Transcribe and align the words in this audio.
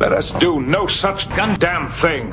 Let 0.00 0.12
us 0.12 0.30
do 0.30 0.62
no 0.62 0.86
such 0.86 1.28
goddamn 1.36 1.86
thing. 1.86 2.32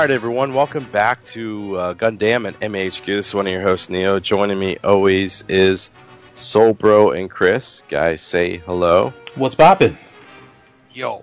Right, 0.00 0.10
everyone, 0.10 0.54
welcome 0.54 0.84
back 0.84 1.22
to 1.24 1.76
uh, 1.76 1.92
Gundam 1.92 2.48
and 2.48 2.58
MHQ. 2.60 3.04
This 3.04 3.28
is 3.28 3.34
one 3.34 3.46
of 3.46 3.52
your 3.52 3.60
hosts, 3.60 3.90
Neo. 3.90 4.18
Joining 4.18 4.58
me 4.58 4.78
always 4.82 5.44
is 5.46 5.90
Soul 6.32 6.72
Bro 6.72 7.10
and 7.10 7.30
Chris. 7.30 7.82
Guys, 7.86 8.22
say 8.22 8.56
hello. 8.56 9.12
What's 9.34 9.54
poppin'? 9.54 9.98
Yo. 10.94 11.22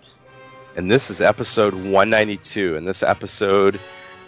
And 0.76 0.92
this 0.92 1.10
is 1.10 1.22
episode 1.22 1.74
192. 1.74 2.78
And 2.78 2.88
this 2.88 3.02
episode 3.02 3.80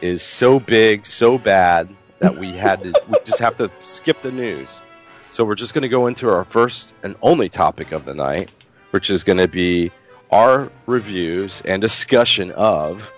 is 0.01 0.23
so 0.23 0.59
big, 0.59 1.05
so 1.05 1.37
bad 1.37 1.87
that 2.17 2.35
we 2.35 2.57
had 2.57 2.81
to, 2.81 2.93
we 3.07 3.19
just 3.25 3.37
have 3.37 3.55
to 3.57 3.69
skip 3.81 4.23
the 4.23 4.31
news. 4.31 4.81
So 5.29 5.45
we're 5.45 5.53
just 5.53 5.75
going 5.75 5.83
to 5.83 5.89
go 5.89 6.07
into 6.07 6.27
our 6.27 6.43
first 6.43 6.95
and 7.03 7.15
only 7.21 7.49
topic 7.49 7.91
of 7.91 8.05
the 8.05 8.15
night, 8.15 8.49
which 8.89 9.11
is 9.11 9.23
going 9.23 9.37
to 9.37 9.47
be 9.47 9.91
our 10.31 10.71
reviews 10.87 11.61
and 11.65 11.79
discussion 11.83 12.49
of 12.53 13.13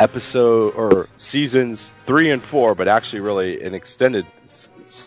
episode 0.00 0.74
or 0.74 1.08
seasons 1.16 1.90
three 2.04 2.30
and 2.30 2.42
four, 2.42 2.74
but 2.74 2.88
actually 2.88 3.20
really 3.20 3.60
an 3.62 3.74
extended 3.74 4.26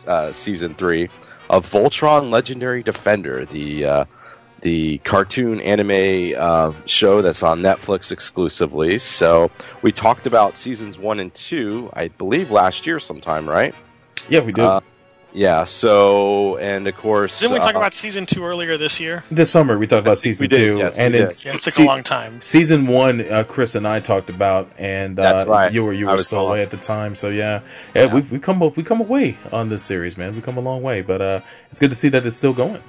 uh, 0.07 0.31
season 0.31 0.75
three 0.75 1.09
of 1.49 1.65
Voltron 1.69 2.29
Legendary 2.29 2.83
Defender, 2.83 3.45
the 3.45 3.85
uh, 3.85 4.05
the 4.61 4.97
cartoon 4.99 5.61
anime 5.61 6.35
uh, 6.37 6.73
show 6.85 7.21
that's 7.21 7.43
on 7.43 7.61
Netflix 7.61 8.11
exclusively. 8.11 8.97
So 8.97 9.49
we 9.81 9.91
talked 9.91 10.27
about 10.27 10.57
seasons 10.57 10.99
one 10.99 11.19
and 11.19 11.33
two, 11.33 11.89
I 11.93 12.09
believe, 12.09 12.51
last 12.51 12.85
year 12.85 12.99
sometime, 12.99 13.47
right? 13.47 13.73
Yeah, 14.27 14.41
we 14.41 14.51
did. 14.51 14.65
Yeah. 15.31 15.63
So, 15.63 16.57
and 16.57 16.87
of 16.87 16.95
course, 16.95 17.39
Didn't 17.39 17.53
we 17.53 17.59
talk 17.59 17.75
uh, 17.75 17.77
about 17.79 17.93
season 17.93 18.25
two 18.25 18.43
earlier 18.43 18.77
this 18.77 18.99
year? 18.99 19.23
this 19.29 19.51
summer 19.51 19.77
we 19.77 19.85
talked 19.85 20.01
about 20.01 20.17
season 20.17 20.45
we 20.45 20.47
did, 20.47 20.57
two, 20.57 20.77
yes, 20.77 20.97
we 20.97 21.03
and 21.03 21.13
did. 21.13 21.27
then 21.29 21.35
Yeah, 21.45 21.51
it 21.55 21.61
took 21.61 21.73
se- 21.73 21.83
a 21.83 21.87
long 21.87 22.01
time. 22.03 22.41
season 22.41 22.87
one, 22.87 23.21
uh, 23.31 23.43
Chris 23.47 23.75
and 23.75 23.87
I 23.87 23.99
talked 23.99 24.29
about, 24.31 24.71
and 24.77 25.19
uh, 25.19 25.21
That's 25.21 25.47
right. 25.47 25.71
you 25.71 25.83
were 25.85 25.93
you 25.93 26.07
were 26.07 26.13
was 26.13 26.25
still 26.27 26.47
away 26.47 26.63
at 26.63 26.71
the 26.71 26.77
time. 26.77 27.13
So 27.13 27.29
yeah, 27.29 27.61
yeah, 27.93 28.05
Yeah. 28.05 28.13
we 28.13 28.21
we 28.21 28.39
come 28.39 28.59
we 28.75 28.81
come 28.83 29.01
away 29.01 29.37
on 29.51 29.69
this 29.69 29.83
series, 29.83 30.17
man. 30.17 30.33
We 30.35 30.41
come 30.41 30.57
a 30.57 30.61
long 30.61 30.81
way, 30.81 31.01
but 31.01 31.21
uh, 31.21 31.41
it's 31.69 31.79
good 31.79 31.89
to 31.91 31.95
see 31.95 32.09
that 32.09 32.25
it's 32.25 32.35
still 32.35 32.53
going. 32.53 32.81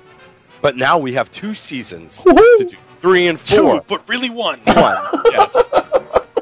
but 0.62 0.76
now 0.76 0.96
we 0.98 1.12
have 1.12 1.30
two 1.30 1.52
seasons 1.54 2.22
Woohoo! 2.24 2.58
to 2.58 2.64
do, 2.70 2.76
three 3.02 3.26
and 3.28 3.38
Two, 3.38 3.62
four. 3.62 3.84
but 3.86 4.08
really 4.08 4.30
one. 4.30 4.60
One, 4.64 4.96
yes. 5.30 5.70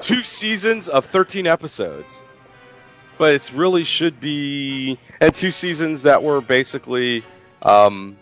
Two 0.00 0.20
seasons 0.22 0.88
of 0.88 1.04
13 1.04 1.46
episodes. 1.46 2.24
But 3.18 3.34
it 3.34 3.52
really 3.54 3.84
should 3.84 4.20
be. 4.20 4.98
And 5.20 5.34
two 5.34 5.50
seasons 5.50 6.04
that 6.04 6.22
were 6.22 6.40
basically 6.40 7.24
um, 7.62 8.16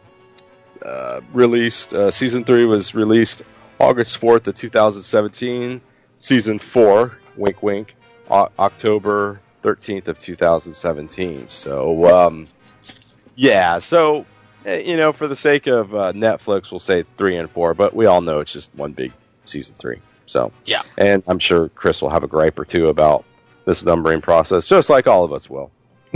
uh, 0.82 1.20
released. 1.32 1.94
Uh, 1.94 2.10
season 2.10 2.44
three 2.44 2.64
was 2.64 2.94
released 2.94 3.42
August 3.78 4.20
4th 4.20 4.46
of 4.46 4.54
2017. 4.54 5.80
Season 6.18 6.58
four, 6.58 7.18
wink 7.36 7.62
wink, 7.62 7.94
o- 8.30 8.48
October 8.58 9.40
13th 9.62 10.08
of 10.08 10.18
2017. 10.18 11.48
So, 11.48 12.06
um, 12.06 12.46
yeah. 13.34 13.78
So, 13.80 14.24
eh, 14.64 14.78
you 14.78 14.96
know, 14.96 15.12
for 15.12 15.26
the 15.26 15.36
sake 15.36 15.66
of 15.66 15.94
uh, 15.94 16.12
Netflix, 16.12 16.72
we'll 16.72 16.78
say 16.78 17.04
three 17.18 17.36
and 17.36 17.50
four, 17.50 17.74
but 17.74 17.94
we 17.94 18.06
all 18.06 18.22
know 18.22 18.40
it's 18.40 18.52
just 18.52 18.74
one 18.74 18.92
big 18.92 19.12
season 19.44 19.76
three. 19.78 20.00
So, 20.24 20.52
Yeah. 20.64 20.82
And 20.96 21.22
I'm 21.26 21.38
sure 21.38 21.68
Chris 21.68 22.00
will 22.00 22.08
have 22.08 22.24
a 22.24 22.28
gripe 22.28 22.58
or 22.58 22.64
two 22.64 22.88
about 22.88 23.24
this 23.66 23.84
numbering 23.84 24.22
process, 24.22 24.66
just 24.66 24.88
like 24.88 25.06
all 25.06 25.24
of 25.24 25.32
us 25.32 25.50
will. 25.50 25.70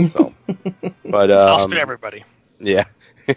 So, 0.07 0.33
but 1.05 1.29
I'll 1.29 1.53
um, 1.53 1.59
spit 1.59 1.77
everybody. 1.77 2.23
yeah. 2.59 2.85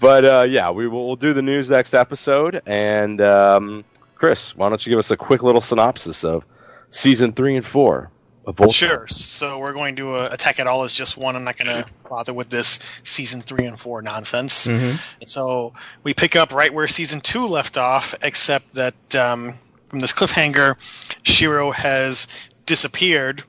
but 0.00 0.24
uh, 0.24 0.46
yeah, 0.48 0.70
we 0.70 0.88
will 0.88 1.06
we'll 1.06 1.16
do 1.16 1.34
the 1.34 1.42
news 1.42 1.68
next 1.68 1.92
episode. 1.92 2.62
And 2.64 3.20
um, 3.20 3.84
Chris, 4.14 4.56
why 4.56 4.70
don't 4.70 4.84
you 4.86 4.90
give 4.90 4.98
us 4.98 5.10
a 5.10 5.16
quick 5.16 5.42
little 5.42 5.60
synopsis 5.60 6.24
of 6.24 6.46
season 6.88 7.32
three 7.32 7.56
and 7.56 7.66
four 7.66 8.10
of 8.46 8.56
Voltron? 8.56 8.72
Sure. 8.72 9.06
So 9.08 9.58
we're 9.58 9.74
going 9.74 9.96
to 9.96 10.14
uh, 10.14 10.28
attack 10.32 10.58
it 10.58 10.66
all 10.66 10.84
as 10.84 10.94
just 10.94 11.18
one. 11.18 11.36
I'm 11.36 11.44
not 11.44 11.56
going 11.56 11.82
to 11.82 11.90
bother 12.08 12.32
with 12.32 12.48
this 12.48 12.80
season 13.02 13.42
three 13.42 13.66
and 13.66 13.78
four 13.78 14.00
nonsense. 14.00 14.68
Mm-hmm. 14.68 14.96
So 15.24 15.74
we 16.02 16.14
pick 16.14 16.36
up 16.36 16.52
right 16.52 16.72
where 16.72 16.88
season 16.88 17.20
two 17.20 17.46
left 17.46 17.76
off, 17.76 18.14
except 18.22 18.72
that 18.74 19.14
um, 19.14 19.54
from 19.88 20.00
this 20.00 20.12
cliffhanger, 20.12 20.76
Shiro 21.24 21.70
has 21.70 22.26
disappeared 22.66 23.42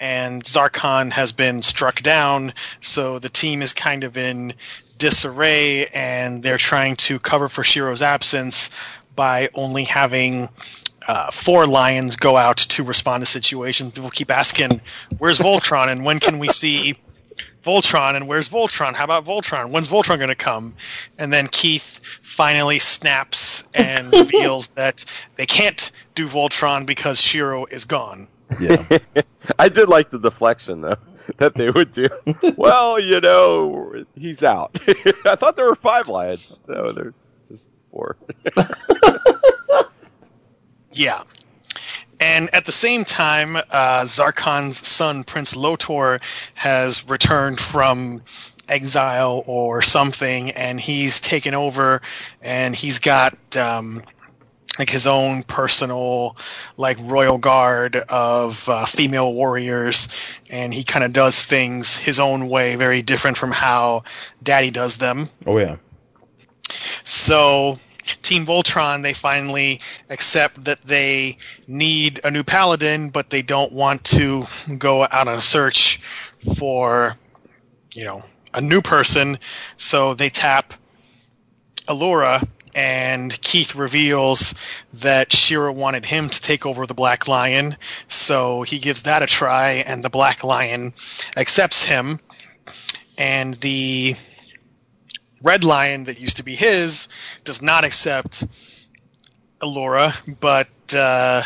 and 0.00 0.42
Zarkon 0.42 1.12
has 1.12 1.30
been 1.30 1.62
struck 1.62 2.02
down. 2.02 2.54
So 2.80 3.20
the 3.20 3.28
team 3.28 3.62
is 3.62 3.72
kind 3.72 4.02
of 4.02 4.16
in 4.16 4.54
disarray 4.98 5.86
and 5.86 6.42
they're 6.42 6.58
trying 6.58 6.96
to 6.96 7.20
cover 7.20 7.48
for 7.48 7.62
Shiro's 7.62 8.02
absence 8.02 8.70
by 9.14 9.48
only 9.54 9.84
having. 9.84 10.48
Uh, 11.08 11.32
four 11.32 11.66
lions 11.66 12.14
go 12.14 12.36
out 12.36 12.58
to 12.58 12.84
respond 12.84 13.20
to 13.22 13.26
situations. 13.26 13.90
People 13.90 14.08
keep 14.08 14.30
asking, 14.30 14.80
"Where's 15.18 15.40
Voltron?" 15.40 15.88
and 15.88 16.04
when 16.04 16.20
can 16.20 16.38
we 16.38 16.48
see 16.48 16.96
Voltron 17.64 18.14
and 18.16 18.26
where's 18.28 18.48
Voltron? 18.48 18.94
How 18.94 19.04
about 19.04 19.24
Voltron? 19.24 19.70
When's 19.70 19.88
Voltron 19.88 20.18
going 20.18 20.28
to 20.28 20.34
come? 20.34 20.74
And 21.18 21.32
then 21.32 21.46
Keith 21.46 22.00
finally 22.22 22.78
snaps 22.78 23.68
and 23.74 24.12
reveals 24.12 24.68
that 24.68 25.04
they 25.36 25.46
can't 25.46 25.90
do 26.14 26.28
Voltron 26.28 26.86
because 26.86 27.20
Shiro 27.20 27.66
is 27.66 27.84
gone. 27.84 28.28
Yeah, 28.60 28.98
I 29.58 29.68
did 29.68 29.88
like 29.88 30.10
the 30.10 30.18
deflection 30.18 30.80
though 30.80 30.96
that 31.38 31.54
they 31.54 31.70
would 31.70 31.92
do. 31.92 32.06
well, 32.56 32.98
you 32.98 33.20
know, 33.20 34.04
he's 34.16 34.42
out. 34.42 34.78
I 35.26 35.36
thought 35.36 35.56
there 35.56 35.66
were 35.66 35.76
five 35.76 36.08
lions. 36.08 36.56
No, 36.68 36.92
they're 36.92 37.14
just 37.48 37.70
four. 37.90 38.16
Yeah. 40.92 41.22
And 42.20 42.54
at 42.54 42.66
the 42.66 42.72
same 42.72 43.04
time, 43.04 43.56
uh, 43.56 44.04
Zarkon's 44.04 44.86
son, 44.86 45.24
Prince 45.24 45.56
Lotor, 45.56 46.20
has 46.54 47.08
returned 47.08 47.60
from 47.60 48.22
exile 48.68 49.42
or 49.46 49.82
something, 49.82 50.50
and 50.52 50.80
he's 50.80 51.20
taken 51.20 51.54
over, 51.54 52.00
and 52.40 52.76
he's 52.76 53.00
got 53.00 53.36
um, 53.56 54.02
like 54.78 54.88
his 54.90 55.06
own 55.06 55.42
personal, 55.42 56.36
like 56.76 56.96
royal 57.00 57.38
guard 57.38 57.96
of 57.96 58.68
uh, 58.68 58.86
female 58.86 59.34
warriors, 59.34 60.08
and 60.50 60.72
he 60.72 60.82
kind 60.82 61.04
of 61.04 61.12
does 61.12 61.44
things 61.44 61.96
his 61.96 62.18
own 62.18 62.48
way, 62.48 62.76
very 62.76 63.02
different 63.02 63.36
from 63.36 63.52
how 63.52 64.04
Daddy 64.42 64.70
does 64.70 64.96
them. 64.98 65.28
oh 65.46 65.58
yeah, 65.58 65.76
So, 67.04 67.78
Team 68.22 68.46
Voltron, 68.46 69.02
they 69.02 69.12
finally 69.12 69.80
accept 70.10 70.64
that 70.64 70.82
they 70.82 71.36
need 71.68 72.20
a 72.24 72.30
new 72.30 72.42
paladin, 72.42 73.10
but 73.10 73.30
they 73.30 73.42
don't 73.42 73.72
want 73.72 74.04
to 74.04 74.44
go 74.78 75.02
out 75.02 75.28
on 75.28 75.28
a 75.28 75.40
search 75.40 76.00
for, 76.56 77.16
you 77.94 78.04
know, 78.04 78.22
a 78.54 78.60
new 78.60 78.80
person. 78.82 79.38
So 79.76 80.14
they 80.14 80.30
tap 80.30 80.74
Allura, 81.86 82.46
and 82.74 83.38
Keith 83.42 83.74
reveals 83.74 84.54
that 84.94 85.32
Shiro 85.32 85.72
wanted 85.72 86.04
him 86.04 86.28
to 86.30 86.40
take 86.40 86.64
over 86.66 86.86
the 86.86 86.94
Black 86.94 87.28
Lion. 87.28 87.76
So 88.08 88.62
he 88.62 88.78
gives 88.78 89.02
that 89.04 89.22
a 89.22 89.26
try, 89.26 89.84
and 89.86 90.02
the 90.02 90.10
Black 90.10 90.42
Lion 90.44 90.94
accepts 91.36 91.82
him. 91.82 92.18
And 93.18 93.54
the 93.54 94.16
Red 95.42 95.64
Lion 95.64 96.04
that 96.04 96.20
used 96.20 96.38
to 96.38 96.44
be 96.44 96.54
his 96.54 97.08
does 97.44 97.60
not 97.62 97.84
accept 97.84 98.44
Allura, 99.60 100.14
but 100.40 100.68
uh, 100.94 101.42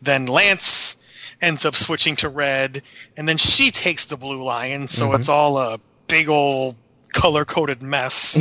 then 0.00 0.26
Lance 0.26 0.96
ends 1.40 1.64
up 1.64 1.74
switching 1.74 2.16
to 2.16 2.28
red, 2.28 2.82
and 3.16 3.28
then 3.28 3.36
she 3.36 3.70
takes 3.70 4.06
the 4.06 4.16
Blue 4.16 4.42
Lion, 4.42 4.88
so 4.88 5.08
Mhm. 5.08 5.18
it's 5.18 5.28
all 5.28 5.58
a 5.58 5.78
big 6.06 6.28
old 6.28 6.76
color 7.12 7.44
coded 7.44 7.82
mess. 7.82 8.38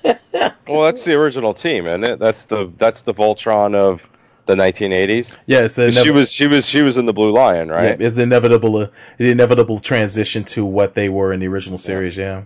Well, 0.68 0.82
that's 0.82 1.04
the 1.04 1.14
original 1.14 1.54
team, 1.54 1.86
isn't 1.86 2.04
it? 2.04 2.18
That's 2.18 2.46
the 2.46 2.72
that's 2.76 3.02
the 3.02 3.14
Voltron 3.14 3.74
of 3.74 4.10
the 4.46 4.54
1980s. 4.54 5.38
Yeah, 5.46 5.60
it's 5.60 5.78
a 5.78 5.92
She 5.92 6.10
was 6.10 6.32
she 6.32 6.46
was 6.46 6.66
she 6.66 6.82
was 6.82 6.98
in 6.98 7.06
the 7.06 7.12
Blue 7.12 7.30
Lion, 7.32 7.68
yeah, 7.68 7.74
right? 7.74 8.00
it's 8.00 8.16
inevitable 8.16 8.76
uh, 8.76 8.86
the 9.18 9.30
inevitable 9.30 9.78
transition 9.78 10.44
to 10.44 10.64
what 10.64 10.94
they 10.94 11.08
were 11.08 11.32
in 11.32 11.40
the 11.40 11.48
original 11.48 11.78
series. 11.78 12.16
Yeah. 12.16 12.42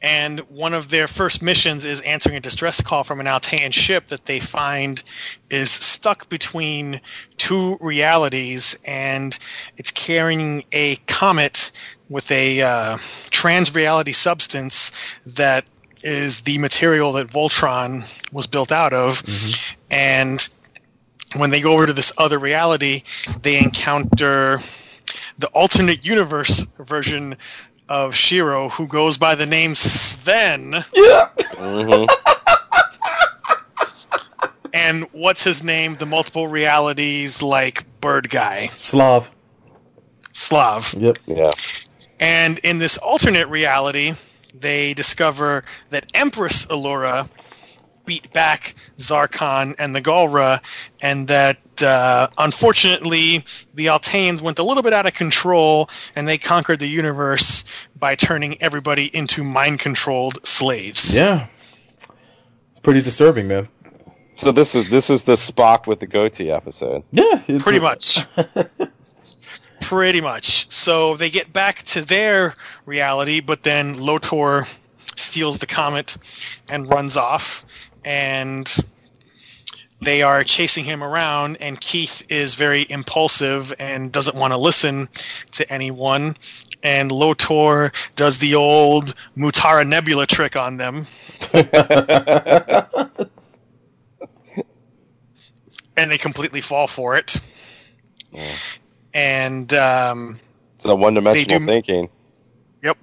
and 0.00 0.40
one 0.48 0.74
of 0.74 0.88
their 0.90 1.08
first 1.08 1.42
missions 1.42 1.84
is 1.84 2.00
answering 2.02 2.36
a 2.36 2.40
distress 2.40 2.80
call 2.80 3.02
from 3.02 3.18
an 3.20 3.26
Altean 3.26 3.72
ship 3.72 4.06
that 4.08 4.24
they 4.26 4.38
find 4.38 5.02
is 5.50 5.70
stuck 5.70 6.28
between 6.28 7.00
two 7.36 7.76
realities, 7.80 8.78
and 8.86 9.36
it's 9.76 9.90
carrying 9.90 10.64
a 10.72 10.96
comet 11.06 11.72
with 12.08 12.30
a 12.30 12.62
uh, 12.62 12.98
trans 13.30 13.74
reality 13.74 14.12
substance 14.12 14.92
that 15.26 15.64
is 16.02 16.42
the 16.42 16.58
material 16.58 17.12
that 17.12 17.28
Voltron 17.28 18.04
was 18.32 18.46
built 18.46 18.72
out 18.72 18.92
of, 18.92 19.22
and 19.90 20.48
when 21.36 21.50
they 21.50 21.60
go 21.60 21.72
over 21.72 21.86
to 21.86 21.92
this 21.92 22.12
other 22.18 22.38
reality, 22.38 23.02
they 23.42 23.62
encounter 23.62 24.60
the 25.38 25.48
alternate 25.48 26.04
universe 26.04 26.60
version 26.78 27.36
of 27.88 28.14
Shiro, 28.14 28.68
who 28.68 28.86
goes 28.86 29.16
by 29.16 29.34
the 29.34 29.46
name 29.46 29.74
Sven. 29.74 30.84
hmm 30.94 32.04
And 34.74 35.06
what's 35.12 35.42
his 35.42 35.64
name? 35.64 35.96
The 35.96 36.06
multiple 36.06 36.46
realities, 36.46 37.42
like 37.42 37.84
Bird 38.00 38.28
Guy, 38.30 38.70
Slav. 38.76 39.30
Slav. 40.32 40.94
Yep. 40.96 41.18
Yeah. 41.26 41.50
And 42.20 42.58
in 42.60 42.78
this 42.78 42.98
alternate 42.98 43.48
reality, 43.48 44.14
they 44.54 44.94
discover 44.94 45.64
that 45.90 46.06
Empress 46.14 46.66
Allura 46.66 47.28
beat 48.06 48.32
back 48.32 48.74
Zarkon 48.96 49.74
and 49.78 49.94
the 49.94 50.00
Galra, 50.00 50.60
and 51.02 51.28
that 51.28 51.58
uh, 51.82 52.28
unfortunately 52.38 53.44
the 53.74 53.86
Alteans 53.86 54.40
went 54.40 54.58
a 54.58 54.62
little 54.62 54.82
bit 54.82 54.92
out 54.94 55.06
of 55.06 55.12
control 55.14 55.90
and 56.16 56.26
they 56.26 56.38
conquered 56.38 56.80
the 56.80 56.88
universe 56.88 57.64
by 57.98 58.14
turning 58.14 58.60
everybody 58.62 59.14
into 59.14 59.44
mind 59.44 59.78
controlled 59.78 60.44
slaves. 60.46 61.14
Yeah. 61.14 61.46
It's 62.00 62.80
pretty 62.82 63.02
disturbing, 63.02 63.46
man. 63.46 63.68
So 64.36 64.52
this 64.52 64.74
is 64.74 64.88
this 64.88 65.10
is 65.10 65.24
the 65.24 65.32
Spock 65.34 65.86
with 65.86 66.00
the 66.00 66.06
goatee 66.06 66.50
episode. 66.50 67.02
Yeah. 67.10 67.24
it's- 67.46 67.62
Pretty 67.62 67.80
much. 67.80 68.20
Pretty 69.88 70.20
much. 70.20 70.70
So 70.70 71.16
they 71.16 71.30
get 71.30 71.50
back 71.50 71.82
to 71.84 72.04
their 72.04 72.54
reality, 72.84 73.40
but 73.40 73.62
then 73.62 73.98
Lotor 73.98 74.66
steals 75.16 75.60
the 75.60 75.66
comet 75.66 76.18
and 76.68 76.90
runs 76.90 77.16
off, 77.16 77.64
and 78.04 78.70
they 80.02 80.20
are 80.20 80.44
chasing 80.44 80.84
him 80.84 81.02
around. 81.02 81.56
And 81.62 81.80
Keith 81.80 82.30
is 82.30 82.54
very 82.54 82.84
impulsive 82.90 83.72
and 83.78 84.12
doesn't 84.12 84.36
want 84.36 84.52
to 84.52 84.58
listen 84.58 85.08
to 85.52 85.72
anyone. 85.72 86.36
And 86.82 87.10
Lotor 87.10 87.90
does 88.14 88.40
the 88.40 88.56
old 88.56 89.14
Mutara 89.38 89.88
Nebula 89.88 90.26
trick 90.26 90.54
on 90.54 90.76
them, 90.76 91.06
and 95.96 96.10
they 96.10 96.18
completely 96.18 96.60
fall 96.60 96.86
for 96.88 97.16
it. 97.16 97.40
And 99.18 99.74
um, 99.74 100.38
So 100.76 100.94
one 100.94 101.14
dimensional 101.14 101.58
do- 101.58 101.66
thinking. 101.66 102.08
Yep. 102.82 102.98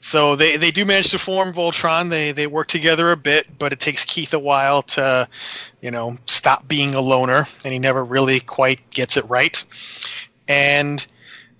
So 0.00 0.34
they, 0.34 0.56
they 0.56 0.70
do 0.70 0.84
manage 0.84 1.10
to 1.10 1.18
form 1.18 1.52
Voltron. 1.52 2.10
They 2.10 2.32
they 2.32 2.46
work 2.46 2.66
together 2.66 3.12
a 3.12 3.16
bit, 3.16 3.46
but 3.58 3.72
it 3.72 3.78
takes 3.78 4.04
Keith 4.04 4.34
a 4.34 4.38
while 4.38 4.82
to, 4.82 5.28
you 5.80 5.90
know, 5.90 6.18
stop 6.24 6.66
being 6.66 6.94
a 6.94 7.00
loner, 7.00 7.46
and 7.64 7.72
he 7.72 7.78
never 7.78 8.04
really 8.04 8.40
quite 8.40 8.90
gets 8.90 9.16
it 9.16 9.28
right. 9.28 9.62
And 10.48 11.06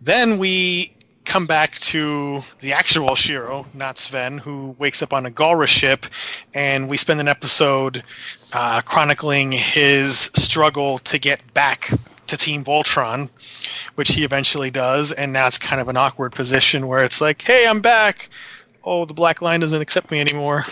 then 0.00 0.38
we 0.38 0.94
come 1.24 1.46
back 1.46 1.78
to 1.78 2.42
the 2.60 2.72
actual 2.72 3.14
Shiro, 3.14 3.66
not 3.72 3.98
Sven, 3.98 4.38
who 4.38 4.74
wakes 4.80 5.00
up 5.00 5.12
on 5.12 5.26
a 5.26 5.30
Galra 5.30 5.68
ship, 5.68 6.06
and 6.54 6.88
we 6.88 6.96
spend 6.96 7.20
an 7.20 7.28
episode 7.28 8.02
uh, 8.52 8.80
chronicling 8.84 9.52
his 9.52 10.18
struggle 10.18 10.98
to 10.98 11.18
get 11.18 11.54
back 11.54 11.92
to 12.26 12.36
Team 12.36 12.64
Voltron 12.64 13.28
which 14.00 14.12
he 14.12 14.24
eventually 14.24 14.70
does, 14.70 15.12
and 15.12 15.30
now 15.30 15.46
it's 15.46 15.58
kind 15.58 15.78
of 15.78 15.88
an 15.88 15.96
awkward 15.98 16.32
position 16.32 16.86
where 16.86 17.04
it's 17.04 17.20
like, 17.20 17.42
"Hey, 17.42 17.66
I'm 17.66 17.82
back. 17.82 18.30
Oh, 18.82 19.04
the 19.04 19.12
Black 19.12 19.42
Lion 19.42 19.60
doesn't 19.60 19.82
accept 19.82 20.10
me 20.10 20.22
anymore." 20.22 20.64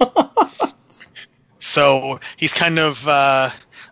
so 1.60 2.18
he's 2.36 2.52
kind 2.52 2.80
of 2.80 3.06
uh, 3.06 3.50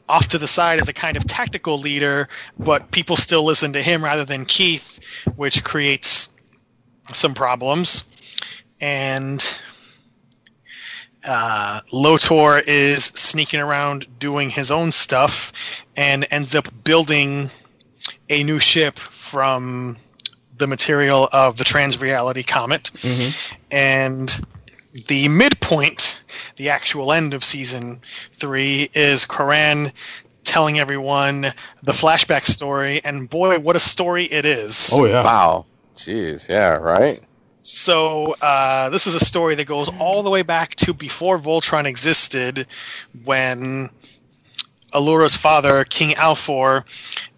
off 0.08 0.26
to 0.30 0.38
the 0.38 0.48
side 0.48 0.80
as 0.80 0.88
a 0.88 0.92
kind 0.92 1.16
of 1.16 1.24
tactical 1.24 1.78
leader, 1.78 2.28
but 2.58 2.90
people 2.90 3.16
still 3.16 3.44
listen 3.44 3.72
to 3.74 3.80
him 3.80 4.02
rather 4.02 4.24
than 4.24 4.44
Keith, 4.44 4.98
which 5.36 5.62
creates 5.62 6.34
some 7.12 7.32
problems. 7.32 8.10
And 8.80 9.40
uh, 11.24 11.78
Lotor 11.92 12.58
is 12.66 13.04
sneaking 13.04 13.60
around 13.60 14.08
doing 14.18 14.50
his 14.50 14.72
own 14.72 14.90
stuff 14.90 15.52
and 15.96 16.26
ends 16.32 16.56
up 16.56 16.66
building 16.82 17.50
a 18.30 18.42
new 18.44 18.58
ship 18.58 18.98
from 18.98 19.98
the 20.56 20.66
material 20.66 21.28
of 21.32 21.56
the 21.56 21.64
Transreality 21.64 22.46
Comet. 22.46 22.90
And 23.70 24.40
the 25.06 25.28
midpoint, 25.28 26.22
the 26.56 26.70
actual 26.70 27.12
end 27.12 27.34
of 27.34 27.44
season 27.44 28.00
three, 28.34 28.88
is 28.94 29.24
Coran 29.24 29.92
telling 30.44 30.78
everyone 30.78 31.42
the 31.82 31.92
flashback 31.92 32.46
story. 32.46 33.00
And 33.04 33.28
boy, 33.28 33.58
what 33.58 33.76
a 33.76 33.80
story 33.80 34.24
it 34.24 34.44
is. 34.44 34.90
Oh 34.92 35.04
yeah. 35.04 35.22
Wow. 35.22 35.66
Jeez. 35.96 36.48
Yeah. 36.48 36.72
Right. 36.72 37.20
So 37.60 38.34
uh, 38.40 38.88
this 38.88 39.06
is 39.06 39.14
a 39.14 39.20
story 39.20 39.54
that 39.56 39.66
goes 39.66 39.90
all 39.98 40.22
the 40.22 40.30
way 40.30 40.42
back 40.42 40.74
to 40.76 40.94
before 40.94 41.38
Voltron 41.38 41.84
existed, 41.84 42.66
when 43.24 43.90
Allura's 44.92 45.36
father, 45.36 45.84
King 45.84 46.14
Alfor, 46.16 46.84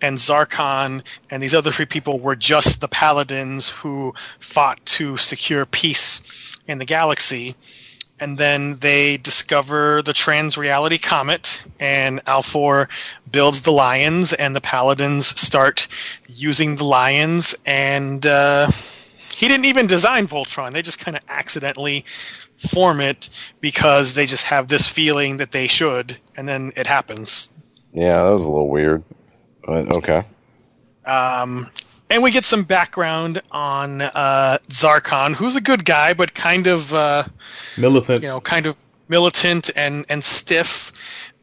and 0.01 0.19
Zarkon, 0.19 1.03
and 1.31 1.43
these 1.43 1.55
other 1.55 1.71
three 1.73 1.87
people 1.87 2.19
were 2.19 2.37
just 2.37 2.81
the 2.81 2.89
paladins 2.89 3.71
who 3.71 4.15
fought 4.41 4.85
to 4.87 5.17
secure 5.17 5.67
peace 5.67 6.23
in 6.67 6.79
the 6.79 6.85
galaxy. 6.85 7.55
And 8.21 8.39
then 8.39 8.75
they 8.77 9.17
discover 9.17 10.01
the 10.03 10.13
trans 10.13 10.57
reality 10.57 10.99
comet, 10.99 11.61
and 11.81 12.25
Alfor 12.27 12.89
builds 13.31 13.63
the 13.63 13.73
lions, 13.73 14.33
and 14.33 14.55
the 14.55 14.61
paladins 14.61 15.27
start 15.27 15.89
using 16.27 16.77
the 16.77 16.85
lions, 16.85 17.55
and 17.67 18.25
uh, 18.25 18.71
he 19.33 19.49
didn't 19.49 19.65
even 19.65 19.87
design 19.89 20.29
Voltron. 20.29 20.73
They 20.73 20.83
just 20.83 21.01
kind 21.01 21.17
of 21.17 21.23
accidentally 21.29 22.05
form 22.69 23.01
it 23.01 23.29
because 23.61 24.15
they 24.15 24.27
just 24.27 24.45
have 24.45 24.69
this 24.69 24.89
feeling 24.89 25.37
that 25.39 25.53
they 25.53 25.67
should, 25.67 26.17
and 26.37 26.49
then 26.49 26.73
it 26.77 26.87
happens. 26.87 27.49
Yeah, 27.93 28.23
that 28.25 28.31
was 28.31 28.45
a 28.45 28.51
little 28.51 28.69
weird. 28.69 29.03
But 29.65 29.97
okay. 29.97 30.25
Um, 31.05 31.69
and 32.11 32.23
we 32.23 32.31
get 32.31 32.45
some 32.45 32.63
background 32.65 33.41
on 33.51 34.03
uh, 34.03 34.59
Zarkon, 34.69 35.35
who's 35.35 35.57
a 35.57 35.61
good 35.61 35.85
guy, 35.85 36.13
but 36.15 36.35
kind 36.35 36.67
of 36.67 36.93
uh, 36.95 37.25
Militant. 37.79 38.23
you 38.23 38.29
know 38.29 38.41
kind 38.41 38.67
of 38.67 38.77
militant 39.09 39.71
and 39.77 40.05
and 40.09 40.23
stiff. 40.23 40.93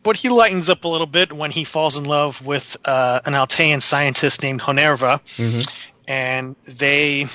But 0.02 0.16
he 0.16 0.30
lightens 0.30 0.70
up 0.70 0.86
a 0.86 0.88
little 0.88 1.08
bit 1.08 1.34
when 1.34 1.52
he 1.52 1.66
falls 1.66 1.98
in 1.98 2.06
love 2.06 2.46
with 2.46 2.78
uh, 2.86 3.20
an 3.26 3.34
Altean 3.34 3.82
scientist 3.82 4.42
named 4.42 4.62
Honerva, 4.62 5.20
Mhm. 5.38 5.70
and 6.08 6.56
they 6.78 7.28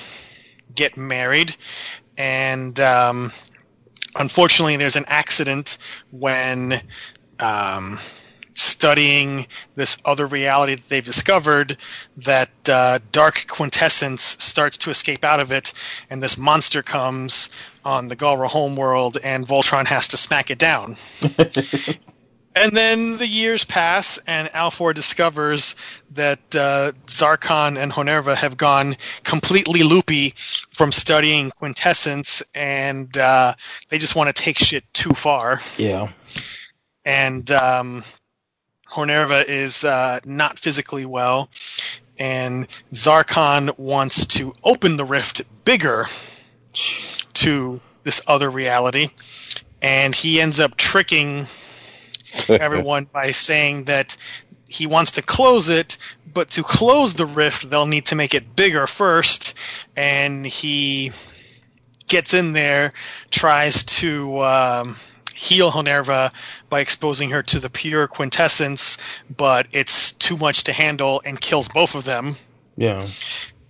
get 0.73 0.97
married. 0.97 1.55
And 2.17 2.79
um, 2.79 3.31
unfortunately, 4.15 4.77
there's 4.77 4.95
an 4.95 5.05
accident 5.07 5.77
when 6.11 6.81
um, 7.39 7.99
studying 8.55 9.45
this 9.75 9.97
other 10.05 10.25
reality 10.25 10.75
that 10.75 10.89
they've 10.89 11.03
discovered 11.03 11.77
that 12.17 12.49
uh, 12.69 12.99
dark 13.11 13.45
quintessence 13.47 14.23
starts 14.23 14.77
to 14.77 14.89
escape 14.89 15.23
out 15.23 15.39
of 15.39 15.51
it 15.51 15.73
and 16.09 16.23
this 16.23 16.37
monster 16.37 16.81
comes 16.81 17.49
on 17.83 18.07
the 18.07 18.15
Galra 18.15 18.47
homeworld 18.47 19.17
and 19.23 19.45
Voltron 19.45 19.85
has 19.85 20.07
to 20.07 20.17
smack 20.17 20.49
it 20.49 20.57
down. 20.57 20.95
and 22.55 22.75
then 22.75 23.17
the 23.17 23.27
years 23.27 23.63
pass 23.65 24.17
and 24.27 24.47
Alfor 24.49 24.93
discovers 24.93 25.75
that 26.11 26.39
uh, 26.55 26.91
Zarkon 27.07 27.77
and 27.77 27.91
Honerva 27.91 28.35
have 28.35 28.57
gone 28.57 28.95
completely 29.23 29.83
loopy 29.83 30.33
from 30.71 30.91
studying 30.91 31.51
quintessence 31.51 32.41
and 32.55 33.17
uh, 33.17 33.53
they 33.89 33.97
just 33.97 34.15
want 34.15 34.33
to 34.33 34.41
take 34.41 34.59
shit 34.59 34.83
too 34.93 35.11
far 35.11 35.61
Yeah. 35.77 36.09
and 37.03 37.49
um, 37.51 38.03
Honerva 38.89 39.43
is 39.47 39.83
uh, 39.83 40.19
not 40.25 40.57
physically 40.57 41.05
well, 41.05 41.49
and 42.17 42.67
Zarkon 42.93 43.77
wants 43.77 44.25
to 44.27 44.53
open 44.63 44.95
the 44.95 45.03
rift 45.03 45.41
bigger 45.65 46.05
to 47.33 47.81
this 48.03 48.21
other 48.27 48.49
reality, 48.49 49.09
and 49.81 50.15
he 50.15 50.39
ends 50.39 50.61
up 50.61 50.77
tricking 50.77 51.47
everyone 52.49 53.05
by 53.05 53.31
saying 53.31 53.85
that 53.85 54.17
he 54.67 54.87
wants 54.87 55.11
to 55.11 55.21
close 55.21 55.69
it, 55.69 55.97
but 56.33 56.49
to 56.51 56.63
close 56.63 57.13
the 57.13 57.25
rift, 57.25 57.69
they'll 57.69 57.85
need 57.85 58.07
to 58.07 58.15
make 58.15 58.33
it 58.33 58.55
bigger 58.55 58.87
first. 58.87 59.53
And 59.95 60.45
he 60.45 61.11
gets 62.07 62.33
in 62.33 62.53
there, 62.53 62.93
tries 63.31 63.83
to 63.83 64.39
um, 64.39 64.97
heal 65.33 65.71
Honerva 65.71 66.31
by 66.69 66.79
exposing 66.79 67.29
her 67.29 67.43
to 67.43 67.59
the 67.59 67.69
pure 67.69 68.07
quintessence, 68.07 68.97
but 69.35 69.67
it's 69.71 70.11
too 70.13 70.37
much 70.37 70.63
to 70.65 70.73
handle 70.73 71.21
and 71.25 71.39
kills 71.39 71.67
both 71.67 71.95
of 71.95 72.03
them. 72.03 72.35
Yeah. 72.77 73.07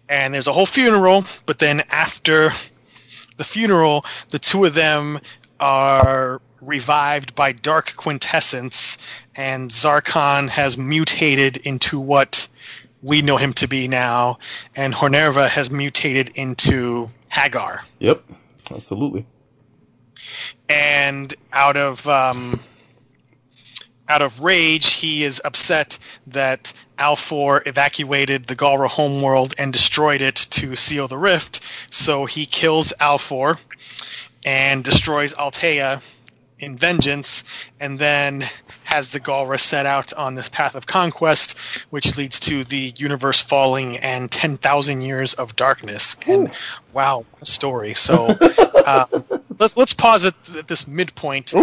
And 0.08 0.34
there's 0.34 0.48
a 0.48 0.54
whole 0.54 0.66
funeral, 0.66 1.26
but 1.46 1.60
then 1.60 1.84
after 1.90 2.52
the 3.38 3.44
funeral, 3.44 4.06
the 4.30 4.40
two 4.40 4.66
of 4.66 4.74
them 4.74 5.20
are 5.60 6.42
revived 6.62 7.36
by 7.36 7.52
dark 7.52 7.96
quintessence, 7.96 8.98
and 9.36 9.70
Zarkon 9.70 10.50
has 10.50 10.78
mutated 10.78 11.58
into 11.58 12.00
what 12.00 12.48
we 13.02 13.22
know 13.22 13.38
him 13.38 13.54
to 13.54 13.68
be 13.68 13.88
now, 13.88 14.40
and 14.76 14.94
Honerva 14.94 15.48
has 15.48 15.70
mutated 15.70 16.30
into 16.36 17.10
Haggar. 17.30 17.82
Yep. 18.00 18.24
Absolutely. 18.72 19.26
And 20.68 21.34
out 21.54 21.78
of 21.78 22.08
um, 22.08 22.60
out 24.08 24.22
of 24.22 24.40
rage, 24.40 24.94
he 24.94 25.24
is 25.24 25.42
upset 25.46 25.98
that 26.28 26.74
Alfor 26.98 27.66
evacuated 27.68 28.46
the 28.46 28.56
Galra 28.56 28.88
homeworld 28.88 29.54
and 29.58 29.72
destroyed 29.72 30.22
it 30.22 30.36
to 30.36 30.76
seal 30.76 31.08
the 31.08 31.18
rift. 31.18 31.62
So 31.92 32.26
he 32.26 32.46
kills 32.46 32.94
Alfor 33.00 33.58
and 34.44 34.84
destroys 34.84 35.34
Altea 35.34 36.02
in 36.60 36.78
vengeance, 36.78 37.44
and 37.80 38.00
then 38.00 38.46
has 38.84 39.12
the 39.12 39.20
Galra 39.20 39.60
set 39.60 39.86
out 39.86 40.14
on 40.14 40.36
this 40.36 40.50
path 40.50 40.76
of 40.76 40.88
conquest, 40.88 41.58
which 41.90 42.18
leads 42.18 42.40
to 42.42 42.64
the 42.64 42.94
universe 42.98 43.42
falling 43.42 43.98
and 43.98 44.32
10,000 44.32 45.02
years 45.02 45.34
of 45.34 45.56
darkness. 45.56 46.16
And 46.28 46.52
wow, 46.94 47.26
what 47.32 47.42
a 47.42 47.46
story. 47.46 47.94
So 47.94 48.38
um, 48.88 49.26
let's 49.60 49.78
let's 49.78 49.94
pause 49.94 50.26
at, 50.26 50.36
at 50.58 50.68
this 50.68 50.88
midpoint 50.88 51.54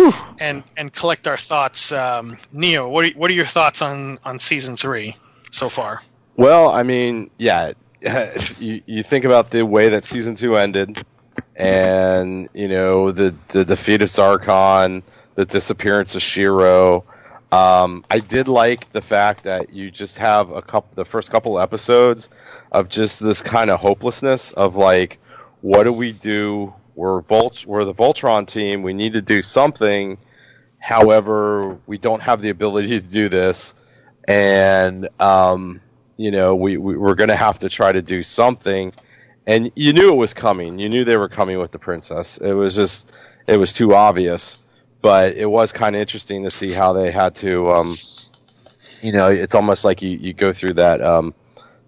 and 0.41 0.63
and 0.77 0.93
collect 0.93 1.27
our 1.27 1.37
thoughts. 1.37 1.93
Um, 1.93 2.39
Neo, 2.53 2.89
what 2.89 3.07
are, 3.07 3.19
what 3.19 3.31
are 3.31 3.35
your 3.35 3.47
thoughts 3.47 3.83
on 3.83 4.19
on 4.25 4.39
season 4.39 4.77
three 4.77 5.17
so 5.51 5.69
far? 5.69 6.03
Well, 6.37 6.71
I 6.71 6.83
mean, 6.83 7.31
yeah, 7.39 7.73
you, 8.59 8.83
you 8.87 9.03
think 9.03 9.25
about 9.25 9.51
the 9.51 9.65
way 9.65 9.89
that 9.91 10.05
season 10.05 10.35
two 10.35 10.57
ended, 10.57 11.05
and 11.57 12.49
you 12.55 12.69
know 12.69 13.11
the 13.11 13.35
the 13.49 13.65
defeat 13.65 14.03
of 14.03 14.09
Zarkon, 14.09 15.03
the 15.35 15.45
disappearance 15.45 16.15
of 16.15 16.23
Shiro. 16.23 17.05
Um, 17.53 18.05
I 18.11 18.19
did 18.19 18.49
like 18.49 18.91
the 18.93 19.03
fact 19.03 19.45
that 19.45 19.75
you 19.75 19.91
just 19.91 20.17
have 20.19 20.51
a 20.51 20.63
couple, 20.63 20.95
the 20.95 21.05
first 21.05 21.31
couple 21.31 21.61
episodes 21.61 22.31
of 22.73 22.89
just 22.89 23.21
this 23.21 23.43
kind 23.43 23.71
of 23.71 23.79
hopelessness 23.79 24.55
of 24.55 24.77
like, 24.77 25.19
what 25.61 25.85
do 25.85 25.93
we 25.93 26.13
do? 26.13 26.73
We're 26.95 27.21
Volt, 27.21 27.67
we're 27.67 27.85
the 27.85 27.93
Voltron 27.95 28.47
team. 28.47 28.83
We 28.83 28.95
need 28.95 29.13
to 29.13 29.21
do 29.21 29.43
something. 29.43 30.17
However, 30.79 31.79
we 31.87 31.99
don't 31.99 32.23
have 32.23 32.41
the 32.41 32.49
ability 32.49 33.01
to 33.01 33.07
do 33.07 33.29
this, 33.29 33.75
and 34.27 35.09
um, 35.21 35.81
you 36.17 36.31
know, 36.31 36.57
we, 36.57 36.77
we 36.77 36.97
we're 36.97 37.15
going 37.15 37.29
to 37.29 37.37
have 37.37 37.59
to 37.61 37.69
try 37.69 37.93
to 37.93 38.03
do 38.03 38.23
something. 38.23 38.93
And 39.47 39.73
you 39.75 39.93
knew 39.93 40.13
it 40.13 40.17
was 40.17 40.35
coming. 40.35 40.79
You 40.79 40.89
knew 40.89 41.05
they 41.05 41.17
were 41.17 41.29
coming 41.29 41.59
with 41.59 41.73
the 41.73 41.79
princess. 41.79 42.39
It 42.39 42.53
was 42.53 42.77
just, 42.77 43.13
it 43.47 43.57
was 43.57 43.73
too 43.73 43.95
obvious 43.95 44.59
but 45.03 45.35
it 45.37 45.47
was 45.47 45.73
kind 45.73 45.95
of 45.95 46.01
interesting 46.01 46.45
to 46.45 46.51
see 46.51 46.71
how 46.71 46.93
they 46.95 47.11
had 47.11 47.35
to 47.35 47.71
um, 47.71 47.99
you 49.03 49.13
know 49.13 49.29
it's 49.29 49.55
almost 49.55 49.85
like 49.85 50.01
you, 50.01 50.11
you 50.11 50.33
go 50.33 50.53
through 50.53 50.73
that 50.73 51.03
um, 51.03 51.35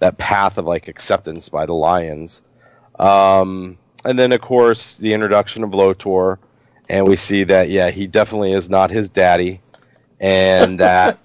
that 0.00 0.18
path 0.18 0.58
of 0.58 0.66
like 0.66 0.88
acceptance 0.88 1.48
by 1.48 1.64
the 1.64 1.72
lions 1.72 2.42
um, 2.98 3.78
and 4.04 4.18
then 4.18 4.32
of 4.32 4.40
course 4.40 4.98
the 4.98 5.14
introduction 5.14 5.62
of 5.62 5.72
lotor 5.72 6.38
and 6.88 7.06
we 7.06 7.16
see 7.16 7.44
that 7.44 7.70
yeah 7.70 7.88
he 7.88 8.06
definitely 8.06 8.52
is 8.52 8.68
not 8.68 8.90
his 8.90 9.08
daddy 9.08 9.60
and 10.20 10.80
that 10.80 11.18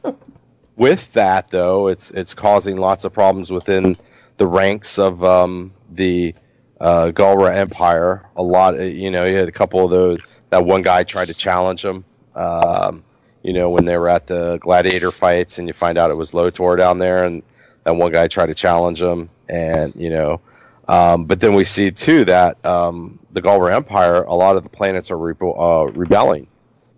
with 0.78 1.12
that 1.14 1.50
though 1.50 1.88
it's 1.88 2.12
it's 2.12 2.34
causing 2.34 2.78
lots 2.78 3.04
of 3.04 3.12
problems 3.12 3.52
within 3.52 3.98
the 4.38 4.48
ranks 4.48 4.98
of 4.98 5.22
um, 5.24 5.74
the 5.92 6.36
uh, 6.80 7.12
Galra 7.14 7.56
Empire. 7.56 8.30
A 8.36 8.44
lot, 8.44 8.80
you 8.80 9.12
know, 9.12 9.26
you 9.26 9.36
had 9.36 9.48
a 9.48 9.54
couple 9.54 9.84
of 9.84 9.92
those 9.92 10.20
that 10.50 10.66
one 10.66 10.82
guy 10.82 11.04
tried 11.04 11.28
to 11.28 11.34
challenge 11.34 11.84
him. 11.84 12.04
Um, 12.36 13.04
you 13.44 13.54
know, 13.54 13.70
when 13.70 13.86
they 13.86 13.98
were 13.98 14.10
at 14.10 14.28
the 14.28 14.58
gladiator 14.58 15.12
fights, 15.12 15.60
and 15.60 15.68
you 15.68 15.74
find 15.74 15.98
out 15.98 16.12
it 16.12 16.16
was 16.16 16.34
Lotor 16.34 16.76
down 16.76 17.00
there, 17.00 17.24
and 17.24 17.44
that 17.84 17.96
one 17.96 18.12
guy 18.12 18.28
tried 18.28 18.48
to 18.48 18.56
challenge 18.56 19.02
him, 19.02 19.30
and 19.48 19.96
you 19.96 20.10
know, 20.10 20.42
um, 20.88 21.26
but 21.26 21.40
then 21.40 21.56
we 21.56 21.64
see 21.64 21.92
too 21.92 22.26
that 22.26 22.64
um, 22.66 23.20
the 23.32 23.42
Galra 23.42 23.74
Empire, 23.74 24.24
a 24.24 24.36
lot 24.36 24.58
of 24.58 24.64
the 24.64 24.70
planets 24.70 25.12
are 25.12 25.18
re- 25.18 25.36
uh, 25.42 25.86
rebelling, 25.94 26.48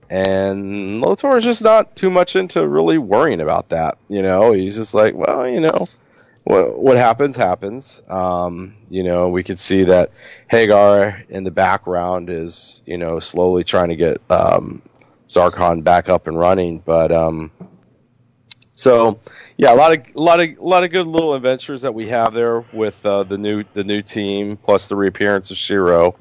and 0.09 1.01
Lotor 1.01 1.37
is 1.37 1.43
just 1.43 1.63
not 1.63 1.95
too 1.95 2.09
much 2.09 2.35
into 2.35 2.67
really 2.67 2.97
worrying 2.97 3.41
about 3.41 3.69
that. 3.69 3.97
You 4.09 4.21
know, 4.21 4.51
he's 4.51 4.77
just 4.77 4.93
like, 4.93 5.13
well, 5.13 5.47
you 5.47 5.59
know, 5.59 5.87
what, 6.43 6.79
what 6.79 6.97
happens 6.97 7.35
happens. 7.35 8.01
Um, 8.07 8.75
you 8.89 9.03
know, 9.03 9.29
we 9.29 9.43
could 9.43 9.59
see 9.59 9.83
that 9.83 10.11
Haggar 10.49 11.23
in 11.29 11.43
the 11.43 11.51
background 11.51 12.29
is 12.29 12.81
you 12.85 12.97
know 12.97 13.19
slowly 13.19 13.63
trying 13.63 13.89
to 13.89 13.95
get 13.95 14.21
um, 14.29 14.81
Zarkon 15.27 15.83
back 15.83 16.09
up 16.09 16.27
and 16.27 16.37
running, 16.37 16.79
but 16.79 17.11
um, 17.11 17.51
so 18.73 19.19
yeah, 19.57 19.73
a 19.73 19.75
lot 19.75 19.93
of 19.93 20.15
a 20.15 20.19
lot 20.19 20.39
of 20.39 20.49
a 20.49 20.67
lot 20.67 20.83
of 20.83 20.91
good 20.91 21.05
little 21.05 21.35
adventures 21.35 21.81
that 21.83 21.93
we 21.93 22.07
have 22.07 22.33
there 22.33 22.61
with 22.73 23.05
uh, 23.05 23.23
the 23.23 23.37
new 23.37 23.63
the 23.73 23.83
new 23.83 24.01
team 24.01 24.57
plus 24.57 24.87
the 24.87 24.95
reappearance 24.95 25.51
of 25.51 25.57
Shiro. 25.57 26.15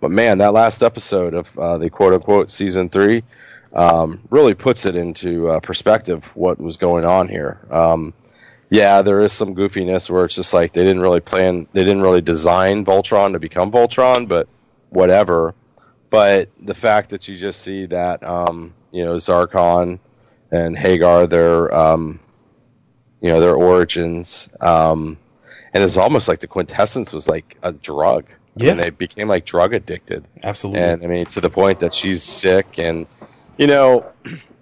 But 0.00 0.10
man, 0.10 0.38
that 0.38 0.52
last 0.52 0.82
episode 0.82 1.34
of 1.34 1.58
uh, 1.58 1.78
the 1.78 1.90
quote 1.90 2.12
unquote 2.12 2.50
season 2.50 2.88
three 2.88 3.24
um, 3.72 4.20
really 4.30 4.54
puts 4.54 4.86
it 4.86 4.94
into 4.94 5.48
uh, 5.48 5.60
perspective 5.60 6.24
what 6.36 6.60
was 6.60 6.76
going 6.76 7.04
on 7.04 7.28
here. 7.28 7.66
Um, 7.70 8.14
yeah, 8.70 9.02
there 9.02 9.20
is 9.20 9.32
some 9.32 9.54
goofiness 9.54 10.10
where 10.10 10.24
it's 10.24 10.34
just 10.34 10.54
like 10.54 10.72
they 10.72 10.82
didn't 10.82 11.02
really 11.02 11.20
plan, 11.20 11.66
they 11.72 11.84
didn't 11.84 12.02
really 12.02 12.20
design 12.20 12.84
Voltron 12.84 13.32
to 13.32 13.38
become 13.38 13.70
Voltron, 13.70 14.26
but 14.26 14.48
whatever. 14.90 15.54
But 16.10 16.48
the 16.62 16.74
fact 16.74 17.10
that 17.10 17.28
you 17.28 17.36
just 17.36 17.62
see 17.62 17.86
that, 17.86 18.22
um, 18.22 18.72
you 18.92 19.04
know, 19.04 19.16
Zarkon 19.16 19.98
and 20.50 20.76
Haggar, 20.76 21.26
their, 21.26 21.74
um, 21.74 22.20
you 23.20 23.30
know, 23.30 23.40
their 23.40 23.54
origins, 23.54 24.48
um, 24.60 25.18
and 25.72 25.82
it's 25.82 25.96
almost 25.96 26.28
like 26.28 26.38
the 26.38 26.46
quintessence 26.46 27.12
was 27.12 27.28
like 27.28 27.56
a 27.62 27.72
drug. 27.72 28.26
Yeah. 28.56 28.70
and 28.70 28.80
they 28.80 28.90
became 28.90 29.26
like 29.26 29.46
drug 29.46 29.74
addicted. 29.74 30.24
Absolutely. 30.44 30.80
And 30.80 31.02
I 31.02 31.06
mean, 31.08 31.26
to 31.26 31.40
the 31.40 31.50
point 31.50 31.80
that 31.80 31.92
she's 31.92 32.22
sick, 32.22 32.78
and 32.78 33.06
you 33.58 33.66
know, 33.66 34.06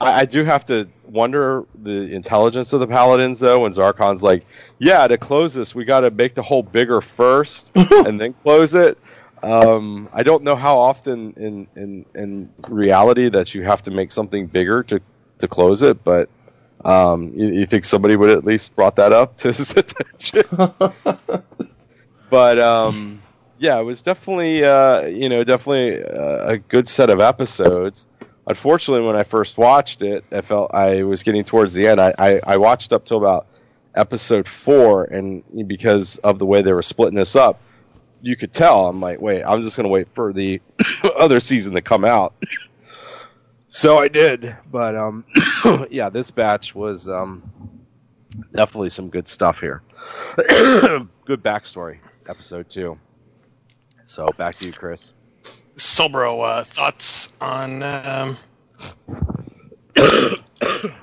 I, 0.00 0.20
I 0.20 0.24
do 0.24 0.44
have 0.44 0.64
to 0.66 0.88
wonder 1.06 1.64
the 1.82 2.12
intelligence 2.12 2.72
of 2.72 2.80
the 2.80 2.86
paladins 2.86 3.40
though. 3.40 3.60
When 3.60 3.72
Zarkon's 3.72 4.22
like, 4.22 4.44
"Yeah, 4.78 5.06
to 5.06 5.18
close 5.18 5.54
this, 5.54 5.74
we 5.74 5.84
got 5.84 6.00
to 6.00 6.10
make 6.10 6.34
the 6.34 6.42
hole 6.42 6.62
bigger 6.62 7.00
first, 7.00 7.72
and 7.74 8.20
then 8.20 8.32
close 8.34 8.74
it." 8.74 8.98
Um, 9.42 10.08
I 10.12 10.22
don't 10.22 10.42
know 10.42 10.56
how 10.56 10.78
often 10.78 11.34
in, 11.36 11.66
in 11.76 12.06
in 12.14 12.50
reality 12.68 13.28
that 13.28 13.54
you 13.54 13.62
have 13.64 13.82
to 13.82 13.90
make 13.90 14.10
something 14.10 14.46
bigger 14.46 14.82
to 14.84 15.00
to 15.38 15.48
close 15.48 15.82
it, 15.82 16.02
but 16.02 16.28
um, 16.84 17.32
you, 17.34 17.48
you 17.48 17.66
think 17.66 17.84
somebody 17.84 18.16
would 18.16 18.30
at 18.30 18.44
least 18.44 18.74
brought 18.76 18.96
that 18.96 19.12
up 19.12 19.36
to 19.38 19.48
his 19.52 19.76
attention? 19.76 20.44
but 22.30 22.58
um, 22.58 23.22
yeah, 23.58 23.78
it 23.78 23.84
was 23.84 24.02
definitely 24.02 24.64
uh, 24.64 25.02
you 25.02 25.28
know 25.28 25.44
definitely 25.44 26.00
a, 26.00 26.48
a 26.48 26.58
good 26.58 26.88
set 26.88 27.10
of 27.10 27.20
episodes. 27.20 28.06
Unfortunately, 28.46 29.06
when 29.06 29.16
I 29.16 29.22
first 29.22 29.56
watched 29.56 30.02
it, 30.02 30.24
I 30.30 30.42
felt 30.42 30.74
I 30.74 31.02
was 31.02 31.22
getting 31.22 31.44
towards 31.44 31.72
the 31.74 31.86
end. 31.86 32.00
I, 32.00 32.14
I, 32.18 32.40
I 32.44 32.56
watched 32.58 32.92
up 32.92 33.06
till 33.06 33.16
about 33.18 33.46
episode 33.94 34.46
four, 34.46 35.04
and 35.04 35.42
because 35.66 36.18
of 36.18 36.38
the 36.38 36.46
way 36.46 36.60
they 36.62 36.72
were 36.72 36.82
splitting 36.82 37.16
this 37.16 37.36
up, 37.36 37.60
you 38.20 38.36
could 38.36 38.52
tell. 38.52 38.86
I'm 38.86 39.00
like, 39.00 39.20
wait, 39.20 39.42
I'm 39.42 39.62
just 39.62 39.76
going 39.76 39.84
to 39.84 39.90
wait 39.90 40.08
for 40.12 40.32
the 40.32 40.60
other 41.18 41.40
season 41.40 41.74
to 41.74 41.82
come 41.82 42.04
out. 42.04 42.34
so 43.68 43.98
I 43.98 44.08
did, 44.08 44.56
but 44.70 44.94
um, 44.94 45.24
yeah, 45.90 46.10
this 46.10 46.30
batch 46.30 46.74
was 46.74 47.08
um, 47.08 47.42
definitely 48.52 48.90
some 48.90 49.08
good 49.08 49.26
stuff 49.26 49.60
here. 49.60 49.82
good 50.36 51.42
backstory, 51.42 51.98
episode 52.28 52.68
two. 52.68 52.98
So 54.04 54.28
back 54.36 54.56
to 54.56 54.66
you, 54.66 54.72
Chris. 54.72 55.14
Sobro, 55.76 56.42
uh, 56.44 56.62
thoughts 56.64 57.32
on 57.40 57.82
um, 57.82 58.38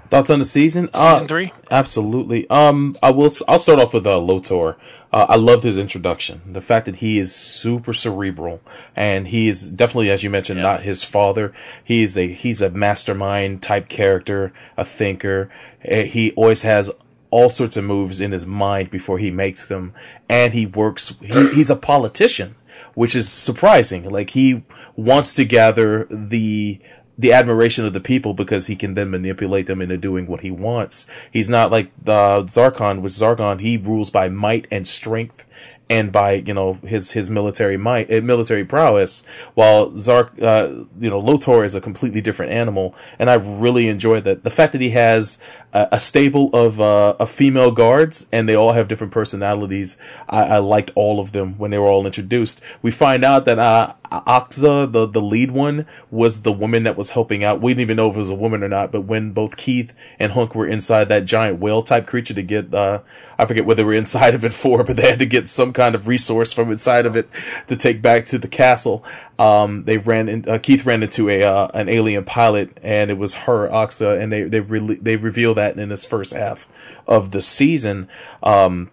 Thoughts 0.10 0.30
on 0.30 0.40
the 0.40 0.46
season? 0.46 0.86
season 0.88 0.90
Uh, 0.94 1.20
three? 1.28 1.54
Absolutely. 1.70 2.50
Um, 2.50 2.96
I 3.02 3.12
will. 3.12 3.32
I'll 3.48 3.60
start 3.60 3.80
off 3.80 3.94
with 3.94 4.06
uh, 4.06 4.18
Lotor. 4.20 4.78
Uh, 5.14 5.26
I 5.30 5.36
loved 5.36 5.64
his 5.66 5.78
introduction. 5.78 6.42
The 6.52 6.62
fact 6.62 6.86
that 6.86 6.98
he 6.98 7.20
is 7.20 7.36
super 7.36 7.92
cerebral 7.92 8.62
and 8.96 9.28
he 9.28 9.50
is 9.50 9.70
definitely, 9.70 10.10
as 10.10 10.24
you 10.24 10.30
mentioned, 10.30 10.58
Yeah. 10.60 10.64
not 10.64 10.84
his 10.84 11.04
father. 11.04 11.54
He 11.84 12.02
is 12.04 12.18
a 12.18 12.28
he's 12.28 12.62
a 12.62 12.70
mastermind 12.70 13.62
type 13.62 13.90
character, 13.90 14.54
a 14.78 14.86
thinker. 14.86 15.50
Eh, 15.84 16.06
He 16.06 16.32
always 16.32 16.62
has 16.62 16.92
all 17.30 17.50
sorts 17.50 17.78
of 17.78 17.84
moves 17.86 18.20
in 18.22 18.32
his 18.32 18.46
mind 18.46 18.90
before 18.90 19.18
he 19.20 19.32
makes 19.32 19.68
them, 19.68 19.94
and 20.30 20.54
he 20.54 20.66
works. 20.66 21.14
He, 21.22 21.54
he's 21.56 21.70
a 21.70 21.76
politician, 21.78 22.56
which 22.94 23.16
is 23.16 23.30
surprising. 23.30 24.10
Like 24.10 24.32
he 24.32 24.64
wants 24.96 25.34
to 25.36 25.46
gather 25.46 26.08
the 26.10 26.80
the 27.18 27.34
admiration 27.34 27.86
of 27.86 27.94
the 27.94 28.00
people 28.02 28.34
because 28.34 28.68
he 28.68 28.76
can 28.76 28.96
then 28.96 29.12
manipulate 29.12 29.68
them 29.68 29.82
into 29.82 29.98
doing 29.98 30.26
what 30.26 30.42
he 30.42 30.50
wants. 30.50 31.06
He's 31.32 31.50
not 31.50 31.70
like 31.70 31.92
the 32.04 32.44
Zarkon, 32.44 33.02
which 33.02 33.14
Zarkon 33.14 33.62
he 33.62 33.78
rules 33.78 34.10
by 34.10 34.28
might 34.30 34.66
and 34.72 34.88
strength 34.88 35.46
and 35.92 36.10
by 36.10 36.36
you 36.36 36.54
know 36.54 36.76
his 36.86 37.12
his 37.12 37.30
military 37.30 37.76
might 37.76 38.12
uh, 38.12 38.22
military 38.22 38.64
prowess 38.64 39.24
while 39.56 39.96
Zark 39.98 40.42
uh, 40.42 40.70
you 41.00 41.10
know 41.10 41.20
Lotor 41.20 41.66
is 41.66 41.76
a 41.76 41.82
completely 41.82 42.22
different 42.22 42.54
animal 42.54 42.96
and 43.20 43.30
I 43.30 43.34
really 43.34 43.90
enjoyed 43.90 44.24
that 44.24 44.46
the 44.46 44.50
fact 44.50 44.72
that 44.72 44.80
he 44.80 44.92
has 44.92 45.38
a, 45.74 46.00
stable 46.00 46.50
of 46.54 46.80
uh, 46.82 47.16
of 47.20 47.30
female 47.30 47.72
guards 47.72 48.28
and 48.32 48.48
they 48.48 48.56
all 48.56 48.74
have 48.74 48.88
different 48.88 49.14
personalities. 49.14 49.98
I, 50.28 50.44
I 50.44 50.58
liked 50.58 50.92
all 50.96 51.20
of 51.20 51.32
them 51.32 51.58
when 51.58 51.72
they 51.72 51.78
were 51.78 51.88
all 51.88 52.06
introduced. 52.06 52.62
We 52.82 52.92
find 52.92 53.24
out 53.24 53.46
that 53.46 53.60
uh 53.60 53.94
Acxa 54.12 54.92
the 54.92 55.08
the 55.08 55.22
lead 55.22 55.52
one 55.52 55.86
was 56.10 56.42
the 56.42 56.52
woman 56.52 56.84
that 56.84 56.98
was 56.98 57.12
helping 57.12 57.44
out. 57.44 57.62
We 57.62 57.72
didn't 57.72 57.82
even 57.82 57.98
know 57.98 58.10
if 58.10 58.16
it 58.16 58.20
was 58.20 58.30
a 58.30 58.36
woman 58.36 58.64
or 58.64 58.70
not 58.70 58.92
but 58.92 59.02
when 59.02 59.32
both 59.32 59.58
Keith 59.58 59.94
and 60.20 60.32
Hunk 60.32 60.56
were 60.56 60.68
inside 60.68 61.06
that 61.10 61.26
giant 61.26 61.60
whale 61.60 61.84
type 61.84 62.08
creature 62.08 62.34
to 62.34 62.44
get 62.44 62.74
uh 62.74 63.00
I 63.42 63.46
forget 63.46 63.66
what 63.66 63.78
they 63.78 63.84
were 63.84 63.94
inside 63.94 64.36
of 64.36 64.46
it 64.46 64.54
for, 64.54 64.84
but 64.84 64.96
they 64.96 65.10
had 65.10 65.20
to 65.20 65.26
get 65.26 65.50
some 65.50 65.74
kind 65.74 65.96
of 65.96 66.08
resource 66.08 66.54
from 66.54 66.72
inside 66.72 67.06
of 67.08 67.16
it 67.16 67.28
to 67.68 67.76
take 67.76 68.02
back 68.02 68.26
to 68.28 68.38
the 68.38 68.48
castle. 68.48 69.04
Um, 69.40 69.86
they 69.86 69.98
ran 69.98 70.30
in, 70.30 70.48
uh, 70.48 70.60
Keith 70.60 70.86
ran 70.86 71.02
into 71.02 71.28
a 71.28 71.42
uh, 71.42 71.68
an 71.74 71.90
alien 71.90 72.24
pilot, 72.24 72.78
and 72.84 73.10
it 73.10 73.18
was 73.18 73.34
her 73.34 73.68
Acxa, 73.70 74.22
and 74.22 74.32
they 74.32 74.44
they 74.44 74.60
re- 74.60 75.00
they 75.02 75.16
reveal 75.16 75.56
that 75.56 75.61
in 75.78 75.90
this 75.90 76.06
first 76.06 76.34
half 76.34 76.68
of 77.08 77.32
the 77.32 77.42
season. 77.42 78.10
Um, 78.44 78.92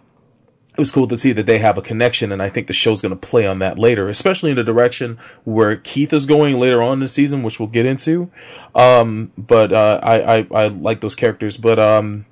it 0.72 0.78
was 0.80 0.92
cool 0.92 1.08
to 1.08 1.18
see 1.18 1.32
that 1.32 1.46
they 1.46 1.58
have 1.58 1.76
a 1.76 1.82
connection, 1.82 2.30
and 2.30 2.40
I 2.40 2.48
think 2.48 2.68
the 2.68 2.72
show's 2.72 3.02
going 3.02 3.10
to 3.10 3.28
play 3.28 3.46
on 3.48 3.58
that 3.58 3.80
later, 3.80 4.08
especially 4.08 4.50
in 4.50 4.56
the 4.56 4.62
direction 4.62 5.18
where 5.44 5.74
Keith 5.74 6.12
is 6.12 6.24
going 6.24 6.56
later 6.58 6.80
on 6.80 6.94
in 6.94 7.00
the 7.00 7.08
season, 7.08 7.42
which 7.42 7.58
we'll 7.58 7.68
get 7.68 7.84
into. 7.84 8.30
Um, 8.76 9.32
but 9.36 9.72
uh, 9.72 9.98
I, 10.02 10.38
I 10.38 10.46
I 10.52 10.68
like 10.68 11.00
those 11.00 11.16
characters, 11.16 11.56
but 11.56 11.80
um 11.80 12.26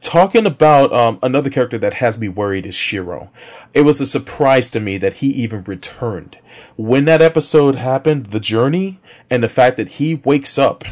talking 0.00 0.46
about 0.46 0.92
um, 0.92 1.18
another 1.22 1.50
character 1.50 1.78
that 1.78 1.94
has 1.94 2.18
me 2.18 2.28
worried 2.28 2.66
is 2.66 2.74
Shiro. 2.74 3.30
It 3.72 3.82
was 3.82 4.00
a 4.00 4.06
surprise 4.06 4.70
to 4.70 4.80
me 4.80 4.98
that 4.98 5.14
he 5.14 5.28
even 5.28 5.64
returned. 5.64 6.38
When 6.76 7.04
that 7.06 7.22
episode 7.22 7.76
happened, 7.76 8.26
the 8.26 8.40
journey 8.40 9.00
and 9.30 9.42
the 9.42 9.48
fact 9.48 9.76
that 9.76 9.90
he 9.90 10.16
wakes 10.16 10.58
up 10.58 10.84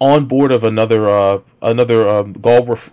on 0.00 0.24
board 0.24 0.50
of 0.50 0.64
another 0.64 1.08
uh, 1.08 1.40
another 1.62 2.08
um, 2.08 2.34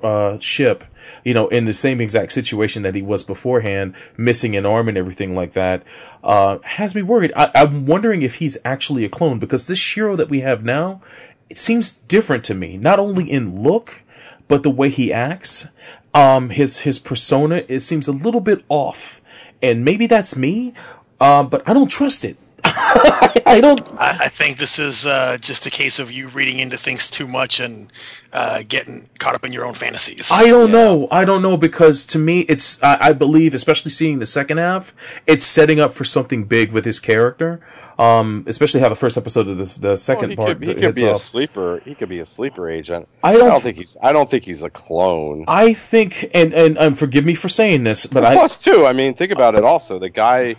uh, 0.04 0.38
ship, 0.40 0.84
you 1.24 1.34
know, 1.34 1.48
in 1.48 1.66
the 1.66 1.74
same 1.74 2.02
exact 2.02 2.34
situation 2.34 2.84
that 2.84 2.96
he 2.96 3.02
was 3.02 3.24
beforehand, 3.24 3.96
missing 4.18 4.56
an 4.56 4.66
arm 4.66 4.90
and 4.90 4.98
everything 4.98 5.34
like 5.34 5.54
that, 5.54 5.84
uh, 6.24 6.58
has 6.64 6.94
me 6.94 7.02
worried. 7.02 7.32
I- 7.36 7.52
I'm 7.56 7.86
wondering 7.86 8.22
if 8.22 8.36
he's 8.36 8.58
actually 8.66 9.06
a 9.06 9.10
clone 9.10 9.40
because 9.40 9.68
this 9.68 9.80
Shiro 9.80 10.16
that 10.18 10.30
we 10.30 10.42
have 10.42 10.64
now, 10.64 11.02
it 11.50 11.58
seems 11.58 11.94
different 11.94 12.44
to 12.46 12.54
me. 12.54 12.78
Not 12.78 13.00
only 13.00 13.30
in 13.32 13.64
look, 13.64 14.04
but 14.50 14.64
the 14.64 14.70
way 14.70 14.90
he 14.90 15.14
acts, 15.14 15.68
um, 16.14 16.50
his 16.50 16.80
his 16.80 17.00
persona, 17.00 17.64
it 17.70 17.80
seems 17.80 18.08
a 18.08 18.12
little 18.12 18.42
bit 18.42 18.64
off, 18.68 19.22
and 19.62 19.86
maybe 19.86 20.08
that's 20.08 20.36
me, 20.36 20.74
uh, 21.22 21.44
but 21.44 21.68
I 21.70 21.74
don't 21.74 21.90
trust 21.90 22.26
it. 22.26 22.38
I 23.46 23.60
don't. 23.62 23.82
I, 24.00 24.18
I 24.22 24.28
think 24.28 24.58
this 24.58 24.80
is 24.80 25.06
uh, 25.06 25.38
just 25.40 25.66
a 25.66 25.70
case 25.70 26.00
of 26.00 26.12
you 26.12 26.28
reading 26.30 26.60
into 26.60 26.78
things 26.78 27.10
too 27.10 27.28
much 27.28 27.60
and 27.60 27.92
uh, 28.34 28.64
getting 28.68 29.10
caught 29.20 29.36
up 29.36 29.46
in 29.46 29.52
your 29.52 29.66
own 29.66 29.74
fantasies. 29.74 30.30
I 30.34 30.48
don't 30.48 30.72
know. 30.72 31.08
I 31.12 31.26
don't 31.26 31.42
know 31.42 31.58
because 31.58 32.06
to 32.08 32.20
me, 32.20 32.42
it's. 32.42 32.82
I, 32.84 32.98
I 33.08 33.14
believe, 33.14 33.54
especially 33.54 33.92
seeing 33.92 34.20
the 34.20 34.26
second 34.26 34.58
half, 34.58 34.94
it's 35.26 35.46
setting 35.46 35.80
up 35.80 35.94
for 35.94 36.04
something 36.04 36.44
big 36.46 36.72
with 36.72 36.86
his 36.86 37.00
character. 37.00 37.62
Um, 38.00 38.44
especially 38.46 38.80
how 38.82 38.90
the 38.90 38.96
first 38.96 39.18
episode 39.18 39.48
of 39.48 39.58
the 39.58 39.80
the 39.80 39.96
second 39.96 40.32
he 40.32 40.36
part 40.36 40.60
could, 40.60 40.68
he 40.68 40.74
could 40.76 40.84
hits 40.84 41.02
be 41.02 41.08
a 41.08 41.16
sleeper. 41.16 41.82
He 41.84 41.96
could 41.96 42.10
be 42.10 42.20
a 42.20 42.26
sleeper 42.26 42.70
agent. 42.70 43.08
I 43.24 43.30
I 43.30 43.38
don't 43.38 43.50
don't, 43.50 43.64
think 43.64 43.78
he's. 43.78 43.98
I 44.04 44.14
don't 44.14 44.30
think 44.30 44.44
he's 44.44 44.62
a 44.62 44.70
clone. 44.70 45.46
I 45.48 45.74
think, 45.74 46.30
and 46.36 46.54
and 46.54 46.78
um, 46.78 46.94
forgive 46.94 47.26
me 47.26 47.34
for 47.34 47.50
saying 47.50 47.86
this, 47.86 48.06
but 48.06 48.24
I 48.24 48.36
Plus, 48.36 48.64
too, 48.64 48.86
I 48.86 48.94
mean, 48.94 49.16
think 49.16 49.32
about 49.32 49.56
it. 49.56 49.64
Also, 49.64 49.98
the 49.98 50.10
guy 50.10 50.58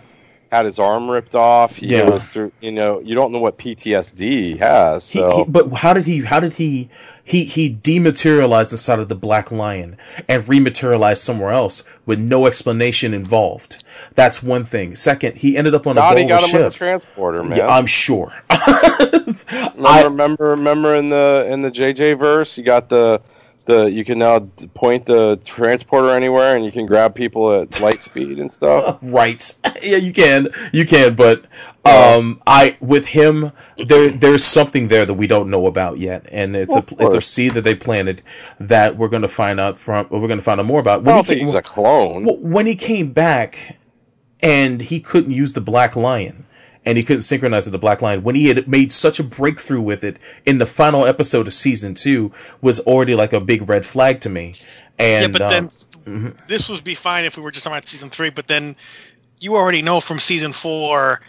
had 0.51 0.65
his 0.65 0.79
arm 0.79 1.09
ripped 1.09 1.35
off. 1.35 1.75
He 1.75 1.87
Yeah. 1.87 2.07
goes 2.09 2.27
through. 2.29 2.51
You 2.61 2.71
know, 2.71 2.99
you 2.99 3.15
don't 3.15 3.31
know 3.31 3.39
what 3.39 3.57
PTSD 3.57 4.19
he 4.53 4.57
has. 4.57 5.03
So 5.03 5.37
he, 5.45 5.51
but 5.51 5.71
how 5.73 5.93
did 5.93 6.05
he? 6.05 6.21
How 6.21 6.39
did 6.39 6.53
he? 6.53 6.89
He 7.23 7.43
he 7.43 7.69
dematerialized 7.69 8.71
inside 8.71 8.97
of 8.97 9.07
the 9.07 9.15
Black 9.15 9.51
Lion 9.51 9.97
and 10.27 10.43
rematerialized 10.47 11.19
somewhere 11.19 11.51
else 11.51 11.83
with 12.07 12.17
no 12.17 12.47
explanation 12.47 13.13
involved. 13.13 13.83
That's 14.15 14.41
one 14.41 14.63
thing. 14.63 14.95
Second, 14.95 15.37
he 15.37 15.55
ended 15.55 15.75
up 15.75 15.85
on 15.85 15.95
a 15.95 16.01
Galra 16.01 16.27
got 16.27 16.41
him 16.43 16.49
ship. 16.49 16.73
transporter, 16.73 17.43
man. 17.43 17.59
yeah, 17.59 17.67
I'm 17.67 17.85
sure. 17.85 18.33
remember, 18.49 19.87
I- 19.87 20.03
remember, 20.05 20.45
remember 20.49 20.95
in 20.95 21.09
the 21.09 21.47
in 21.51 21.61
the 21.61 21.69
JJ 21.71 22.17
verse, 22.17 22.57
you 22.57 22.63
got 22.63 22.89
the 22.89 23.21
the 23.69 23.85
you 23.89 24.03
can 24.03 24.19
now 24.19 24.39
point 24.73 25.05
the 25.05 25.39
transporter 25.45 26.09
anywhere, 26.09 26.55
and 26.55 26.65
you 26.65 26.71
can 26.71 26.85
grab 26.85 27.15
people 27.15 27.61
at 27.61 27.79
light 27.79 28.03
speed 28.03 28.39
and 28.39 28.51
stuff. 28.51 28.97
right. 29.01 29.53
yeah, 29.81 29.97
you 29.97 30.11
can. 30.11 30.49
You 30.73 30.85
can, 30.85 31.15
but 31.15 31.45
um 31.85 32.41
I 32.45 32.75
with 32.81 33.05
him 33.05 33.53
there 33.77 34.09
there's 34.09 34.43
something 34.43 34.89
there 34.89 35.05
that 35.05 35.13
we 35.13 35.27
don't 35.27 35.49
know 35.49 35.65
about 35.65 35.97
yet 35.97 36.25
and 36.29 36.53
it's 36.53 36.75
Of 36.75 36.91
a 36.91 37.05
it's 37.05 37.15
a 37.15 37.21
seed 37.21 37.53
that 37.53 37.61
they 37.63 37.73
planted 37.73 38.21
that 38.59 38.97
we're 38.97 39.07
going 39.07 39.21
to 39.21 39.29
find 39.29 39.61
out 39.61 39.77
from 39.77 40.05
we're 40.09 40.27
going 40.27 40.39
to 40.39 40.43
find 40.43 40.59
out 40.59 40.65
more 40.65 40.81
about. 40.81 41.01
I 41.01 41.03
don't 41.05 41.17
he 41.19 41.23
think 41.23 41.37
came- 41.39 41.47
he's 41.47 41.55
a 41.55 41.61
clone. 41.61 42.25
When 42.25 42.65
he 42.67 42.75
came 42.75 43.13
back 43.13 43.77
and 44.41 44.81
he 44.81 44.99
couldn't 44.99 45.31
use 45.31 45.53
the 45.53 45.61
Black 45.61 45.95
Lion 45.95 46.45
and 46.85 46.97
he 46.97 47.03
couldn't 47.03 47.21
synchronize 47.21 47.65
with 47.65 47.73
the 47.73 47.79
Black 47.79 48.01
Lion 48.01 48.23
when 48.23 48.35
he 48.35 48.47
had 48.47 48.67
made 48.67 48.91
such 48.91 49.19
a 49.19 49.23
breakthrough 49.23 49.81
with 49.81 50.03
it 50.03 50.17
in 50.45 50.57
the 50.57 50.65
final 50.65 51.05
episode 51.05 51.47
of 51.47 51.53
season 51.53 51.93
two, 51.93 52.31
was 52.61 52.79
already 52.81 53.15
like 53.15 53.33
a 53.33 53.39
big 53.39 53.67
red 53.67 53.85
flag 53.85 54.21
to 54.21 54.29
me. 54.29 54.55
And 54.97 55.33
yeah, 55.33 55.39
but 55.39 55.41
um, 55.41 55.49
then 55.49 55.67
mhm. 56.05 56.47
this 56.47 56.69
would 56.69 56.83
be 56.83 56.95
fine 56.95 57.25
if 57.25 57.37
we 57.37 57.43
were 57.43 57.51
just 57.51 57.63
talking 57.63 57.75
about 57.75 57.85
season 57.85 58.09
three. 58.09 58.29
But 58.29 58.47
then 58.47 58.75
you 59.39 59.55
already 59.55 59.81
know 59.81 59.99
from 59.99 60.19
season 60.19 60.53
four 60.53 61.21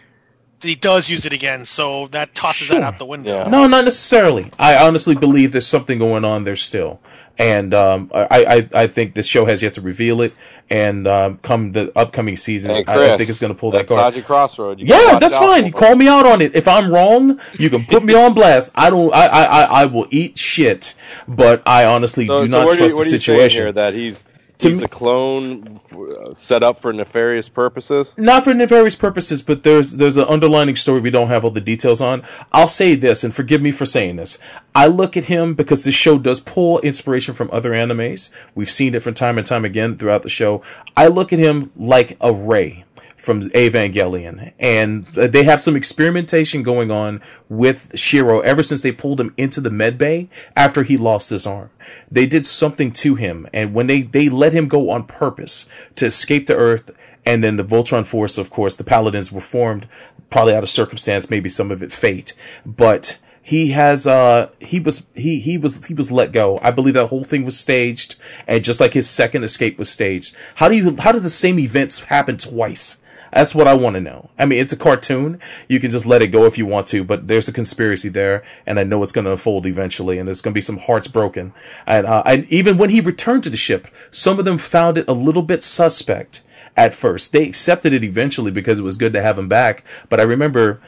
that 0.60 0.68
he 0.68 0.74
does 0.74 1.08
use 1.08 1.24
it 1.24 1.32
again, 1.32 1.64
so 1.64 2.06
that 2.08 2.34
tosses 2.34 2.66
Sure. 2.68 2.80
that 2.80 2.86
out 2.86 2.98
the 2.98 3.06
window. 3.06 3.34
Yeah. 3.34 3.48
No, 3.48 3.66
not 3.66 3.84
necessarily. 3.84 4.50
I 4.58 4.76
honestly 4.86 5.14
believe 5.14 5.52
there's 5.52 5.66
something 5.66 5.98
going 5.98 6.24
on 6.24 6.44
there 6.44 6.56
still, 6.56 7.00
and 7.40 7.74
um, 7.74 8.10
I, 8.14 8.26
I 8.74 8.82
I 8.82 8.86
think 8.86 9.14
this 9.14 9.26
show 9.26 9.44
has 9.46 9.62
yet 9.62 9.74
to 9.74 9.80
reveal 9.80 10.20
it. 10.20 10.34
And 10.72 11.08
um, 11.08 11.38
come 11.38 11.72
the 11.72 11.90
upcoming 11.98 12.36
seasons, 12.36 12.78
Hey, 12.78 12.84
I, 12.86 13.14
I 13.14 13.16
think 13.16 13.28
it's 13.28 13.40
going 13.40 13.52
to 13.52 13.58
pull 13.58 13.72
that 13.72 13.88
card. 13.88 13.98
Sergeant 13.98 14.24
Crossroad. 14.24 14.78
You 14.78 14.86
Yeah, 14.86 15.18
that's 15.18 15.36
fine. 15.36 15.66
You 15.66 15.72
call 15.72 15.96
me 15.96 16.06
out 16.06 16.26
on 16.26 16.40
it. 16.40 16.54
If 16.54 16.68
I'm 16.68 16.92
wrong, 16.92 17.40
you 17.58 17.68
can 17.70 17.84
put 17.86 18.04
me 18.04 18.14
on 18.14 18.34
blast. 18.34 18.70
I 18.76 18.88
don't. 18.88 19.12
I 19.12 19.26
I 19.26 19.62
I, 19.64 19.86
will 19.86 20.06
eat 20.12 20.38
shit, 20.38 20.94
but 21.26 21.66
I 21.66 21.86
honestly 21.86 22.28
So, 22.28 22.42
do 22.42 22.46
so 22.46 22.56
not 22.56 22.70
you, 22.70 22.76
trust 22.76 22.94
what 22.94 23.04
the 23.06 23.10
you 23.10 23.18
situation. 23.18 23.62
here? 23.64 23.72
That 23.72 23.94
he's 23.94 24.22
he's 24.62 24.80
me- 24.80 24.84
a 24.84 24.88
clone 24.88 25.80
uh, 25.92 26.34
set 26.34 26.62
up 26.62 26.78
for 26.78 26.92
nefarious 26.92 27.48
purposes. 27.48 28.14
not 28.18 28.44
for 28.44 28.54
nefarious 28.54 28.96
purposes, 28.96 29.42
but 29.42 29.62
there's 29.62 29.96
there's 29.96 30.16
an 30.16 30.26
underlining 30.28 30.76
story 30.76 31.00
we 31.00 31.10
don't 31.10 31.28
have 31.28 31.44
all 31.44 31.50
the 31.50 31.60
details 31.60 32.00
on. 32.00 32.22
I'll 32.52 32.68
say 32.68 32.94
this, 32.94 33.24
and 33.24 33.34
forgive 33.34 33.62
me 33.62 33.70
for 33.72 33.86
saying 33.86 34.16
this. 34.16 34.38
I 34.74 34.86
look 34.86 35.16
at 35.16 35.24
him 35.24 35.54
because 35.54 35.84
this 35.84 35.94
show 35.94 36.18
does 36.18 36.40
pull 36.40 36.78
inspiration 36.80 37.34
from 37.34 37.50
other 37.52 37.70
animes. 37.72 38.30
We've 38.54 38.70
seen 38.70 38.94
it 38.94 39.02
from 39.02 39.14
time 39.14 39.38
and 39.38 39.46
time 39.46 39.64
again 39.64 39.96
throughout 39.96 40.22
the 40.22 40.28
show. 40.28 40.62
I 40.96 41.08
look 41.08 41.32
at 41.32 41.38
him 41.38 41.70
like 41.76 42.16
a 42.20 42.32
Rei 42.32 42.84
from 43.20 43.42
Evangelion, 43.42 44.52
and 44.58 45.06
they 45.06 45.44
have 45.44 45.60
some 45.60 45.76
experimentation 45.76 46.62
going 46.62 46.90
on 46.90 47.20
with 47.48 47.92
Shiro 47.98 48.40
ever 48.40 48.62
since 48.62 48.80
they 48.80 48.92
pulled 48.92 49.20
him 49.20 49.34
into 49.36 49.60
the 49.60 49.70
med 49.70 49.98
bay 49.98 50.28
after 50.56 50.82
he 50.82 50.96
lost 50.96 51.30
his 51.30 51.46
arm. 51.46 51.70
They 52.10 52.26
did 52.26 52.46
something 52.46 52.92
to 52.92 53.14
him, 53.14 53.46
and 53.52 53.74
when 53.74 53.86
they 53.86 54.02
they 54.02 54.28
let 54.28 54.52
him 54.52 54.68
go 54.68 54.90
on 54.90 55.04
purpose 55.04 55.66
to 55.96 56.06
escape 56.06 56.46
to 56.46 56.56
Earth 56.56 56.90
and 57.26 57.44
then 57.44 57.56
the 57.56 57.64
Voltron 57.64 58.06
Force, 58.06 58.38
of 58.38 58.50
course, 58.50 58.76
the 58.76 58.84
Paladins 58.84 59.30
were 59.30 59.40
formed 59.40 59.86
probably 60.30 60.54
out 60.54 60.62
of 60.62 60.68
circumstance, 60.68 61.28
maybe 61.28 61.48
some 61.48 61.70
of 61.70 61.82
it 61.82 61.92
fate. 61.92 62.32
But 62.64 63.18
he 63.42 63.70
has 63.70 64.06
uh 64.06 64.48
he 64.60 64.80
was 64.80 65.02
he 65.14 65.40
he 65.40 65.58
was 65.58 65.84
he 65.86 65.94
was 65.94 66.12
let 66.12 66.32
go. 66.32 66.58
I 66.62 66.70
believe 66.70 66.94
that 66.94 67.06
whole 67.06 67.24
thing 67.24 67.44
was 67.44 67.58
staged, 67.58 68.16
and 68.46 68.62
just 68.62 68.80
like 68.80 68.94
his 68.94 69.08
second 69.08 69.44
escape 69.44 69.78
was 69.78 69.90
staged. 69.90 70.36
How 70.54 70.68
do 70.68 70.76
you 70.76 70.96
how 70.96 71.12
did 71.12 71.22
the 71.22 71.30
same 71.30 71.58
events 71.58 72.04
happen 72.04 72.36
twice? 72.36 73.00
That's 73.32 73.54
what 73.54 73.68
I 73.68 73.74
want 73.74 73.94
to 73.94 74.00
know. 74.00 74.30
I 74.38 74.46
mean, 74.46 74.58
it's 74.58 74.72
a 74.72 74.76
cartoon. 74.76 75.40
You 75.68 75.80
can 75.80 75.90
just 75.90 76.06
let 76.06 76.22
it 76.22 76.28
go 76.28 76.46
if 76.46 76.58
you 76.58 76.66
want 76.66 76.86
to, 76.88 77.04
but 77.04 77.28
there's 77.28 77.48
a 77.48 77.52
conspiracy 77.52 78.08
there, 78.08 78.44
and 78.66 78.78
I 78.78 78.84
know 78.84 79.02
it's 79.02 79.12
going 79.12 79.24
to 79.24 79.32
unfold 79.32 79.66
eventually, 79.66 80.18
and 80.18 80.26
there's 80.26 80.40
going 80.40 80.52
to 80.52 80.56
be 80.56 80.62
some 80.62 80.78
hearts 80.78 81.08
broken. 81.08 81.52
And, 81.86 82.06
uh, 82.06 82.22
and 82.26 82.44
even 82.46 82.78
when 82.78 82.90
he 82.90 83.00
returned 83.00 83.44
to 83.44 83.50
the 83.50 83.56
ship, 83.56 83.88
some 84.10 84.38
of 84.38 84.44
them 84.44 84.58
found 84.58 84.98
it 84.98 85.08
a 85.08 85.12
little 85.12 85.42
bit 85.42 85.62
suspect 85.62 86.42
at 86.76 86.94
first. 86.94 87.32
They 87.32 87.46
accepted 87.46 87.92
it 87.92 88.04
eventually 88.04 88.50
because 88.50 88.78
it 88.78 88.82
was 88.82 88.96
good 88.96 89.12
to 89.12 89.22
have 89.22 89.38
him 89.38 89.48
back. 89.48 89.84
But 90.08 90.20
I 90.20 90.24
remember, 90.24 90.80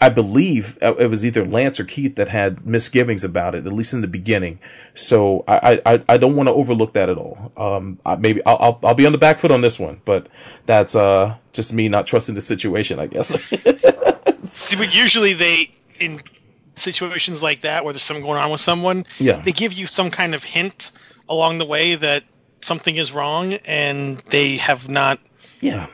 I 0.00 0.08
believe 0.08 0.78
uh, 0.82 0.94
it 0.96 1.06
was 1.06 1.24
either 1.24 1.44
Lance 1.44 1.80
or 1.80 1.84
Keith 1.84 2.16
that 2.16 2.28
had 2.28 2.66
misgivings 2.66 3.24
about 3.24 3.54
it, 3.54 3.66
at 3.66 3.72
least 3.72 3.92
in 3.92 4.00
the 4.00 4.08
beginning. 4.08 4.58
So 4.94 5.44
I, 5.48 5.80
I, 5.86 6.02
I 6.08 6.16
don't 6.16 6.36
want 6.36 6.48
to 6.48 6.52
overlook 6.52 6.92
that 6.94 7.08
at 7.08 7.18
all. 7.18 7.52
Um, 7.56 7.98
I, 8.04 8.16
maybe 8.16 8.44
I'll, 8.44 8.56
I'll, 8.60 8.80
I'll 8.84 8.94
be 8.94 9.06
on 9.06 9.12
the 9.12 9.18
back 9.18 9.38
foot 9.38 9.50
on 9.50 9.60
this 9.60 9.78
one, 9.78 10.00
but 10.04 10.28
that's, 10.66 10.94
uh, 10.94 11.36
just 11.52 11.72
me 11.72 11.88
not 11.88 12.06
trusting 12.06 12.34
the 12.34 12.40
situation, 12.40 12.98
I 12.98 13.06
guess. 13.06 13.28
See, 14.44 14.76
but 14.76 14.94
usually 14.94 15.32
they 15.32 15.70
in 16.00 16.22
situations 16.74 17.42
like 17.42 17.60
that 17.60 17.84
where 17.84 17.92
there's 17.92 18.02
something 18.02 18.24
going 18.24 18.38
on 18.40 18.50
with 18.50 18.60
someone, 18.60 19.04
Yeah. 19.18 19.40
they 19.42 19.52
give 19.52 19.72
you 19.72 19.86
some 19.86 20.10
kind 20.10 20.34
of 20.34 20.42
hint 20.42 20.92
along 21.28 21.58
the 21.58 21.66
way 21.66 21.94
that 21.94 22.24
something 22.62 22.96
is 22.96 23.12
wrong, 23.12 23.54
and 23.64 24.18
they 24.30 24.56
have 24.56 24.88
not 24.88 25.18
yeah. 25.60 25.86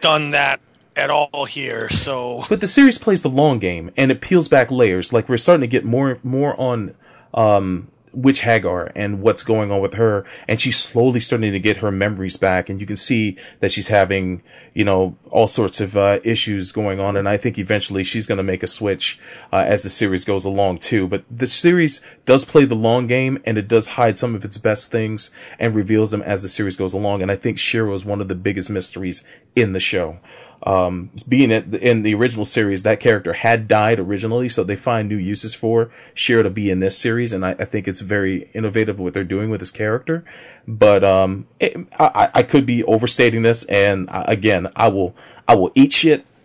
done 0.00 0.32
that 0.32 0.60
at 0.96 1.10
all 1.10 1.44
here. 1.44 1.88
So 1.90 2.44
But 2.48 2.60
the 2.60 2.66
series 2.66 2.98
plays 2.98 3.22
the 3.22 3.28
long 3.28 3.58
game 3.58 3.90
and 3.96 4.10
it 4.10 4.20
peels 4.20 4.48
back 4.48 4.70
layers. 4.70 5.12
Like 5.12 5.28
we're 5.28 5.36
starting 5.36 5.62
to 5.62 5.66
get 5.66 5.84
more 5.84 6.18
more 6.22 6.58
on 6.60 6.94
um 7.32 7.88
Witch 8.14 8.40
Haggar 8.40 8.92
and 8.94 9.20
what's 9.20 9.42
going 9.42 9.72
on 9.72 9.80
with 9.80 9.94
her 9.94 10.24
and 10.46 10.60
she's 10.60 10.78
slowly 10.78 11.20
starting 11.20 11.52
to 11.52 11.58
get 11.58 11.78
her 11.78 11.90
memories 11.90 12.36
back 12.36 12.68
and 12.68 12.80
you 12.80 12.86
can 12.86 12.96
see 12.96 13.36
that 13.60 13.72
she's 13.72 13.88
having, 13.88 14.42
you 14.72 14.84
know, 14.84 15.16
all 15.30 15.48
sorts 15.48 15.80
of 15.80 15.96
uh, 15.96 16.20
issues 16.22 16.70
going 16.70 17.00
on 17.00 17.16
and 17.16 17.28
I 17.28 17.36
think 17.36 17.58
eventually 17.58 18.04
she's 18.04 18.26
going 18.26 18.38
to 18.38 18.44
make 18.44 18.62
a 18.62 18.68
switch 18.68 19.18
uh, 19.52 19.64
as 19.66 19.82
the 19.82 19.90
series 19.90 20.24
goes 20.24 20.44
along 20.44 20.78
too. 20.78 21.08
But 21.08 21.24
the 21.30 21.46
series 21.46 22.00
does 22.24 22.44
play 22.44 22.64
the 22.64 22.76
long 22.76 23.06
game 23.06 23.42
and 23.44 23.58
it 23.58 23.68
does 23.68 23.88
hide 23.88 24.18
some 24.18 24.34
of 24.34 24.44
its 24.44 24.58
best 24.58 24.90
things 24.90 25.30
and 25.58 25.74
reveals 25.74 26.10
them 26.12 26.22
as 26.22 26.42
the 26.42 26.48
series 26.48 26.76
goes 26.76 26.94
along 26.94 27.22
and 27.22 27.30
I 27.30 27.36
think 27.36 27.58
Shiro 27.58 27.94
is 27.94 28.04
one 28.04 28.20
of 28.20 28.28
the 28.28 28.34
biggest 28.34 28.70
mysteries 28.70 29.24
in 29.56 29.72
the 29.72 29.80
show 29.80 30.18
um, 30.64 31.10
being 31.28 31.50
in 31.50 32.02
the 32.02 32.14
original 32.14 32.46
series, 32.46 32.82
that 32.84 32.98
character 32.98 33.34
had 33.34 33.68
died 33.68 34.00
originally, 34.00 34.48
so 34.48 34.64
they 34.64 34.76
find 34.76 35.08
new 35.08 35.16
uses 35.16 35.54
for 35.54 35.90
Shiro 36.14 36.42
to 36.42 36.50
be 36.50 36.70
in 36.70 36.80
this 36.80 36.98
series, 36.98 37.34
and 37.34 37.44
I, 37.44 37.50
I 37.50 37.64
think 37.66 37.86
it's 37.86 38.00
very 38.00 38.48
innovative 38.54 38.98
what 38.98 39.12
they're 39.12 39.24
doing 39.24 39.50
with 39.50 39.60
his 39.60 39.70
character. 39.70 40.24
But 40.66 41.04
um, 41.04 41.46
it, 41.60 41.76
I, 41.98 42.30
I 42.34 42.42
could 42.42 42.64
be 42.64 42.82
overstating 42.84 43.42
this, 43.42 43.64
and 43.64 44.08
I, 44.08 44.24
again, 44.26 44.68
I 44.74 44.88
will 44.88 45.14
I 45.46 45.54
will 45.54 45.70
eat 45.74 45.92
shit. 45.92 46.24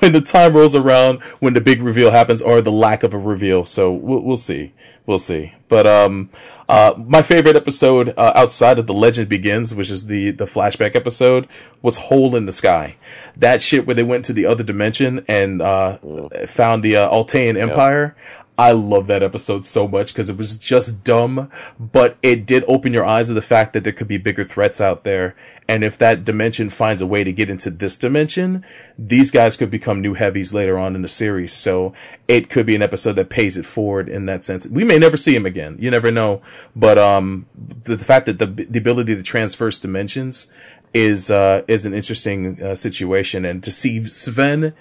when 0.00 0.12
the 0.12 0.20
time 0.20 0.54
rolls 0.54 0.74
around, 0.74 1.22
when 1.38 1.54
the 1.54 1.60
big 1.60 1.82
reveal 1.82 2.10
happens, 2.10 2.42
or 2.42 2.60
the 2.60 2.72
lack 2.72 3.04
of 3.04 3.14
a 3.14 3.18
reveal. 3.18 3.64
So 3.64 3.92
we'll, 3.92 4.20
we'll 4.20 4.36
see, 4.36 4.74
we'll 5.06 5.20
see. 5.20 5.54
But 5.68 5.86
um, 5.86 6.30
uh, 6.68 6.94
my 6.96 7.22
favorite 7.22 7.56
episode 7.56 8.14
uh, 8.16 8.32
outside 8.34 8.78
of 8.78 8.86
the 8.86 8.94
Legend 8.94 9.28
Begins, 9.28 9.74
which 9.74 9.90
is 9.90 10.06
the 10.06 10.30
the 10.30 10.44
flashback 10.46 10.94
episode, 10.94 11.46
was 11.82 11.96
Hole 11.96 12.36
in 12.36 12.46
the 12.46 12.52
Sky. 12.52 12.96
That 13.36 13.60
shit 13.60 13.86
where 13.86 13.94
they 13.94 14.02
went 14.02 14.24
to 14.26 14.32
the 14.32 14.46
other 14.46 14.64
dimension 14.64 15.24
and 15.28 15.60
uh, 15.60 15.98
found 16.46 16.82
the 16.82 16.96
uh, 16.96 17.10
Altean 17.10 17.56
Empire. 17.58 18.16
I 18.56 18.70
love 18.70 19.08
that 19.08 19.24
episode 19.24 19.66
so 19.66 19.88
much 19.88 20.12
because 20.12 20.30
it 20.30 20.36
was 20.36 20.56
just 20.56 21.02
dumb, 21.02 21.50
but 21.78 22.16
it 22.22 22.46
did 22.46 22.64
open 22.68 22.92
your 22.92 23.04
eyes 23.04 23.26
to 23.26 23.34
the 23.34 23.42
fact 23.42 23.72
that 23.72 23.82
there 23.82 23.92
could 23.92 24.06
be 24.06 24.18
bigger 24.18 24.44
threats 24.44 24.80
out 24.80 25.02
there. 25.02 25.34
And 25.66 25.82
if 25.82 25.98
that 25.98 26.24
dimension 26.24 26.68
finds 26.68 27.02
a 27.02 27.06
way 27.06 27.24
to 27.24 27.32
get 27.32 27.50
into 27.50 27.70
this 27.70 27.96
dimension, 27.96 28.64
these 28.96 29.32
guys 29.32 29.56
could 29.56 29.70
become 29.70 30.00
new 30.00 30.14
heavies 30.14 30.54
later 30.54 30.78
on 30.78 30.94
in 30.94 31.02
the 31.02 31.08
series. 31.08 31.52
So 31.52 31.94
it 32.28 32.48
could 32.48 32.66
be 32.66 32.76
an 32.76 32.82
episode 32.82 33.14
that 33.14 33.28
pays 33.28 33.56
it 33.56 33.66
forward 33.66 34.08
in 34.08 34.26
that 34.26 34.44
sense. 34.44 34.68
We 34.68 34.84
may 34.84 34.98
never 34.98 35.16
see 35.16 35.34
him 35.34 35.46
again. 35.46 35.76
You 35.80 35.90
never 35.90 36.12
know. 36.12 36.42
But, 36.76 36.98
um, 36.98 37.46
the, 37.56 37.96
the 37.96 38.04
fact 38.04 38.26
that 38.26 38.38
the, 38.38 38.46
the 38.46 38.78
ability 38.78 39.16
to 39.16 39.22
transverse 39.22 39.80
dimensions 39.80 40.52
is, 40.92 41.28
uh, 41.28 41.62
is 41.66 41.86
an 41.86 41.94
interesting 41.94 42.62
uh, 42.62 42.74
situation. 42.76 43.44
And 43.44 43.64
to 43.64 43.72
see 43.72 44.04
Sven, 44.04 44.74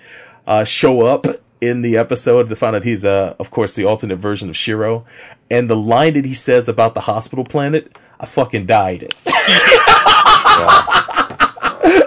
uh, 0.46 0.64
show 0.66 1.06
up 1.06 1.26
in 1.70 1.82
the 1.82 1.98
episode 1.98 2.50
to 2.50 2.56
find 2.56 2.76
out 2.76 2.84
he's, 2.84 3.06
uh, 3.06 3.36
of 3.40 3.50
course, 3.52 3.76
the 3.76 3.86
alternate 3.86 4.18
version 4.18 4.50
of 4.50 4.58
Shiro. 4.58 5.06
And 5.50 5.70
the 5.70 5.76
line 5.76 6.14
that 6.16 6.26
he 6.26 6.34
says 6.34 6.68
about 6.68 6.94
the 6.94 7.02
hospital 7.02 7.46
planet, 7.46 7.96
I 8.20 8.26
fucking 8.26 8.66
died. 8.66 9.14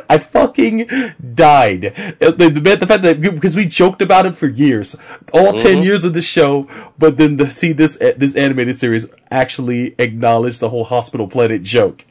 I 0.09 0.19
fucking 0.19 0.87
died. 1.35 1.87
Uh, 1.87 2.31
The, 2.31 2.49
the, 2.49 2.77
the 2.77 2.87
fact 2.87 3.03
that 3.03 3.21
because 3.21 3.57
we 3.57 3.67
joked 3.67 4.03
about 4.03 4.25
it 4.27 4.35
for 4.37 4.47
years, 4.49 4.97
all 5.33 5.53
ten 5.53 5.83
years 5.83 6.05
of 6.05 6.15
the 6.15 6.23
show, 6.23 6.69
but 6.99 7.17
then 7.17 7.37
to 7.39 7.51
see 7.51 7.73
this 7.73 8.01
uh, 8.01 8.13
this 8.17 8.37
animated 8.37 8.77
series 8.77 9.07
actually 9.31 9.95
acknowledge 9.99 10.59
the 10.59 10.69
whole 10.71 10.85
hospital 10.85 11.27
planet 11.29 11.63
joke. 11.63 12.05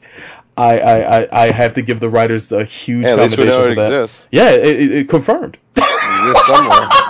I, 0.58 0.78
I, 0.78 1.20
I, 1.20 1.28
I 1.44 1.50
have 1.50 1.74
to 1.74 1.82
give 1.82 2.00
the 2.00 2.08
writers 2.08 2.50
a 2.52 2.64
huge 2.64 3.06
commendation 3.06 3.52
for 3.52 3.74
that. 3.74 3.92
exists. 3.92 4.26
Yeah, 4.30 4.50
it, 4.52 4.80
it, 4.80 4.92
it 4.92 5.08
confirmed. 5.08 5.58
It 5.76 5.82
exists 5.82 6.46
somewhere. 6.46 6.88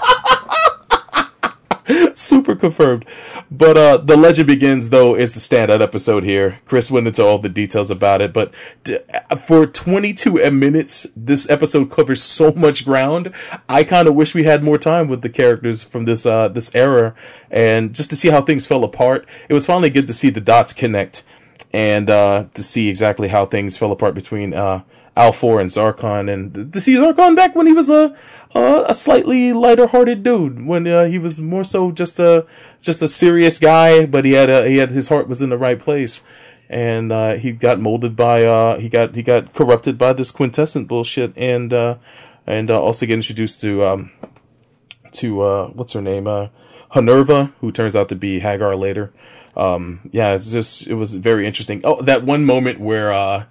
super 2.18 2.54
confirmed. 2.54 3.04
But 3.50 3.76
uh 3.76 3.96
the 3.98 4.16
legend 4.16 4.46
begins 4.46 4.90
though 4.90 5.14
is 5.14 5.34
the 5.34 5.40
standout 5.40 5.80
episode 5.82 6.24
here. 6.24 6.60
Chris 6.66 6.90
went 6.90 7.06
into 7.06 7.22
all 7.24 7.38
the 7.38 7.48
details 7.48 7.90
about 7.90 8.22
it, 8.22 8.32
but 8.32 8.52
d- 8.84 8.98
for 9.46 9.66
22 9.66 10.50
minutes, 10.50 11.06
this 11.14 11.48
episode 11.48 11.90
covers 11.90 12.22
so 12.22 12.52
much 12.52 12.84
ground. 12.84 13.32
I 13.68 13.84
kind 13.84 14.08
of 14.08 14.14
wish 14.14 14.34
we 14.34 14.44
had 14.44 14.62
more 14.62 14.78
time 14.78 15.08
with 15.08 15.22
the 15.22 15.28
characters 15.28 15.82
from 15.82 16.04
this 16.04 16.26
uh 16.26 16.48
this 16.48 16.74
era, 16.74 17.14
and 17.50 17.94
just 17.94 18.10
to 18.10 18.16
see 18.16 18.28
how 18.28 18.42
things 18.42 18.66
fell 18.66 18.84
apart. 18.84 19.26
It 19.48 19.54
was 19.54 19.66
finally 19.66 19.90
good 19.90 20.06
to 20.06 20.12
see 20.12 20.30
the 20.30 20.40
dots 20.40 20.72
connect, 20.72 21.22
and 21.72 22.10
uh 22.10 22.44
to 22.54 22.62
see 22.62 22.88
exactly 22.88 23.28
how 23.28 23.44
things 23.44 23.76
fell 23.76 23.92
apart 23.92 24.14
between 24.14 24.54
uh 24.54 24.82
Alfor 25.16 25.60
and 25.60 25.70
Zarkon, 25.70 26.30
and 26.30 26.72
to 26.72 26.80
see 26.80 26.94
Zarkon 26.94 27.34
back 27.34 27.54
when 27.56 27.66
he 27.66 27.72
was 27.72 27.88
a 27.88 28.14
uh, 28.54 28.84
a 28.88 28.94
slightly 28.94 29.52
lighter-hearted 29.52 30.22
dude 30.22 30.66
when 30.66 30.86
uh, 30.86 31.04
he 31.04 31.18
was 31.18 31.40
more 31.40 31.64
so 31.64 31.90
just 31.90 32.20
a 32.20 32.46
just 32.80 33.02
a 33.02 33.08
serious 33.08 33.58
guy, 33.58 34.06
but 34.06 34.24
he 34.24 34.32
had 34.32 34.50
a, 34.50 34.68
he 34.68 34.76
had 34.76 34.90
his 34.90 35.08
heart 35.08 35.28
was 35.28 35.42
in 35.42 35.48
the 35.48 35.58
right 35.58 35.78
place, 35.78 36.22
and 36.68 37.12
uh, 37.12 37.34
he 37.34 37.52
got 37.52 37.80
molded 37.80 38.14
by 38.14 38.44
uh, 38.44 38.78
he 38.78 38.88
got 38.88 39.14
he 39.14 39.22
got 39.22 39.54
corrupted 39.54 39.96
by 39.96 40.12
this 40.12 40.30
quintessent 40.30 40.86
bullshit, 40.86 41.32
and 41.36 41.72
uh, 41.72 41.96
and 42.46 42.70
uh, 42.70 42.80
also 42.80 43.06
get 43.06 43.14
introduced 43.14 43.60
to 43.62 43.84
um, 43.84 44.10
to 45.12 45.70
what's 45.72 45.94
her 45.94 46.02
name 46.02 46.24
Honerva, 46.94 47.52
who 47.60 47.72
turns 47.72 47.96
out 47.96 48.10
to 48.10 48.14
be 48.14 48.40
Haggar 48.40 48.78
later. 48.78 49.12
Um, 49.56 50.10
yeah, 50.12 50.34
it's 50.34 50.52
just 50.52 50.86
it 50.86 50.94
was 50.94 51.14
very 51.14 51.46
interesting. 51.46 51.80
Oh, 51.84 52.02
that 52.02 52.24
one 52.24 52.44
moment 52.44 52.78
where 52.78 53.12
uh, 53.12 53.46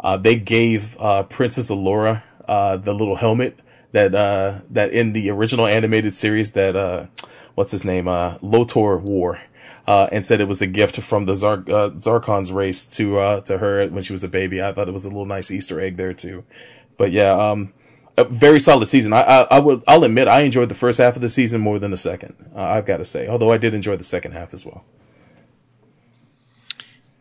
uh, 0.00 0.16
they 0.16 0.36
gave 0.36 0.96
uh, 0.98 1.22
Princess 1.22 1.70
Allura 1.70 2.22
uh, 2.48 2.76
the 2.76 2.92
little 2.92 3.16
helmet 3.16 3.58
that 3.92 4.14
uh, 4.14 4.60
that 4.70 4.92
in 4.92 5.12
the 5.12 5.30
original 5.30 5.66
animated 5.66 6.14
series 6.14 6.52
that 6.52 6.74
uh, 6.74 7.06
what's 7.54 7.70
his 7.70 7.84
name 7.84 8.06
Lotor 8.06 8.98
wore. 8.98 9.40
And 9.86 10.26
said 10.26 10.40
it 10.40 10.48
was 10.48 10.62
a 10.62 10.66
gift 10.66 11.00
from 11.00 11.26
the 11.26 11.34
Zar- 11.36 11.58
Zarkon's 11.58 12.50
race 12.50 12.84
to 12.96 13.42
to 13.44 13.58
her 13.58 13.86
when 13.86 14.02
she 14.02 14.12
was 14.12 14.24
a 14.24 14.28
baby. 14.28 14.60
I 14.60 14.72
thought 14.72 14.88
it 14.88 14.92
was 14.92 15.04
a 15.04 15.08
little 15.08 15.26
nice 15.26 15.52
Easter 15.52 15.80
egg 15.80 15.96
there 15.96 16.12
too. 16.12 16.42
But 16.98 17.12
yeah, 17.12 17.30
um, 17.30 17.72
a 18.16 18.24
very 18.24 18.58
solid 18.58 18.86
season. 18.86 19.12
I, 19.12 19.20
I, 19.20 19.42
I 19.42 19.58
would 19.60 19.84
I'll 19.86 20.02
admit 20.02 20.26
I 20.26 20.40
enjoyed 20.40 20.70
the 20.70 20.74
first 20.74 20.98
half 20.98 21.14
of 21.14 21.22
the 21.22 21.28
season 21.28 21.60
more 21.60 21.78
than 21.78 21.92
the 21.92 21.96
second. 21.96 22.34
I've 22.56 22.84
got 22.84 22.96
to 22.96 23.04
say, 23.04 23.28
although 23.28 23.52
I 23.52 23.58
did 23.58 23.74
enjoy 23.74 23.94
the 23.94 24.02
second 24.02 24.32
half 24.32 24.52
as 24.52 24.66
well. 24.66 24.84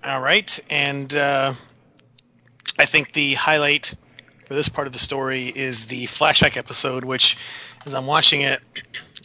All 0.06 0.22
right, 0.22 0.60
and 0.70 1.12
uh, 1.16 1.54
I 2.78 2.86
think 2.86 3.14
the 3.14 3.34
highlight 3.34 3.96
for 4.48 4.54
this 4.54 4.70
part 4.70 4.86
of 4.86 4.94
the 4.94 5.00
story 5.00 5.52
is 5.56 5.88
the 5.88 6.06
flashback 6.06 6.58
episode, 6.58 7.04
which, 7.04 7.38
as 7.88 7.96
I'm 7.96 8.06
watching 8.06 8.42
it, 8.42 8.62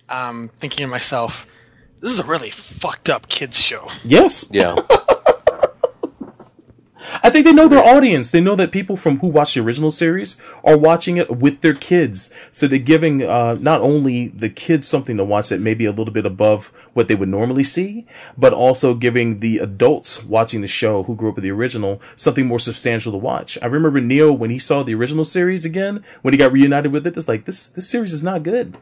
I'm 0.09 0.49
thinking 0.49 0.87
to 0.87 0.90
myself, 0.90 1.47
this 2.01 2.11
is 2.11 2.21
a 2.21 2.25
really 2.25 2.49
fucked 2.49 3.11
up 3.11 3.29
kids 3.29 3.61
show. 3.61 3.88
Yes, 4.05 4.47
Yeah. 4.51 4.77
I 7.23 7.31
think 7.31 7.44
they 7.44 7.53
know 7.53 7.68
their 7.68 7.85
audience. 7.85 8.31
They 8.31 8.40
know 8.40 8.57
that 8.57 8.73
people 8.73 8.96
from 8.96 9.18
who 9.18 9.29
watch 9.29 9.55
the 9.55 9.61
original 9.61 9.90
series 9.90 10.37
are 10.64 10.77
watching 10.77 11.16
it 11.16 11.31
with 11.38 11.61
their 11.61 11.75
kids. 11.75 12.31
So 12.51 12.66
they're 12.66 12.79
giving 12.79 13.23
uh, 13.23 13.57
not 13.61 13.81
only 13.81 14.29
the 14.29 14.49
kids 14.49 14.87
something 14.87 15.16
to 15.16 15.25
watch 15.25 15.49
that 15.49 15.61
may 15.61 15.75
be 15.75 15.85
a 15.87 15.92
little 15.92 16.12
bit 16.12 16.27
above 16.27 16.73
what 16.94 17.09
they 17.09 17.14
would 17.14 17.29
normally 17.29 17.64
see, 17.64 18.07
but 18.37 18.53
also 18.53 18.94
giving 18.94 19.40
the 19.40 19.59
adults 19.59 20.25
watching 20.25 20.61
the 20.61 20.66
show 20.66 21.03
who 21.05 21.16
grew 21.16 21.29
up 21.31 21.37
with 21.37 21.44
the 21.44 21.51
original 21.51 22.01
something 22.16 22.46
more 22.46 22.59
substantial 22.59 23.12
to 23.12 23.18
watch. 23.18 23.59
I 23.62 23.66
remember 23.66 24.01
Neo 24.01 24.33
when 24.33 24.51
he 24.51 24.59
saw 24.59 24.83
the 24.83 24.94
original 24.94 25.25
series 25.25 25.64
again, 25.64 26.05
when 26.23 26.35
he 26.35 26.38
got 26.38 26.53
reunited 26.53 26.92
with 26.92 27.07
it, 27.07 27.16
it's 27.16 27.29
like 27.29 27.44
this 27.44 27.68
this 27.68 27.88
series 27.88 28.12
is 28.12 28.25
not 28.25 28.42
good. 28.42 28.77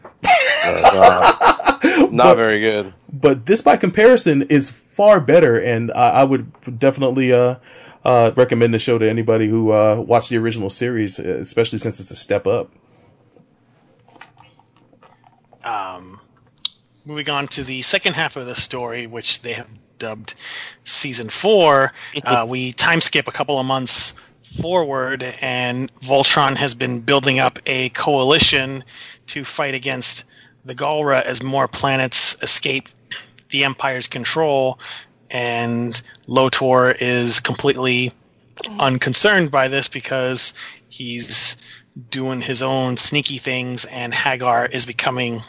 Uh, 0.64 2.08
not 2.10 2.36
very 2.44 2.60
good. 2.60 2.92
but 3.12 3.46
this 3.46 3.60
by 3.60 3.76
comparison 3.76 4.42
is 4.42 4.70
far 4.70 5.20
better 5.20 5.58
and 5.60 5.92
I, 5.92 6.08
I 6.20 6.24
would 6.24 6.78
definitely 6.78 7.32
uh, 7.32 7.56
uh, 8.08 8.32
recommend 8.36 8.72
the 8.72 8.78
show 8.78 8.96
to 8.96 9.08
anybody 9.08 9.46
who 9.46 9.70
uh, 9.70 9.96
watched 9.96 10.30
the 10.30 10.38
original 10.38 10.70
series 10.70 11.20
uh, 11.20 11.24
especially 11.24 11.78
since 11.78 12.00
it's 12.00 12.10
a 12.10 12.16
step 12.16 12.46
up. 12.46 12.70
Um, 15.62 16.18
moving 17.04 17.28
on 17.28 17.48
to 17.48 17.62
the 17.62 17.82
second 17.82 18.14
half 18.14 18.36
of 18.36 18.46
the 18.46 18.54
story, 18.54 19.06
which 19.06 19.42
they 19.42 19.52
have 19.52 19.68
dubbed 19.98 20.34
season 20.84 21.28
four, 21.28 21.92
uh, 22.24 22.46
we 22.48 22.72
time 22.72 23.02
skip 23.02 23.28
a 23.28 23.32
couple 23.32 23.58
of 23.60 23.66
months 23.66 24.14
forward, 24.40 25.22
and 25.42 25.94
Voltron 25.96 26.56
has 26.56 26.72
been 26.72 27.00
building 27.00 27.38
up 27.38 27.58
a 27.66 27.90
coalition 27.90 28.84
to 29.26 29.44
fight 29.44 29.74
against 29.74 30.24
the 30.64 30.74
Galra 30.74 31.20
as 31.22 31.42
more 31.42 31.68
planets 31.68 32.42
escape 32.42 32.88
the 33.50 33.64
Empire's 33.64 34.06
control, 34.06 34.78
and 35.30 36.00
Lotor 36.26 36.92
is 37.00 37.40
completely 37.40 38.12
unconcerned 38.80 39.50
by 39.50 39.68
this 39.68 39.88
because 39.88 40.54
he's 40.88 41.56
doing 42.10 42.40
his 42.40 42.62
own 42.62 42.96
sneaky 42.96 43.38
things, 43.38 43.84
and 43.86 44.12
Haggar 44.14 44.66
is 44.66 44.86
becoming 44.86 45.42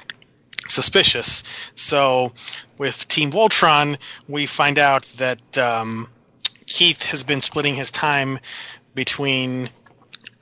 suspicious. 0.67 1.43
So, 1.75 2.33
with 2.77 3.07
Team 3.07 3.31
Voltron, 3.31 3.97
we 4.27 4.45
find 4.45 4.79
out 4.79 5.03
that 5.17 5.57
um, 5.57 6.07
Keith 6.65 7.03
has 7.03 7.23
been 7.23 7.41
splitting 7.41 7.75
his 7.75 7.91
time 7.91 8.39
between 8.95 9.69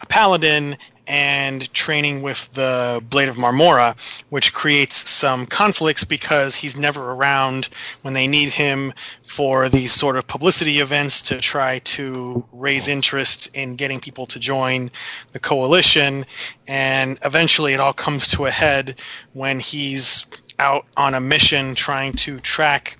a 0.02 0.06
paladin 0.06 0.78
and 1.08 1.74
training 1.74 2.22
with 2.22 2.52
the 2.54 3.02
Blade 3.10 3.30
of 3.30 3.38
Marmora, 3.38 3.96
which 4.30 4.54
creates 4.54 5.10
some 5.10 5.46
conflicts 5.46 6.04
because 6.04 6.56
he's 6.56 6.78
never 6.78 7.12
around 7.12 7.70
when 8.02 8.13
they 8.13 8.28
need 8.28 8.50
him 8.50 8.93
for 9.24 9.70
these 9.70 9.93
sort 9.93 10.17
of 10.17 10.28
publicity 10.28 10.80
events 10.80 11.22
to 11.22 11.39
try 11.39 11.80
to 11.80 12.46
raise 12.52 12.88
interest 12.88 13.56
in 13.56 13.76
getting 13.76 14.00
people 14.00 14.26
to 14.26 14.39
join 14.39 14.91
the 15.32 15.39
coalition. 15.39 16.26
And 16.67 17.17
eventually 17.24 17.74
it 17.74 17.80
all 17.80 17.93
comes 17.93 18.28
to 18.30 18.46
a 18.46 18.52
head 18.52 19.00
when 19.34 19.60
he's 19.60 20.26
out 20.60 20.86
on 20.98 21.13
a 21.13 21.22
mission 21.22 21.76
trying 21.76 22.13
to 22.13 22.39
track 22.39 22.98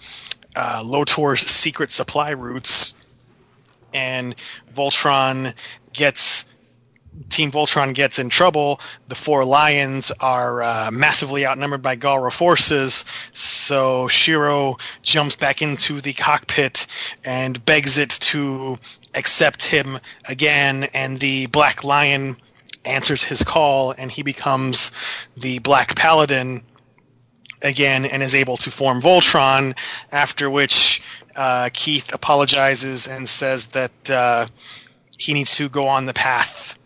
uh, 0.56 0.82
Lotor's 0.86 1.42
secret 1.42 1.92
supply 1.92 2.32
routes. 2.32 3.04
And 3.94 4.36
Voltron 4.76 5.54
gets 5.94 6.54
Team 7.30 7.52
Voltron 7.52 7.94
gets 7.94 8.20
in 8.20 8.30
trouble, 8.30 8.80
the 9.08 9.16
four 9.16 9.44
lions 9.44 10.12
are 10.20 10.62
uh, 10.62 10.90
massively 10.92 11.46
outnumbered 11.46 11.82
by 11.82 11.96
Galra 11.96 12.32
forces. 12.32 13.06
So 13.34 14.08
Shiro 14.08 14.78
jumps 15.04 15.36
back 15.36 15.62
into 15.62 16.00
the 16.02 16.14
cockpit 16.14 16.88
and 17.26 17.64
begs 17.66 17.98
it 17.98 18.10
to 18.10 18.78
accept 19.16 19.64
him 19.64 20.00
again. 20.28 20.86
And 20.94 21.20
the 21.20 21.48
Black 21.48 21.84
Lion 21.84 22.38
answers 22.86 23.24
his 23.24 23.44
call, 23.44 23.92
and 23.92 24.12
he 24.12 24.24
becomes 24.24 24.92
the 25.36 25.60
Black 25.60 25.96
Paladin 25.96 26.64
again 27.62 28.06
and 28.06 28.22
is 28.22 28.36
able 28.36 28.58
to 28.58 28.72
form 28.72 29.02
Voltron. 29.02 29.76
After 30.12 30.50
which 30.50 31.02
uh, 31.36 31.70
Keith 31.74 32.14
apologizes 32.14 33.08
and 33.08 33.28
says 33.28 33.68
that 33.68 34.10
uh, 34.10 34.48
he 35.18 35.34
needs 35.34 35.56
to 35.58 35.68
go 35.68 35.88
on 35.88 36.06
the 36.06 36.14
path 36.14 36.77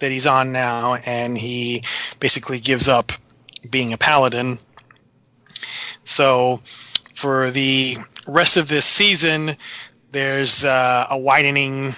that 0.00 0.10
he's 0.10 0.26
on 0.26 0.52
now, 0.52 0.94
and 0.94 1.36
he 1.36 1.84
basically 2.18 2.58
gives 2.58 2.88
up 2.88 3.12
being 3.68 3.92
a 3.92 3.98
paladin. 3.98 4.58
So, 6.04 6.60
for 7.14 7.50
the 7.50 7.98
rest 8.26 8.56
of 8.56 8.68
this 8.68 8.86
season, 8.86 9.56
there's 10.12 10.64
uh, 10.64 11.06
a 11.10 11.18
widening 11.18 11.94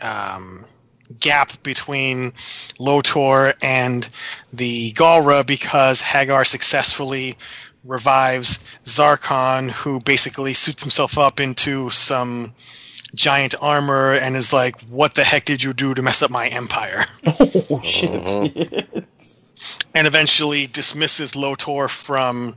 um, 0.00 0.64
gap 1.20 1.62
between 1.62 2.32
Lotor 2.78 3.54
and 3.62 4.08
the 4.52 4.92
Galra 4.92 5.46
because 5.46 6.00
Haggar 6.00 6.44
successfully 6.44 7.36
revives 7.84 8.64
Zarkon, 8.84 9.70
who 9.70 10.00
basically 10.00 10.54
suits 10.54 10.82
himself 10.82 11.18
up 11.18 11.40
into 11.40 11.90
some 11.90 12.54
giant 13.14 13.54
armor 13.60 14.12
and 14.12 14.36
is 14.36 14.52
like, 14.52 14.80
"What 14.82 15.14
the 15.14 15.24
heck 15.24 15.44
did 15.44 15.62
you 15.62 15.72
do 15.72 15.94
to 15.94 16.02
mess 16.02 16.22
up 16.22 16.30
my 16.30 16.48
empire?" 16.48 17.06
Oh 17.70 17.80
shit! 17.82 18.24
Yes. 18.54 19.42
and 19.94 20.06
eventually 20.06 20.66
dismisses 20.66 21.36
Lotor 21.36 21.88
from 21.88 22.56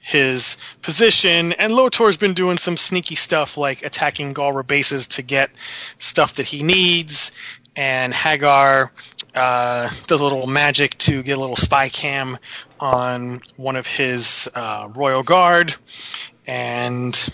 his 0.00 0.56
position. 0.82 1.52
And 1.54 1.74
Lotor's 1.74 2.16
been 2.16 2.34
doing 2.34 2.58
some 2.58 2.76
sneaky 2.76 3.16
stuff 3.16 3.56
like 3.56 3.84
attacking 3.84 4.34
Galra 4.34 4.66
bases 4.66 5.06
to 5.08 5.22
get 5.22 5.50
stuff 5.98 6.34
that 6.34 6.46
he 6.46 6.62
needs. 6.62 7.32
And 7.74 8.14
Haggar 8.14 8.90
uh, 9.34 9.90
does 10.06 10.20
a 10.20 10.24
little 10.24 10.46
magic 10.46 10.96
to 10.98 11.22
get 11.22 11.36
a 11.36 11.40
little 11.40 11.56
spy 11.56 11.88
cam 11.88 12.38
on 12.80 13.42
one 13.56 13.76
of 13.76 13.86
his 13.86 14.48
uh, 14.54 14.88
royal 14.94 15.22
guard. 15.22 15.74
And 16.46 17.28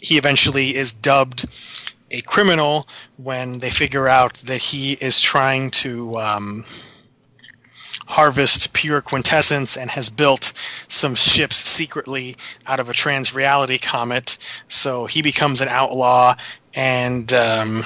he 0.00 0.16
eventually 0.16 0.74
is 0.74 0.92
dubbed 0.92 1.46
a 2.10 2.20
criminal 2.22 2.88
when 3.16 3.58
they 3.58 3.70
figure 3.70 4.08
out 4.08 4.34
that 4.34 4.58
he 4.58 4.92
is 4.92 5.20
trying 5.20 5.70
to 5.70 6.16
um, 6.18 6.64
harvest 8.06 8.72
pure 8.72 9.00
quintessence 9.00 9.76
and 9.76 9.90
has 9.90 10.08
built 10.08 10.52
some 10.88 11.14
ships 11.14 11.56
secretly 11.56 12.36
out 12.66 12.80
of 12.80 12.88
a 12.88 12.92
trans 12.92 13.34
reality 13.34 13.78
comet. 13.78 14.38
So 14.68 15.06
he 15.06 15.22
becomes 15.22 15.60
an 15.60 15.68
outlaw, 15.68 16.36
and 16.74 17.32
um, 17.32 17.84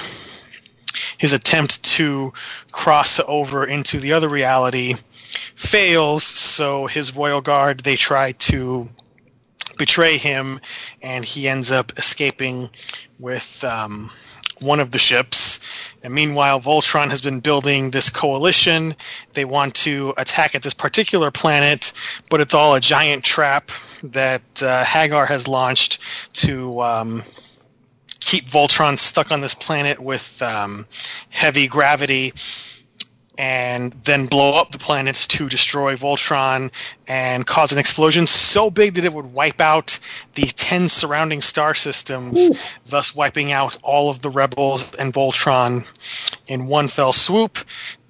his 1.19 1.33
attempt 1.33 1.83
to 1.85 2.33
cross 2.73 3.21
over 3.27 3.65
into 3.65 3.99
the 3.99 4.13
other 4.13 4.29
reality 4.29 4.95
fails. 5.55 6.25
So 6.25 6.87
his 6.87 7.17
royal 7.17 7.41
guard 7.41 7.81
they 7.81 7.97
try 7.97 8.33
to 8.33 8.89
betray 9.81 10.19
him, 10.19 10.61
and 11.03 11.25
he 11.25 11.49
ends 11.49 11.73
up 11.73 11.91
escaping 11.99 12.69
with 13.19 13.65
um, 13.65 14.11
one 14.61 14.79
of 14.79 14.91
the 14.91 14.99
ships. 14.99 15.59
And 16.03 16.13
meanwhile, 16.13 16.61
Voltron 16.61 17.09
has 17.09 17.23
been 17.23 17.41
building 17.41 17.91
this 17.91 18.11
coalition. 18.11 18.95
They 19.33 19.47
want 19.47 19.75
to 19.77 20.13
attack 20.19 20.55
at 20.55 20.63
this 20.63 20.75
particular 20.75 21.31
planet, 21.31 21.95
but 22.29 22.43
it's 22.43 22.53
all 22.53 22.75
a 22.75 22.81
giant 22.81 23.25
trap 23.25 23.71
that 24.03 24.63
uh, 24.63 24.85
Haggar 24.85 25.27
has 25.27 25.49
launched 25.49 26.03
to 26.45 26.83
um, 26.83 27.23
keep 28.21 28.51
Voltron 28.51 28.99
stuck 28.99 29.33
on 29.33 29.41
this 29.41 29.55
planet 29.55 29.99
with 29.99 30.43
um, 30.43 30.87
heavy 31.31 31.69
gravity 31.69 32.35
and 33.41 33.95
then 34.05 34.27
blow 34.27 34.61
up 34.61 34.71
the 34.71 34.79
planets 34.79 35.27
to 35.27 35.49
destroy 35.49 35.97
Voltron 35.97 36.71
and 37.09 37.47
cause 37.47 37.73
an 37.73 37.79
explosion 37.79 38.27
so 38.27 38.71
big 38.71 38.93
that 38.93 39.05
it 39.07 39.15
would 39.15 39.33
wipe 39.33 39.63
out 39.63 39.99
the 40.35 40.43
10 40.43 40.91
surrounding 40.91 41.41
star 41.41 41.75
systems, 41.75 42.51
Ooh. 42.51 42.55
thus 42.85 43.15
wiping 43.15 43.51
out 43.51 43.79
all 43.83 44.11
of 44.11 44.21
the 44.21 44.29
rebels 44.29 44.95
and 44.97 45.15
Voltron 45.15 45.87
in 46.49 46.67
one 46.67 46.89
fell 46.89 47.15
swoop. 47.15 47.59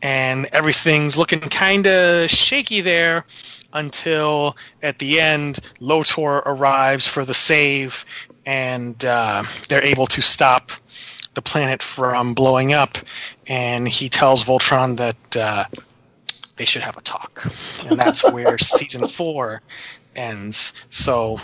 And 0.02 0.48
everything's 0.52 1.16
looking 1.16 1.38
kind 1.38 1.86
of 1.86 2.28
shaky 2.28 2.80
there 2.80 3.24
until 3.72 4.56
at 4.82 4.98
the 4.98 5.20
end, 5.20 5.60
Lotor 5.78 6.38
arrives 6.38 7.06
for 7.06 7.24
the 7.24 7.34
save 7.34 8.04
and 8.46 9.04
uh, 9.04 9.44
they're 9.68 9.84
able 9.84 10.08
to 10.08 10.22
stop 10.22 10.72
the 11.34 11.42
planet 11.42 11.82
from 11.82 12.34
blowing 12.34 12.72
up, 12.72 12.98
and 13.46 13.88
he 13.88 14.08
tells 14.08 14.44
Voltron 14.44 14.96
that 14.96 15.36
uh, 15.36 15.64
they 16.56 16.64
should 16.64 16.82
have 16.82 16.96
a 16.96 17.02
talk, 17.02 17.44
and 17.88 17.98
that's 17.98 18.22
where 18.32 18.58
season 18.58 19.06
four 19.08 19.62
ends. 20.16 20.72
So, 20.90 21.38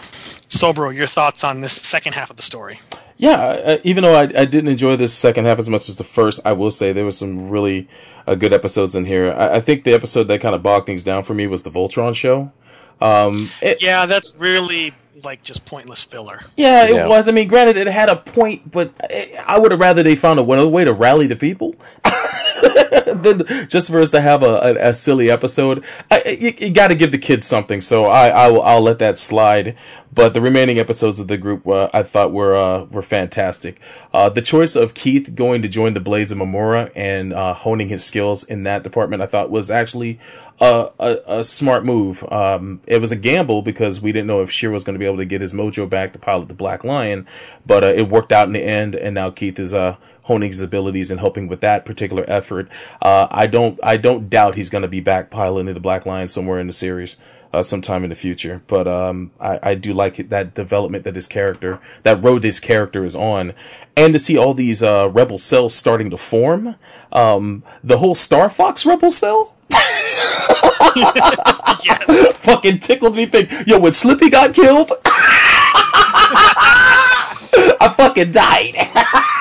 Sobro, 0.49 0.95
your 0.95 1.07
thoughts 1.07 1.45
on 1.45 1.61
this 1.61 1.73
second 1.73 2.15
half 2.15 2.31
of 2.31 2.37
the 2.37 2.43
story? 2.43 2.81
Yeah, 3.17 3.41
uh, 3.41 3.79
even 3.83 4.03
though 4.03 4.15
I, 4.15 4.23
I, 4.23 4.45
didn't 4.45 4.69
enjoy 4.69 4.97
this 4.97 5.15
second 5.15 5.47
half 5.47 5.59
as 5.59 5.71
much 5.71 5.89
as 5.89 5.97
the 5.97 6.05
first, 6.05 6.41
I 6.45 6.53
will 6.53 6.71
say 6.71 6.93
there 6.93 7.07
was 7.07 7.17
some 7.17 7.49
really 7.49 7.89
uh, 8.27 8.35
good 8.35 8.53
episodes 8.53 8.95
in 8.95 9.07
here. 9.07 9.33
I, 9.33 9.57
I, 9.57 9.61
think 9.61 9.85
the 9.85 9.95
episode 9.95 10.25
that 10.25 10.43
kind 10.43 10.55
of 10.55 10.63
bogged 10.63 10.85
things 10.85 11.03
down 11.03 11.23
for 11.23 11.33
me 11.33 11.47
was 11.47 11.63
the 11.63 11.71
Voltron 11.71 12.15
show. 12.15 12.53
Um, 13.01 13.51
it, 13.63 13.83
yeah, 13.83 14.05
that's 14.05 14.37
really 14.37 14.93
like 15.25 15.43
just 15.43 15.65
pointless 15.65 16.03
filler. 16.03 16.41
Yeah, 16.57 16.85
it 16.85 16.95
yeah. 16.95 17.07
was. 17.07 17.29
I 17.29 17.33
mean, 17.33 17.49
granted, 17.49 17.77
it 17.77 17.87
had 17.87 18.09
a 18.09 18.17
point, 18.17 18.71
but 18.71 18.93
eh, 19.11 19.27
I 19.47 19.59
would 19.59 19.71
have 19.71 19.81
rather 19.81 20.03
they 20.03 20.17
found 20.17 20.39
a 20.39 20.43
way 20.43 20.85
to 20.85 20.93
rally 20.93 21.27
the 21.27 21.37
people 21.37 21.75
just 23.69 23.91
for 23.91 24.01
us 24.01 24.11
to 24.11 24.21
have 24.21 24.43
a, 24.43 24.47
a, 24.47 24.89
a 24.91 24.95
silly 24.95 25.31
episode. 25.31 25.85
I, 26.11 26.37
you, 26.41 26.55
you 26.59 26.71
got 26.71 26.89
to 26.89 26.95
give 26.95 27.13
the 27.13 27.19
kids 27.19 27.47
something, 27.47 27.81
so 27.81 28.07
I, 28.07 28.29
I 28.29 28.49
will, 28.49 28.63
I'll 28.63 28.83
let 28.83 28.99
that 29.01 29.19
slide. 29.19 29.77
But 30.13 30.33
the 30.33 30.41
remaining 30.41 30.79
episodes 30.79 31.21
of 31.21 31.29
the 31.29 31.37
group, 31.37 31.67
uh, 31.69 31.91
I 31.93 32.03
thought 32.03 32.33
were 32.33 32.57
uh, 32.57 32.85
were 32.85 33.03
fantastic. 33.03 33.81
Uh, 34.15 34.31
the 34.31 34.41
choice 34.41 34.75
of 34.75 34.95
Keith 34.95 35.35
going 35.35 35.61
to 35.61 35.69
join 35.69 35.93
the 35.93 36.01
Blades 36.01 36.33
of 36.33 36.39
Marmora 36.39 36.91
and 36.97 37.35
uh, 37.35 37.53
honing 37.53 37.91
his 37.91 38.03
skills 38.03 38.43
in 38.45 38.63
that 38.63 38.83
department, 38.83 39.21
I 39.21 39.27
thought 39.27 39.51
was 39.51 39.71
actually 39.71 40.19
a, 40.59 40.91
a, 40.99 41.19
a 41.27 41.45
smart 41.45 41.85
move. 41.85 42.25
Um, 42.33 42.81
it 42.87 42.99
was 42.99 43.13
a 43.13 43.17
gamble 43.17 43.61
because 43.61 44.01
we 44.01 44.13
didn't 44.13 44.27
know 44.27 44.41
if 44.41 44.51
Shiro 44.51 44.73
was 44.73 44.85
going 44.85 44.95
to 44.95 44.99
be 44.99 45.05
able 45.05 45.19
to 45.19 45.27
get 45.27 45.43
his 45.43 45.53
mojo 45.53 45.89
back 45.89 46.15
to 46.15 46.19
pilot 46.19 46.49
the 46.49 46.55
Black 46.55 46.83
Lion, 46.83 47.27
but 47.67 47.85
uh, 47.85 47.89
it 47.89 48.09
worked 48.09 48.33
out 48.33 48.47
in 48.47 48.55
the 48.55 48.65
end, 48.65 48.95
and 48.95 49.15
now 49.15 49.29
Keith 49.29 49.59
is 49.59 49.75
uh, 49.75 49.97
honing 50.27 50.51
his 50.51 50.61
abilities 50.63 51.11
and 51.11 51.21
helping 51.21 51.49
with 51.49 51.61
that 51.61 51.85
particular 51.85 52.25
effort. 52.29 52.69
Uh, 53.01 53.27
I 53.31 53.47
don't 53.47 53.79
I 53.83 53.97
don't 53.97 54.29
doubt 54.29 54.55
he's 54.57 54.71
going 54.71 54.83
to 54.83 54.89
be 54.89 55.01
back 55.01 55.31
piloting 55.31 55.73
the 55.75 55.81
Black 55.81 56.05
Lion 56.07 56.29
somewhere 56.29 56.59
in 56.61 56.67
the 56.67 56.73
series. 56.73 57.17
uh, 57.53 57.63
sometime 57.63 58.05
in 58.05 58.11
the 58.11 58.17
future. 58.17 58.63
But 58.67 58.87
um, 58.87 59.31
I, 59.41 59.59
I 59.63 59.75
do 59.75 59.95
like 59.95 60.29
that 60.29 60.55
development 60.55 61.05
that 61.05 61.15
his 61.15 61.27
character, 61.27 61.81
that 62.03 62.23
road 62.23 62.45
his 62.45 62.61
character 62.61 63.05
is 63.05 63.17
on, 63.17 63.55
and 63.97 64.13
to 64.13 64.19
see 64.19 64.37
all 64.37 64.53
these 64.55 64.83
uh, 64.83 65.09
rebel 65.13 65.39
cells 65.39 65.75
starting 65.75 66.11
to 66.11 66.19
form. 66.19 66.77
Um, 67.13 67.63
the 67.83 67.99
whole 67.99 68.15
Star 68.15 68.51
Fox 68.51 68.85
rebel 68.85 69.11
cell. 69.11 69.57
yes. 70.97 72.37
Fucking 72.39 72.81
tickled 72.81 73.17
me 73.17 73.27
pink. 73.27 73.51
Yo, 73.67 73.79
when 73.79 73.93
Slippy 73.93 74.29
got 74.31 74.55
killed, 74.55 74.91
I 77.81 77.95
fucking 77.97 78.33
died. 78.33 78.77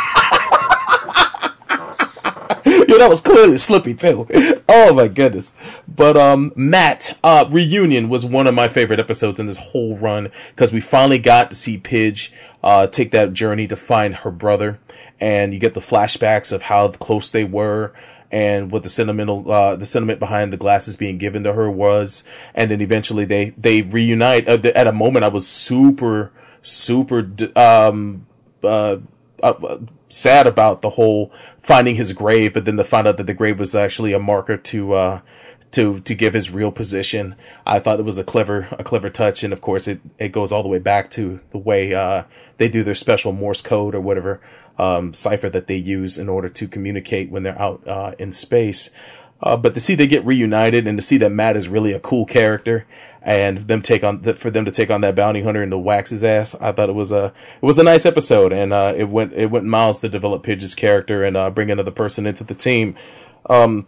That 3.05 3.09
was 3.09 3.21
clearly 3.21 3.57
Slippy 3.57 3.93
too. 3.93 4.27
Oh 4.67 4.93
my 4.93 5.07
goodness. 5.07 5.53
But 5.87 6.17
um 6.17 6.51
Matt, 6.55 7.17
uh 7.23 7.45
Reunion 7.49 8.09
was 8.09 8.25
one 8.25 8.47
of 8.47 8.55
my 8.55 8.67
favorite 8.67 8.99
episodes 8.99 9.39
in 9.39 9.45
this 9.45 9.57
whole 9.57 9.97
run 9.97 10.31
because 10.49 10.73
we 10.73 10.79
finally 10.79 11.19
got 11.19 11.49
to 11.51 11.55
see 11.55 11.77
Pidge 11.77 12.31
uh 12.63 12.87
take 12.87 13.11
that 13.11 13.33
journey 13.33 13.67
to 13.67 13.75
find 13.75 14.15
her 14.15 14.31
brother 14.31 14.79
and 15.19 15.53
you 15.53 15.59
get 15.59 15.73
the 15.73 15.79
flashbacks 15.79 16.51
of 16.51 16.63
how 16.63 16.89
close 16.89 17.31
they 17.31 17.43
were 17.43 17.93
and 18.31 18.71
what 18.71 18.83
the 18.83 18.89
sentimental 18.89 19.49
uh, 19.51 19.75
the 19.75 19.85
sentiment 19.85 20.19
behind 20.19 20.51
the 20.51 20.57
glasses 20.57 20.95
being 20.95 21.17
given 21.17 21.43
to 21.43 21.53
her 21.53 21.69
was 21.69 22.23
and 22.53 22.71
then 22.71 22.81
eventually 22.81 23.25
they 23.25 23.51
they 23.51 23.81
reunite 23.81 24.47
uh, 24.47 24.57
at 24.75 24.87
a 24.87 24.91
moment 24.91 25.23
I 25.25 25.29
was 25.29 25.47
super 25.47 26.31
super 26.61 27.29
um 27.55 28.25
uh, 28.63 28.97
uh, 29.43 29.77
sad 30.09 30.47
about 30.47 30.81
the 30.81 30.89
whole 30.89 31.31
finding 31.65 31.95
his 31.95 32.13
grave, 32.13 32.53
but 32.53 32.63
then 32.63 32.77
to 32.77 32.83
find 32.83 33.07
out 33.07 33.17
that 33.17 33.25
the 33.25 33.33
grave 33.33 33.57
was 33.57 33.73
actually 33.73 34.13
a 34.13 34.19
marker 34.19 34.55
to 34.55 34.93
uh, 34.93 35.21
to 35.71 35.99
to 36.01 36.13
give 36.13 36.33
his 36.33 36.51
real 36.51 36.71
position. 36.71 37.35
I 37.65 37.79
thought 37.79 37.99
it 37.99 38.05
was 38.05 38.19
a 38.19 38.23
clever 38.23 38.67
a 38.71 38.83
clever 38.83 39.09
touch, 39.09 39.43
and 39.43 39.51
of 39.51 39.61
course 39.61 39.87
it 39.87 39.99
it 40.19 40.31
goes 40.31 40.51
all 40.51 40.61
the 40.61 40.69
way 40.69 40.79
back 40.79 41.09
to 41.11 41.39
the 41.49 41.57
way 41.57 41.93
uh, 41.93 42.23
they 42.57 42.69
do 42.69 42.83
their 42.83 42.93
special 42.93 43.31
Morse 43.31 43.63
code 43.63 43.95
or 43.95 43.99
whatever 43.99 44.41
um, 44.77 45.13
cipher 45.15 45.49
that 45.49 45.65
they 45.65 45.75
use 45.75 46.19
in 46.19 46.29
order 46.29 46.49
to 46.49 46.67
communicate 46.67 47.31
when 47.31 47.41
they're 47.41 47.59
out 47.59 47.87
uh, 47.87 48.11
in 48.19 48.31
space. 48.31 48.91
Uh, 49.41 49.57
but 49.57 49.73
to 49.73 49.79
see 49.79 49.95
they 49.95 50.07
get 50.07 50.23
reunited 50.23 50.87
and 50.87 50.99
to 50.99 51.01
see 51.01 51.17
that 51.17 51.31
Matt 51.31 51.57
is 51.57 51.67
really 51.67 51.93
a 51.93 51.99
cool 51.99 52.25
character 52.27 52.85
and 53.25 53.57
them 53.57 53.81
take 53.81 54.03
on 54.03 54.21
for 54.35 54.51
them 54.51 54.65
to 54.65 54.71
take 54.71 54.91
on 54.91 55.01
that 55.01 55.15
bounty 55.15 55.41
hunter 55.41 55.63
and 55.63 55.71
to 55.71 55.77
wax 55.77 56.11
his 56.11 56.23
ass. 56.23 56.55
I 56.61 56.71
thought 56.71 56.89
it 56.89 56.95
was 56.95 57.11
a 57.11 57.25
it 57.25 57.65
was 57.65 57.79
a 57.79 57.83
nice 57.83 58.05
episode, 58.05 58.53
and 58.53 58.71
uh, 58.71 58.93
it 58.95 59.05
went 59.05 59.33
it 59.33 59.47
went 59.47 59.65
miles 59.65 59.99
to 60.01 60.09
develop 60.09 60.43
Pidge's 60.43 60.75
character 60.75 61.23
and 61.23 61.35
uh, 61.35 61.49
bring 61.49 61.71
another 61.71 61.91
person 61.91 62.27
into 62.27 62.43
the 62.43 62.53
team. 62.53 62.95
Um, 63.49 63.87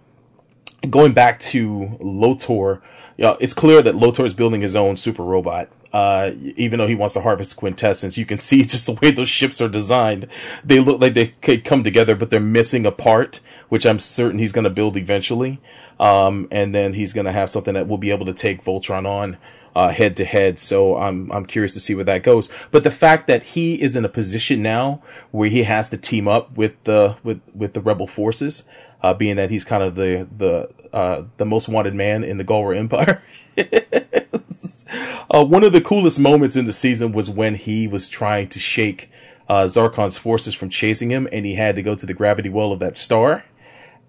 going 0.90 1.14
back 1.14 1.40
to 1.40 1.98
Lotor, 2.02 2.82
yeah, 3.18 3.36
it's 3.40 3.54
clear 3.54 3.84
that 3.84 3.96
Lotor 3.96 4.26
is 4.26 4.34
building 4.34 4.62
his 4.62 4.76
own 4.76 4.98
super 4.98 5.24
robot. 5.24 5.70
Uh, 5.94 6.32
even 6.58 6.80
though 6.80 6.88
he 6.88 6.96
wants 6.96 7.14
to 7.14 7.22
harvest 7.22 7.56
quintessence, 7.56 8.18
you 8.18 8.26
can 8.26 8.40
see 8.40 8.64
just 8.64 8.88
the 8.88 8.94
way 8.94 9.12
those 9.12 9.30
ships 9.30 9.62
are 9.62 9.70
designed. 9.70 10.28
They 10.64 10.80
look 10.80 11.00
like 11.00 11.14
they 11.14 11.28
could 11.28 11.64
come 11.64 11.84
together, 11.84 12.16
but 12.16 12.32
they're 12.32 12.40
missing 12.40 12.88
a 12.88 12.92
part, 12.92 13.40
which 13.70 13.86
I'm 13.86 14.00
certain 14.00 14.40
he's 14.40 14.52
going 14.52 14.64
to 14.64 14.72
build 14.72 14.98
eventually. 14.98 15.62
Um, 16.00 16.48
and 16.52 16.74
then 16.76 16.94
he's 16.94 17.14
going 17.14 17.26
to 17.26 17.32
have 17.32 17.50
something 17.50 17.74
that 17.74 17.88
will 17.88 17.98
be 17.98 18.12
able 18.12 18.28
to 18.28 18.34
take 18.34 18.64
Voltron 18.64 19.08
on 19.08 19.38
uh, 19.78 19.90
head 19.90 20.18
to 20.18 20.26
head. 20.26 20.58
So 20.58 20.98
I'm 20.98 21.32
I'm 21.32 21.46
curious 21.46 21.74
to 21.74 21.80
see 21.80 21.94
where 21.94 22.04
that 22.06 22.24
goes. 22.24 22.50
But 22.72 22.84
the 22.84 22.90
fact 22.90 23.28
that 23.28 23.44
he 23.44 23.80
is 23.80 23.96
in 23.96 24.06
a 24.06 24.10
position 24.10 24.64
now 24.64 25.04
where 25.30 25.50
he 25.50 25.62
has 25.64 25.92
to 25.92 25.98
team 25.98 26.28
up 26.28 26.58
with 26.58 26.84
the 26.86 27.16
with 27.24 27.42
with 27.54 27.74
the 27.74 27.82
rebel 27.82 28.08
forces, 28.08 28.64
uh, 29.04 29.14
being 29.14 29.36
that 29.36 29.52
he's 29.52 29.64
kind 29.64 29.84
of 29.84 29.94
the 29.94 30.28
the 30.36 30.70
uh, 30.92 31.24
the 31.38 31.46
most 31.46 31.70
wanted 31.70 31.94
man 31.94 32.24
in 32.24 32.40
the 32.40 32.44
Galra 32.44 32.76
Empire. 32.76 33.22
uh, 35.32 35.46
one 35.46 35.64
of 35.64 35.74
the 35.74 35.82
coolest 35.82 36.20
moments 36.20 36.56
in 36.56 36.66
the 36.66 36.72
season 36.72 37.12
was 37.12 37.30
when 37.30 37.54
he 37.54 37.88
was 37.88 38.10
trying 38.10 38.50
to 38.50 38.60
shake 38.60 39.12
uh, 39.48 39.66
Zarkon's 39.66 40.18
forces 40.18 40.56
from 40.56 40.70
chasing 40.70 41.12
him, 41.12 41.28
and 41.32 41.46
he 41.46 41.54
had 41.54 41.76
to 41.76 41.84
go 41.84 41.94
to 41.94 42.06
the 42.08 42.16
gravity 42.16 42.50
well 42.50 42.72
of 42.72 42.80
that 42.80 42.98
star 42.98 43.46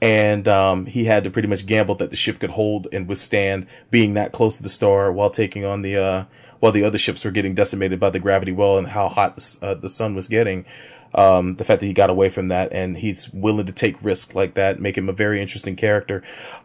and 0.00 0.46
um, 0.46 0.86
he 0.86 1.04
had 1.04 1.24
to 1.24 1.30
pretty 1.30 1.48
much 1.48 1.66
gamble 1.66 1.96
that 1.96 2.10
the 2.10 2.16
ship 2.16 2.38
could 2.38 2.50
hold 2.50 2.86
and 2.92 3.08
withstand 3.08 3.66
being 3.90 4.14
that 4.14 4.32
close 4.32 4.56
to 4.56 4.62
the 4.62 4.68
star 4.68 5.10
while 5.12 5.30
taking 5.30 5.64
on 5.64 5.82
the 5.82 5.96
uh, 5.96 6.24
while 6.60 6.72
the 6.72 6.84
other 6.84 6.98
ships 6.98 7.24
were 7.24 7.30
getting 7.30 7.54
decimated 7.54 8.00
by 8.00 8.10
the 8.10 8.18
gravity 8.18 8.52
well 8.52 8.78
and 8.78 8.88
how 8.88 9.08
hot 9.08 9.36
the, 9.36 9.58
uh, 9.62 9.74
the 9.74 9.88
sun 9.88 10.14
was 10.14 10.28
getting. 10.28 10.64
Um, 11.14 11.56
the 11.56 11.64
fact 11.64 11.80
that 11.80 11.86
he 11.86 11.94
got 11.94 12.10
away 12.10 12.28
from 12.28 12.48
that 12.48 12.72
and 12.72 12.96
he's 12.96 13.32
willing 13.32 13.64
to 13.66 13.72
take 13.72 14.02
risks 14.02 14.34
like 14.34 14.54
that 14.54 14.78
make 14.78 14.96
him 14.96 15.08
a 15.08 15.12
very 15.12 15.40
interesting 15.40 15.74
character. 15.74 16.22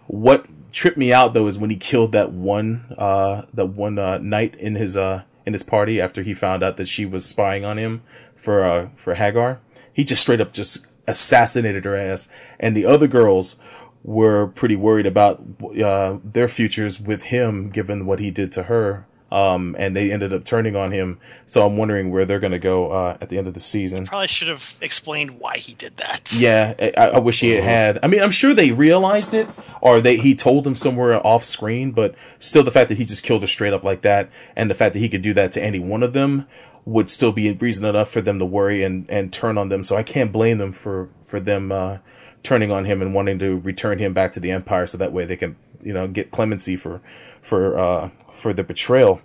What 0.07 0.45
tripped 0.73 0.97
me 0.97 1.13
out 1.13 1.33
though 1.33 1.47
is 1.47 1.57
when 1.57 1.69
he 1.69 1.77
killed 1.77 2.11
that 2.11 2.31
one 2.31 2.93
uh, 2.97 3.43
that 3.53 3.67
one 3.67 3.97
uh, 3.97 4.17
knight 4.17 4.55
in 4.55 4.75
his 4.75 4.97
uh, 4.97 5.23
in 5.45 5.53
his 5.53 5.63
party 5.63 6.01
after 6.01 6.23
he 6.23 6.33
found 6.33 6.61
out 6.61 6.77
that 6.77 6.87
she 6.87 7.05
was 7.05 7.25
spying 7.25 7.63
on 7.63 7.77
him 7.77 8.01
for 8.35 8.63
uh, 8.63 8.89
for 8.95 9.15
Haggar. 9.15 9.59
He 9.93 10.03
just 10.03 10.21
straight 10.21 10.41
up 10.41 10.51
just 10.51 10.85
assassinated 11.07 11.85
her 11.85 11.95
ass, 11.95 12.29
and 12.59 12.75
the 12.75 12.85
other 12.85 13.07
girls 13.07 13.57
were 14.03 14.47
pretty 14.47 14.75
worried 14.75 15.05
about 15.05 15.41
uh, 15.83 16.17
their 16.23 16.47
futures 16.47 16.99
with 16.99 17.23
him, 17.23 17.69
given 17.69 18.05
what 18.05 18.19
he 18.19 18.31
did 18.31 18.51
to 18.53 18.63
her. 18.63 19.05
Um, 19.31 19.75
and 19.79 19.95
they 19.95 20.11
ended 20.11 20.31
up 20.31 20.45
turning 20.45 20.75
on 20.75 20.91
him. 20.91 21.19
So 21.47 21.65
I'm 21.65 21.75
wondering 21.75 22.11
where 22.11 22.23
they're 22.23 22.39
going 22.39 22.51
to 22.51 22.59
go 22.59 22.91
uh, 22.91 23.17
at 23.19 23.29
the 23.29 23.39
end 23.39 23.47
of 23.47 23.55
the 23.55 23.59
season. 23.59 24.05
Probably 24.05 24.27
should 24.27 24.47
have 24.47 24.77
explained 24.79 25.39
why 25.39 25.57
he 25.57 25.73
did 25.73 25.97
that. 25.97 26.31
Yeah, 26.37 26.75
I, 26.79 27.15
I 27.15 27.17
wish 27.17 27.39
he 27.39 27.49
had, 27.49 27.63
had. 27.63 27.99
I 28.03 28.07
mean, 28.09 28.21
I'm 28.21 28.29
sure 28.29 28.53
they 28.53 28.71
realized 28.71 29.33
it, 29.33 29.49
or 29.81 30.01
they 30.01 30.17
he 30.17 30.35
told 30.35 30.65
them 30.65 30.75
somewhere 30.75 31.25
off 31.25 31.43
screen. 31.43 31.93
But 31.93 32.13
still, 32.37 32.61
the 32.61 32.69
fact 32.69 32.89
that 32.89 32.99
he 32.99 33.05
just 33.05 33.23
killed 33.23 33.41
her 33.41 33.47
straight 33.47 33.73
up 33.73 33.83
like 33.83 34.03
that, 34.03 34.29
and 34.55 34.69
the 34.69 34.75
fact 34.75 34.93
that 34.93 34.99
he 34.99 35.09
could 35.09 35.23
do 35.23 35.33
that 35.33 35.51
to 35.53 35.63
any 35.63 35.79
one 35.79 36.03
of 36.03 36.13
them, 36.13 36.45
would 36.85 37.09
still 37.09 37.31
be 37.31 37.51
reason 37.53 37.85
enough 37.85 38.09
for 38.09 38.21
them 38.21 38.39
to 38.39 38.45
worry 38.45 38.83
and, 38.83 39.09
and 39.09 39.31
turn 39.31 39.57
on 39.57 39.69
them. 39.69 39.83
So 39.83 39.95
I 39.95 40.03
can't 40.03 40.31
blame 40.31 40.57
them 40.57 40.73
for, 40.73 41.09
for 41.25 41.39
them, 41.39 41.71
uh, 41.71 41.97
turning 42.43 42.71
on 42.71 42.85
him 42.85 43.01
and 43.01 43.13
wanting 43.13 43.39
to 43.39 43.59
return 43.59 43.99
him 43.99 44.13
back 44.13 44.33
to 44.33 44.39
the 44.39 44.51
empire 44.51 44.85
so 44.85 44.97
that 44.97 45.13
way 45.13 45.25
they 45.25 45.37
can, 45.37 45.55
you 45.81 45.93
know, 45.93 46.07
get 46.07 46.31
clemency 46.31 46.75
for, 46.75 47.01
for, 47.41 47.79
uh, 47.79 48.09
for 48.33 48.53
the 48.53 48.63
betrayal. 48.63 49.21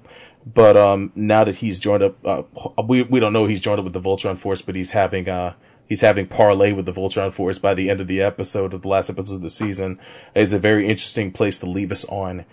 But, 0.46 0.76
um, 0.76 1.12
now 1.14 1.44
that 1.44 1.56
he's 1.56 1.80
joined 1.80 2.02
up, 2.04 2.16
uh, 2.24 2.42
we, 2.86 3.02
we 3.02 3.18
don't 3.18 3.32
know 3.32 3.46
he's 3.46 3.60
joined 3.60 3.80
up 3.80 3.84
with 3.84 3.92
the 3.92 4.00
Voltron 4.00 4.38
Force, 4.38 4.62
but 4.62 4.76
he's 4.76 4.92
having, 4.92 5.28
uh, 5.28 5.54
he's 5.88 6.00
having 6.00 6.28
parlay 6.28 6.72
with 6.72 6.86
the 6.86 6.92
Voltron 6.92 7.32
Force 7.32 7.58
by 7.58 7.74
the 7.74 7.90
end 7.90 8.00
of 8.00 8.06
the 8.06 8.22
episode 8.22 8.72
of 8.72 8.82
the 8.82 8.88
last 8.88 9.10
episode 9.10 9.34
of 9.34 9.42
the 9.42 9.50
season. 9.50 9.98
is 10.34 10.52
a 10.52 10.58
very 10.60 10.86
interesting 10.86 11.32
place 11.32 11.58
to 11.58 11.66
leave 11.66 11.90
us 11.90 12.04
on. 12.04 12.44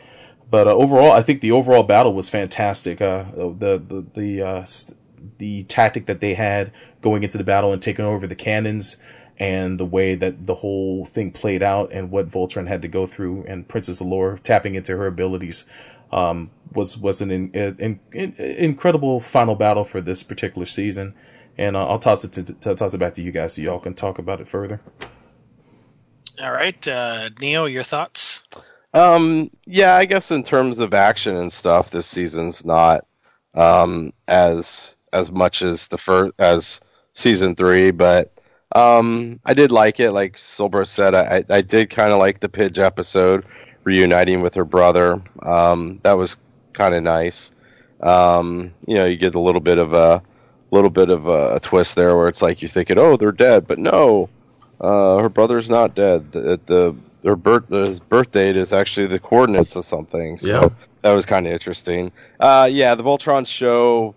But 0.49 0.67
uh, 0.67 0.75
overall, 0.75 1.11
I 1.11 1.21
think 1.21 1.41
the 1.41 1.51
overall 1.51 1.83
battle 1.83 2.13
was 2.13 2.29
fantastic. 2.29 3.01
Uh, 3.01 3.25
the 3.33 3.81
the 3.85 4.05
the 4.13 4.41
uh, 4.41 4.63
st- 4.65 4.97
the 5.37 5.63
tactic 5.63 6.05
that 6.05 6.21
they 6.21 6.33
had 6.33 6.71
going 7.01 7.23
into 7.23 7.37
the 7.37 7.43
battle 7.43 7.73
and 7.73 7.81
taking 7.81 8.05
over 8.05 8.27
the 8.27 8.35
cannons, 8.35 8.97
and 9.37 9.79
the 9.79 9.85
way 9.85 10.15
that 10.15 10.45
the 10.45 10.55
whole 10.55 11.05
thing 11.05 11.31
played 11.31 11.63
out, 11.63 11.91
and 11.91 12.11
what 12.11 12.29
Voltron 12.29 12.67
had 12.67 12.83
to 12.83 12.87
go 12.87 13.07
through, 13.07 13.43
and 13.47 13.67
Princess 13.67 14.01
Allura 14.01 14.39
tapping 14.39 14.75
into 14.75 14.95
her 14.95 15.07
abilities, 15.07 15.65
um, 16.11 16.51
was 16.73 16.97
was 16.97 17.21
an 17.21 17.31
in, 17.31 17.51
in, 17.53 17.99
in, 18.13 18.33
incredible 18.35 19.19
final 19.19 19.55
battle 19.55 19.83
for 19.83 20.01
this 20.01 20.23
particular 20.23 20.65
season. 20.65 21.15
And 21.57 21.77
uh, 21.77 21.87
I'll 21.87 21.99
toss 21.99 22.25
it 22.25 22.33
to, 22.33 22.43
to, 22.43 22.75
toss 22.75 22.93
it 22.93 22.97
back 22.97 23.13
to 23.13 23.21
you 23.21 23.31
guys 23.31 23.53
so 23.53 23.61
y'all 23.61 23.79
can 23.79 23.93
talk 23.93 24.19
about 24.19 24.41
it 24.41 24.47
further. 24.47 24.81
All 26.41 26.51
right, 26.51 26.85
uh, 26.85 27.29
Neo, 27.39 27.63
your 27.63 27.83
thoughts? 27.83 28.45
Um, 28.95 29.51
yeah, 29.65 29.95
I 29.95 30.05
guess 30.05 30.31
in 30.31 30.41
terms 30.41 30.79
of 30.79 30.93
action 30.93 31.35
and 31.35 31.51
stuff, 31.51 31.91
this 31.91 32.07
season's 32.07 32.65
not 32.65 33.05
um, 33.53 34.13
as 34.27 34.97
as 35.11 35.29
much 35.31 35.61
as 35.61 35.89
the 35.89 35.97
first 35.97 36.33
as 36.39 36.79
season 37.13 37.55
three, 37.55 37.91
but 37.91 38.31
um, 38.73 39.41
I 39.45 39.53
did 39.53 39.73
like 39.73 39.99
it. 39.99 40.13
Like 40.13 40.37
Silver 40.37 40.85
said, 40.85 41.13
I 41.13 41.43
I 41.49 41.61
did 41.61 41.89
kind 41.89 42.13
of 42.13 42.19
like 42.19 42.39
the 42.39 42.47
Pidge 42.47 42.79
episode 42.79 43.45
reuniting 43.83 44.41
with 44.41 44.55
her 44.55 44.65
brother. 44.65 45.21
Um, 45.43 45.99
that 46.03 46.13
was 46.13 46.37
kind 46.71 46.95
of 46.95 47.03
nice. 47.03 47.51
Um, 48.01 48.73
you 48.87 48.95
know, 48.95 49.05
you 49.05 49.17
get 49.17 49.35
a 49.35 49.41
little 49.41 49.61
bit 49.61 49.77
of 49.77 49.93
a 49.93 50.23
little 50.71 50.89
bit 50.89 51.09
of 51.09 51.27
a, 51.27 51.55
a 51.55 51.59
twist 51.59 51.95
there, 51.97 52.15
where 52.15 52.29
it's 52.29 52.41
like 52.41 52.61
you're 52.61 52.69
thinking, 52.69 52.97
oh, 52.97 53.17
they're 53.17 53.33
dead, 53.33 53.67
but 53.67 53.77
no, 53.77 54.29
uh, 54.79 55.17
her 55.17 55.29
brother's 55.29 55.69
not 55.69 55.95
dead. 55.95 56.31
The, 56.31 56.59
the 56.65 56.95
their 57.25 57.35
birth 57.35 57.67
his 57.69 57.99
birth 57.99 58.29
date 58.29 58.55
is 58.55 58.71
actually 58.71 59.07
the 59.07 59.17
coordinates 59.17 59.75
of 59.75 59.83
something. 59.83 60.37
So 60.37 60.47
Yeah. 60.61 60.69
that 61.01 61.13
was 61.13 61.25
kind 61.25 61.47
of 61.47 61.53
interesting. 61.53 62.11
Uh, 62.39 62.69
yeah, 62.71 62.93
the 62.93 63.01
Voltron 63.03 63.47
show. 63.47 64.13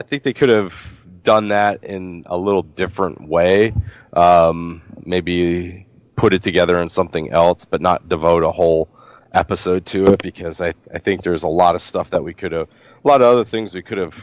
I 0.00 0.02
think 0.02 0.24
they 0.24 0.32
could 0.32 0.48
have 0.48 0.74
done 1.22 1.48
that 1.48 1.84
in 1.84 2.24
a 2.26 2.36
little 2.36 2.64
different 2.64 3.28
way. 3.28 3.72
Um, 4.12 4.82
maybe 5.04 5.86
put 6.16 6.34
it 6.34 6.42
together 6.42 6.80
in 6.82 6.88
something 6.88 7.30
else, 7.30 7.64
but 7.64 7.80
not 7.80 8.08
devote 8.08 8.42
a 8.42 8.50
whole 8.50 8.88
episode 9.32 9.86
to 9.86 10.06
it 10.06 10.20
because 10.20 10.60
I, 10.60 10.74
I 10.92 10.98
think 10.98 11.22
there's 11.22 11.44
a 11.44 11.48
lot 11.48 11.76
of 11.76 11.82
stuff 11.82 12.10
that 12.10 12.24
we 12.24 12.34
could 12.34 12.50
have, 12.50 12.66
a 13.04 13.08
lot 13.08 13.20
of 13.20 13.28
other 13.28 13.44
things 13.44 13.72
we 13.72 13.82
could 13.82 13.98
have 13.98 14.16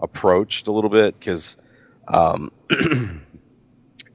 approached 0.00 0.66
a 0.68 0.72
little 0.72 0.88
bit 0.88 1.18
because, 1.18 1.58
um, 2.08 2.50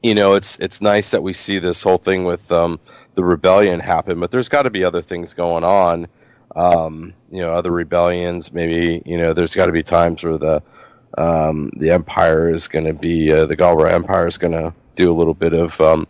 you 0.03 0.15
know, 0.15 0.33
it's 0.33 0.57
it's 0.59 0.81
nice 0.81 1.11
that 1.11 1.23
we 1.23 1.33
see 1.33 1.59
this 1.59 1.83
whole 1.83 1.97
thing 1.97 2.25
with 2.25 2.51
um, 2.51 2.79
the 3.15 3.23
rebellion 3.23 3.79
happen, 3.79 4.19
but 4.19 4.31
there's 4.31 4.49
got 4.49 4.63
to 4.63 4.69
be 4.69 4.83
other 4.83 5.01
things 5.01 5.33
going 5.33 5.63
on 5.63 6.07
um, 6.55 7.13
you 7.31 7.41
know 7.41 7.53
other 7.53 7.71
rebellions. 7.71 8.53
Maybe 8.53 9.01
you 9.05 9.17
know 9.17 9.33
there's 9.33 9.55
got 9.55 9.67
to 9.67 9.71
be 9.71 9.83
times 9.83 10.23
where 10.23 10.37
the 10.37 10.63
um, 11.17 11.71
the 11.75 11.91
Empire 11.91 12.49
is 12.49 12.67
going 12.67 12.85
to 12.85 12.93
be 12.93 13.31
uh, 13.31 13.45
the 13.45 13.57
Galra 13.57 13.91
Empire 13.91 14.27
is 14.27 14.37
going 14.37 14.53
to 14.53 14.73
do 14.95 15.11
a 15.11 15.15
little 15.15 15.33
bit 15.33 15.53
of 15.53 15.79
um, 15.81 16.07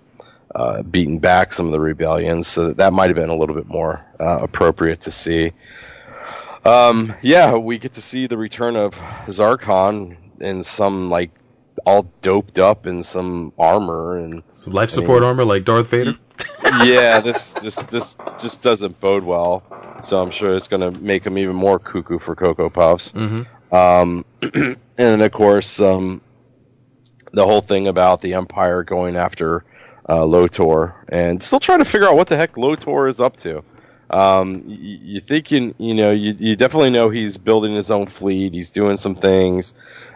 uh, 0.56 0.82
beating 0.84 1.20
back 1.20 1.54
some 1.54 1.66
of 1.66 1.72
the 1.72 1.80
rebellions. 1.80 2.48
So 2.48 2.74
that 2.74 2.94
might 2.94 3.08
have 3.08 3.16
been 3.16 3.30
a 3.30 3.36
little 3.36 3.56
bit 3.56 3.68
more 3.68 4.06
uh, 4.20 4.40
appropriate 4.42 5.02
to 5.02 5.12
see. 5.12 5.52
Um, 6.66 7.16
yeah, 7.22 7.56
we 7.56 7.80
get 7.80 7.94
to 7.94 8.02
see 8.02 8.28
the 8.28 8.38
return 8.38 8.76
of 8.76 8.94
Zarkon 9.28 10.16
in 10.40 10.64
some 10.64 11.10
like 11.10 11.32
all 11.86 12.12
doped 12.22 12.60
up 12.60 12.88
in 12.88 13.04
some 13.04 13.54
armor 13.58 14.18
and 14.18 14.44
Some 14.54 14.74
life 14.74 14.90
support 14.90 15.24
armor 15.24 15.46
like 15.46 15.66
Darth 15.66 15.90
Vader. 15.90 16.14
yeah, 16.84 17.20
this 17.20 17.54
this 17.54 17.76
this 17.76 18.18
just 18.40 18.62
doesn't 18.62 19.00
bode 19.00 19.24
well. 19.24 19.64
So 20.04 20.22
I'm 20.22 20.32
sure 20.32 20.56
it's 20.56 20.68
going 20.68 20.94
to 20.94 21.00
make 21.02 21.26
him 21.26 21.38
even 21.38 21.56
more 21.56 21.80
cuckoo 21.80 22.20
for 22.20 22.36
Cocoa 22.36 22.70
Puffs. 22.70 23.12
Mm-hmm. 23.12 23.76
Um, 23.76 24.26
and 24.42 24.78
then 24.98 25.22
of 25.22 25.32
course, 25.32 25.80
um, 25.80 26.22
the 27.32 27.46
whole 27.46 27.62
thing 27.62 27.88
about 27.88 28.22
the 28.22 28.34
Empire 28.34 28.84
going 28.84 29.16
after 29.16 29.64
uh, 30.10 30.26
Lotor 30.26 30.96
and 31.10 31.42
still 31.42 31.60
trying 31.60 31.80
to 31.80 31.86
figure 31.86 32.08
out 32.08 32.16
what 32.16 32.28
the 32.28 32.38
heck 32.38 32.58
Lotor 32.58 33.08
is 33.08 33.22
up 33.22 33.38
to. 33.38 33.64
Um, 34.10 34.64
you, 34.68 35.00
you 35.02 35.20
think 35.22 35.52
you, 35.52 35.74
you 35.78 35.94
know 35.94 36.12
you, 36.12 36.36
you 36.38 36.56
definitely 36.58 36.90
know 36.90 37.10
he's 37.10 37.38
building 37.38 37.74
his 37.74 37.90
own 37.92 38.08
fleet. 38.08 38.54
He's 38.54 38.70
doing 38.70 38.98
some 38.98 39.16
things, 39.16 39.74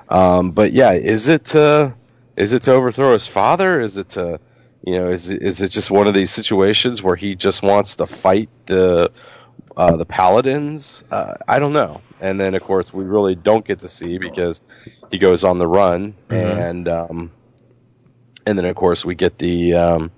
um, 0.09 0.51
but 0.51 0.71
yeah, 0.71 0.91
is 0.91 1.27
it 1.27 1.45
to 1.45 1.95
is 2.35 2.53
it 2.53 2.63
to 2.63 2.73
overthrow 2.73 3.13
his 3.13 3.27
father? 3.27 3.79
Is 3.79 3.97
it 3.97 4.09
to 4.09 4.39
you 4.85 4.97
know 4.97 5.09
is 5.09 5.29
it, 5.29 5.41
is 5.41 5.61
it 5.61 5.69
just 5.69 5.91
one 5.91 6.07
of 6.07 6.13
these 6.13 6.31
situations 6.31 7.01
where 7.01 7.15
he 7.15 7.35
just 7.35 7.63
wants 7.63 7.97
to 7.97 8.05
fight 8.05 8.49
the 8.65 9.11
uh, 9.77 9.95
the 9.95 10.05
paladins? 10.05 11.03
Uh, 11.09 11.35
I 11.47 11.59
don't 11.59 11.73
know. 11.73 12.01
And 12.19 12.39
then 12.39 12.55
of 12.55 12.63
course 12.63 12.93
we 12.93 13.03
really 13.03 13.35
don't 13.35 13.65
get 13.65 13.79
to 13.79 13.89
see 13.89 14.17
because 14.17 14.61
he 15.11 15.17
goes 15.17 15.43
on 15.43 15.57
the 15.57 15.67
run 15.67 16.15
and 16.29 16.87
um, 16.87 17.31
and 18.45 18.57
then 18.57 18.65
of 18.65 18.75
course 18.75 19.03
we 19.03 19.15
get 19.15 19.37
the 19.37 19.73
um, 19.73 20.11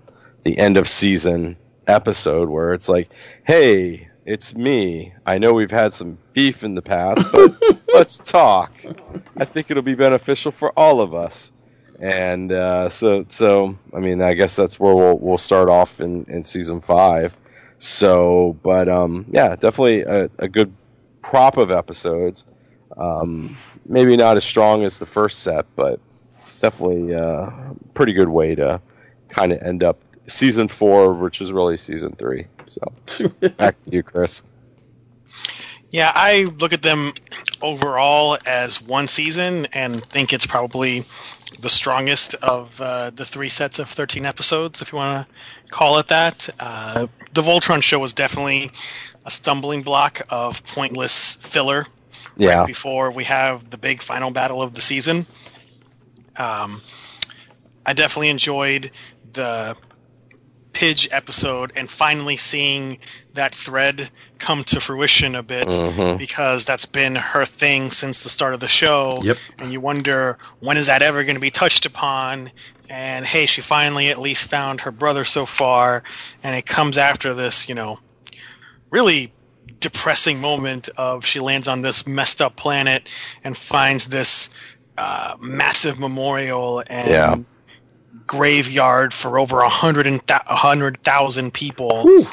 the 0.44 0.58
end 0.58 0.78
of 0.78 0.88
season 0.88 1.58
episode 1.88 2.50
where 2.50 2.74
it's 2.74 2.90
like, 2.90 3.10
hey, 3.46 4.10
it's 4.26 4.56
me. 4.56 5.14
I 5.26 5.38
know 5.38 5.54
we've 5.54 5.72
had 5.72 5.94
some 5.94 6.18
beef 6.34 6.64
in 6.64 6.76
the 6.76 6.82
past, 6.82 7.26
but 7.32 7.58
let's 7.94 8.18
talk. 8.18 8.72
I 9.38 9.46
think 9.46 9.72
it'll 9.72 9.84
be 9.84 9.96
beneficial 9.96 10.52
for 10.52 10.72
all 10.78 11.02
of 11.02 11.14
us. 11.14 11.52
And 12.00 12.52
uh, 12.52 12.90
so, 12.90 13.26
so 13.30 13.78
I 13.94 14.00
mean, 14.00 14.22
I 14.22 14.34
guess 14.34 14.56
that's 14.56 14.80
where 14.80 14.96
we'll 14.96 15.18
we'll 15.18 15.38
start 15.38 15.70
off 15.70 16.00
in, 16.00 16.26
in 16.26 16.44
season 16.44 16.82
five. 16.82 17.36
So, 17.80 18.58
but 18.64 18.88
um, 18.88 19.26
yeah, 19.30 19.56
definitely 19.56 20.02
a, 20.02 20.30
a 20.38 20.48
good 20.48 20.74
crop 21.22 21.58
of 21.58 21.72
episodes. 21.72 22.46
Um, 22.96 23.58
maybe 23.86 24.16
not 24.16 24.38
as 24.38 24.44
strong 24.44 24.84
as 24.84 25.00
the 25.00 25.06
first 25.06 25.40
set, 25.40 25.66
but 25.76 26.00
definitely 26.62 27.14
a 27.14 27.76
pretty 27.94 28.14
good 28.14 28.30
way 28.30 28.56
to 28.56 28.82
kind 29.30 29.52
of 29.52 29.62
end 29.62 29.84
up 29.84 30.00
season 30.28 30.68
four, 30.68 31.14
which 31.14 31.42
is 31.42 31.52
really 31.52 31.78
season 31.78 32.14
three. 32.14 32.48
So 32.68 32.82
back 33.58 33.84
to 33.86 33.92
you, 33.92 34.04
Chris. 34.04 34.44
Yeah, 35.90 36.12
I 36.14 36.44
look 36.60 36.74
at 36.74 36.82
them 36.82 37.14
overall 37.62 38.38
as 38.45 38.82
one 38.82 39.08
season 39.08 39.68
and 39.74 40.03
think 40.05 40.34
it's 40.34 40.45
probably 40.45 41.03
the 41.60 41.70
strongest 41.70 42.36
of 42.36 42.80
uh, 42.82 43.10
the 43.12 43.26
three 43.26 43.49
sets 43.49 43.80
of 43.80 43.89
13 43.89 44.26
episodes, 44.26 44.82
if 44.82 44.91
you 44.91 44.97
want 44.97 45.26
to 45.28 45.34
call 45.70 45.97
it 45.97 46.08
that. 46.08 46.49
Uh, 46.60 47.08
the 47.34 47.41
Voltron 47.41 47.82
show 47.82 47.99
was 47.99 48.14
definitely 48.14 48.72
a 49.26 49.32
stumbling 49.32 49.82
block 49.82 50.22
of 50.30 50.64
pointless 50.66 51.36
filler 51.36 51.86
Yeah, 52.38 52.60
right 52.60 52.68
before 52.68 53.12
we 53.12 53.24
have 53.26 53.70
the 53.70 53.78
big 53.78 54.01
final 54.01 54.32
battle 54.32 54.62
of 54.62 54.74
the 54.74 54.82
season. 54.82 55.26
Um, 56.38 56.82
I 57.86 57.93
definitely 57.93 58.30
enjoyed 58.30 58.91
the 59.34 59.76
Pidge 60.78 61.08
episode 61.12 61.72
and 61.76 61.90
finally 61.90 62.38
seeing 62.38 63.00
that 63.34 63.56
thread 63.56 64.10
come 64.38 64.64
to 64.66 64.80
fruition 64.80 65.34
a 65.34 65.42
bit 65.42 65.68
Mhm. 65.68 66.20
because 66.20 66.66
that's 66.66 66.86
been 66.86 67.16
her 67.16 67.46
thing 67.46 67.90
since 67.90 68.22
the 68.24 68.30
start 68.30 68.54
of 68.54 68.60
the 68.60 68.68
show. 68.68 69.20
Yep. 69.24 69.38
And 69.58 69.72
you 69.72 69.80
wonder 69.82 70.38
when 70.60 70.78
is 70.78 70.86
that 70.86 71.02
ever 71.02 71.24
going 71.24 71.36
to 71.36 71.42
be 71.42 71.50
touched 71.50 71.88
upon? 71.88 72.52
And 72.90 73.26
hey, 73.26 73.48
she 73.48 73.62
finally 73.62 74.10
at 74.10 74.20
least 74.20 74.46
found 74.46 74.82
her 74.82 74.92
brother 74.92 75.26
so 75.26 75.48
far, 75.48 76.04
and 76.44 76.56
it 76.56 76.68
comes 76.68 76.98
after 77.00 77.34
this, 77.34 77.68
you 77.68 77.74
know, 77.76 78.00
really 78.92 79.34
depressing 79.80 80.40
moment 80.40 80.90
of 80.96 81.26
she 81.26 81.40
lands 81.40 81.68
on 81.68 81.82
this 81.82 82.06
messed 82.08 82.40
up 82.42 82.56
planet 82.56 83.10
and 83.44 83.58
finds 83.58 84.06
this 84.08 84.52
uh, 84.98 85.36
massive 85.40 86.00
memorial 86.00 86.84
and 86.88 87.10
Yeah. 87.10 87.36
Graveyard 88.28 89.14
for 89.14 89.40
over 89.40 89.62
a 89.62 89.70
hundred 89.70 90.06
and 90.08 90.26
th- 90.28 90.42
a 90.48 90.56
hundred 90.56 91.02
thousand 91.04 91.54
people 91.54 92.26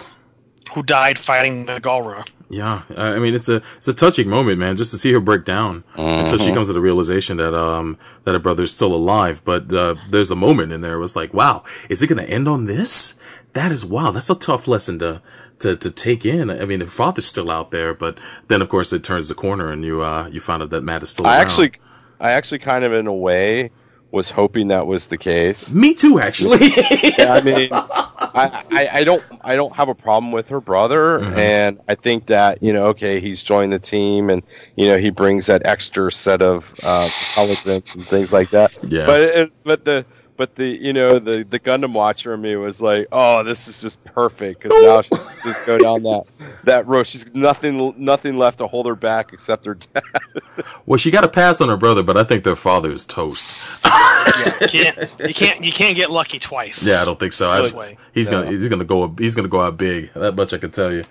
who 0.73 0.83
died 0.83 1.19
fighting 1.19 1.67
the 1.67 1.81
Galra. 1.81 2.27
Yeah, 2.51 2.83
I 2.97 3.19
mean 3.19 3.35
it's 3.35 3.49
a 3.49 3.63
it's 3.77 3.89
a 3.89 3.95
touching 3.95 4.29
moment, 4.29 4.59
man. 4.59 4.77
Just 4.77 4.91
to 4.91 4.99
see 4.99 5.13
her 5.13 5.21
break 5.21 5.45
down 5.45 5.83
until 5.97 6.39
she 6.39 6.51
Mhm. 6.51 6.55
comes 6.55 6.69
to 6.69 6.75
the 6.75 6.81
realization 6.81 7.39
that 7.39 7.55
um 7.55 7.97
that 8.25 8.33
her 8.33 8.39
brother's 8.39 8.73
still 8.73 8.95
alive. 8.95 9.43
But 9.45 9.73
uh, 9.73 9.95
there's 10.11 10.31
a 10.31 10.37
moment 10.37 10.71
in 10.73 10.81
there. 10.83 10.95
It 10.95 10.99
was 11.01 11.17
like, 11.17 11.33
wow, 11.33 11.65
is 11.89 12.03
it 12.03 12.07
going 12.09 12.25
to 12.25 12.31
end 12.31 12.47
on 12.47 12.65
this? 12.67 13.15
That 13.55 13.73
is 13.73 13.85
wow. 13.85 14.11
That's 14.11 14.31
a 14.31 14.35
tough 14.35 14.69
lesson 14.69 14.99
to 14.99 15.23
to 15.61 15.75
to 15.77 15.91
take 15.91 16.25
in. 16.27 16.51
I 16.51 16.65
mean, 16.67 16.81
her 16.81 16.87
father's 16.87 17.27
still 17.27 17.51
out 17.51 17.71
there, 17.71 17.95
but 17.95 18.19
then 18.49 18.61
of 18.61 18.69
course 18.69 18.93
it 18.93 19.03
turns 19.03 19.29
the 19.29 19.35
corner 19.35 19.73
and 19.73 19.83
you 19.85 20.03
uh 20.03 20.29
you 20.31 20.39
find 20.41 20.63
out 20.63 20.71
that 20.71 20.83
Matt 20.83 21.03
is 21.03 21.11
still. 21.11 21.25
Alive. 21.25 21.33
I 21.35 21.37
around. 21.39 21.47
actually, 21.47 21.73
I 22.21 22.31
actually 22.33 22.59
kind 22.59 22.85
of 22.85 22.93
in 22.93 23.07
a 23.07 23.15
way 23.15 23.71
was 24.15 24.31
hoping 24.31 24.69
that 24.69 24.87
was 24.87 25.09
the 25.09 25.19
case. 25.19 25.75
me 25.75 25.93
too, 25.93 26.21
actually. 26.21 26.69
Yeah, 27.19 27.35
I 27.35 27.41
mean, 27.43 27.69
I, 27.73 28.65
I, 28.73 28.89
I 29.01 29.05
don't 29.05 29.23
I 29.43 29.57
don't 29.57 29.75
have 29.77 29.89
a 29.89 29.95
problem 29.95 30.33
with 30.33 30.49
her 30.49 30.61
brother, 30.61 31.21
Mhm. 31.21 31.39
and 31.39 31.81
I 31.89 31.95
think 31.95 32.27
that 32.27 32.63
you 32.63 32.73
know, 32.73 32.87
okay, 32.87 33.21
he's 33.21 33.43
joined 33.43 33.73
the 33.73 33.79
team, 33.79 34.31
and 34.31 34.43
you 34.77 34.89
know, 34.89 34.97
he 34.97 35.11
brings 35.11 35.47
that 35.47 35.67
extra 35.67 36.11
set 36.11 36.43
of 36.43 36.73
uh, 36.83 37.09
intelligence 37.29 37.95
and 37.97 38.07
things 38.07 38.33
like 38.33 38.51
that. 38.51 38.73
yeah, 38.89 39.07
But 39.07 39.21
it, 39.21 39.53
but 39.65 39.85
the 39.85 40.07
but 40.37 40.55
the 40.57 40.67
you 40.67 40.93
know 40.93 41.19
the 41.19 41.45
the 41.45 41.61
Gundam 41.61 41.93
watcher 41.93 42.35
in 42.35 42.41
me 42.41 42.57
was 42.57 42.81
like, 42.83 43.07
oh, 43.13 43.43
this 43.43 43.69
is 43.69 43.81
just 43.81 44.03
perfect 44.05 44.63
because 44.63 44.81
now 44.83 45.03
she 45.03 45.11
just 45.45 45.65
go 45.67 45.79
down 45.79 46.03
that 46.05 46.25
that 46.67 46.87
road. 46.87 47.07
She's 47.07 47.33
nothing 47.35 47.95
nothing 47.97 48.39
left 48.39 48.59
to 48.59 48.67
hold 48.67 48.87
her 48.87 48.95
back 48.95 49.33
except 49.33 49.65
her 49.67 49.75
dad. 49.75 50.03
well, 50.87 50.99
she 50.99 51.11
got 51.11 51.25
a 51.25 51.29
pass 51.29 51.61
on 51.61 51.69
her 51.69 51.77
brother, 51.77 52.03
but 52.03 52.17
I 52.17 52.25
think 52.25 52.45
their 52.45 52.57
father 52.57 52.93
is 52.93 53.05
toast. 53.05 53.55
You 53.83 54.69
can't 54.69 54.99
you 55.21 55.29
can't 55.35 55.65
you 55.65 55.73
can't 55.73 55.97
get 55.97 56.11
lucky 56.11 56.39
twice. 56.39 56.87
Yeah, 56.87 57.03
I 57.03 57.05
don't 57.05 57.19
think 57.19 57.33
so. 57.33 57.51
I, 57.51 57.71
way. 57.73 57.97
he's 58.13 58.31
No. 58.31 58.43
gonna 58.43 58.51
he's 58.51 58.69
gonna 58.69 58.85
go 58.85 59.15
he's 59.19 59.35
gonna 59.35 59.49
go 59.49 59.61
out 59.61 59.77
big. 59.77 60.13
That 60.15 60.35
much 60.35 60.53
I 60.53 60.59
can 60.59 60.71
tell 60.71 60.93
you. 60.93 61.05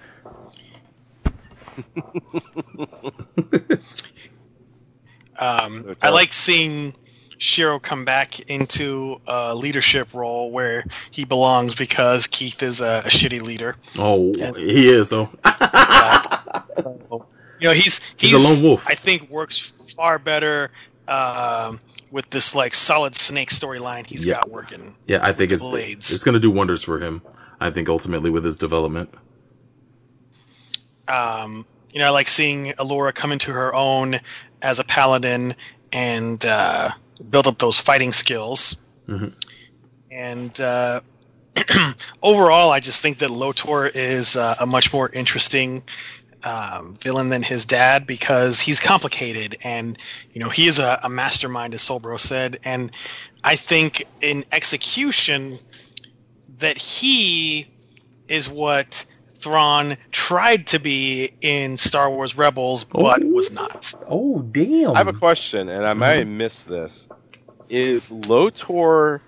Um, 5.39 5.93
I 6.01 6.09
like 6.09 6.31
seeing 6.31 6.93
Shiro 7.43 7.77
come 7.77 8.05
back 8.05 8.39
into 8.49 9.19
a 9.27 9.53
leadership 9.53 10.13
role 10.13 10.49
where 10.51 10.85
he 11.11 11.25
belongs 11.25 11.75
because 11.75 12.25
Keith 12.27 12.63
is 12.63 12.79
a, 12.79 13.03
a 13.05 13.09
shitty 13.09 13.41
leader. 13.41 13.75
Oh, 13.99 14.33
he 14.55 14.87
is 14.89 15.09
though. 15.09 15.29
You 17.59 17.69
know, 17.69 17.73
he's 17.75 17.99
He's 18.17 18.31
he's, 18.31 18.33
a 18.33 18.43
lone 18.53 18.61
wolf. 18.63 18.89
I 18.89 18.95
think 18.95 19.29
works 19.29 19.93
far 19.95 20.19
better 20.19 20.69
um, 21.07 21.79
with 22.11 22.29
this 22.29 22.53
like 22.55 22.73
solid 22.73 23.15
snake 23.15 23.51
storyline 23.51 24.05
he's 24.05 24.25
Yeah. 24.25 24.33
got 24.35 24.49
working. 24.49 24.93
Yeah, 25.07 25.19
I 25.21 25.31
think 25.31 25.51
it's 25.53 25.65
Blades. 25.65 26.11
it's 26.11 26.25
going 26.25 26.33
to 26.33 26.41
do 26.41 26.51
wonders 26.51 26.83
for 26.83 26.99
him. 26.99 27.21
I 27.61 27.69
think 27.69 27.87
ultimately 27.87 28.29
with 28.29 28.43
his 28.43 28.57
development. 28.57 29.13
Um, 31.07 31.65
you 31.93 31.99
know, 31.99 32.07
I 32.07 32.09
like 32.09 32.27
seeing 32.27 32.73
Allura 32.73 33.13
come 33.15 33.31
into 33.31 33.51
her 33.53 33.73
own 33.73 34.15
as 34.61 34.79
a 34.79 34.83
paladin 34.83 35.55
and 35.93 36.43
uh, 36.45 36.89
build 37.29 37.47
up 37.47 37.57
those 37.59 37.79
fighting 37.79 38.11
skills. 38.13 38.75
Mhm. 39.07 39.33
And 40.11 40.59
uh, 40.59 41.01
overall, 42.21 42.71
I 42.71 42.79
just 42.79 43.01
think 43.01 43.19
that 43.19 43.31
Lotor 43.31 43.87
is 43.87 44.35
uh, 44.35 44.55
a 44.59 44.65
much 44.65 44.93
more 44.93 45.09
interesting 45.09 45.83
um, 46.43 46.95
villain 46.95 47.29
than 47.29 47.41
his 47.41 47.65
dad 47.65 48.05
because 48.05 48.59
he's 48.59 48.79
complicated 48.79 49.55
and 49.63 49.97
you 50.33 50.41
know 50.41 50.49
he 50.49 50.67
is 50.67 50.79
a, 50.79 50.99
a 51.03 51.09
mastermind, 51.09 51.73
as 51.73 51.81
Solbro 51.81 52.19
said. 52.19 52.59
And 52.65 52.91
I 53.43 53.55
think 53.55 54.05
in 54.21 54.43
execution 54.51 55.59
that 56.59 56.77
he 56.77 57.67
is 58.27 58.49
what 58.49 59.05
Thrawn 59.43 59.95
tried 60.11 60.67
to 60.67 60.79
be 60.79 61.31
in 61.41 61.77
Star 61.77 62.09
Wars 62.09 62.37
Rebels, 62.37 62.83
but 62.85 63.21
Oh. 63.21 63.27
was 63.27 63.51
not. 63.51 63.93
Oh 64.07 64.39
damn! 64.41 64.91
I 64.95 64.97
have 64.99 65.07
a 65.07 65.13
question, 65.13 65.67
and 65.69 65.85
I 65.85 65.93
might 65.93 66.19
have 66.19 66.27
missed 66.27 66.67
this. 66.69 67.09
Is 67.69 68.09
Lotor 68.11 69.21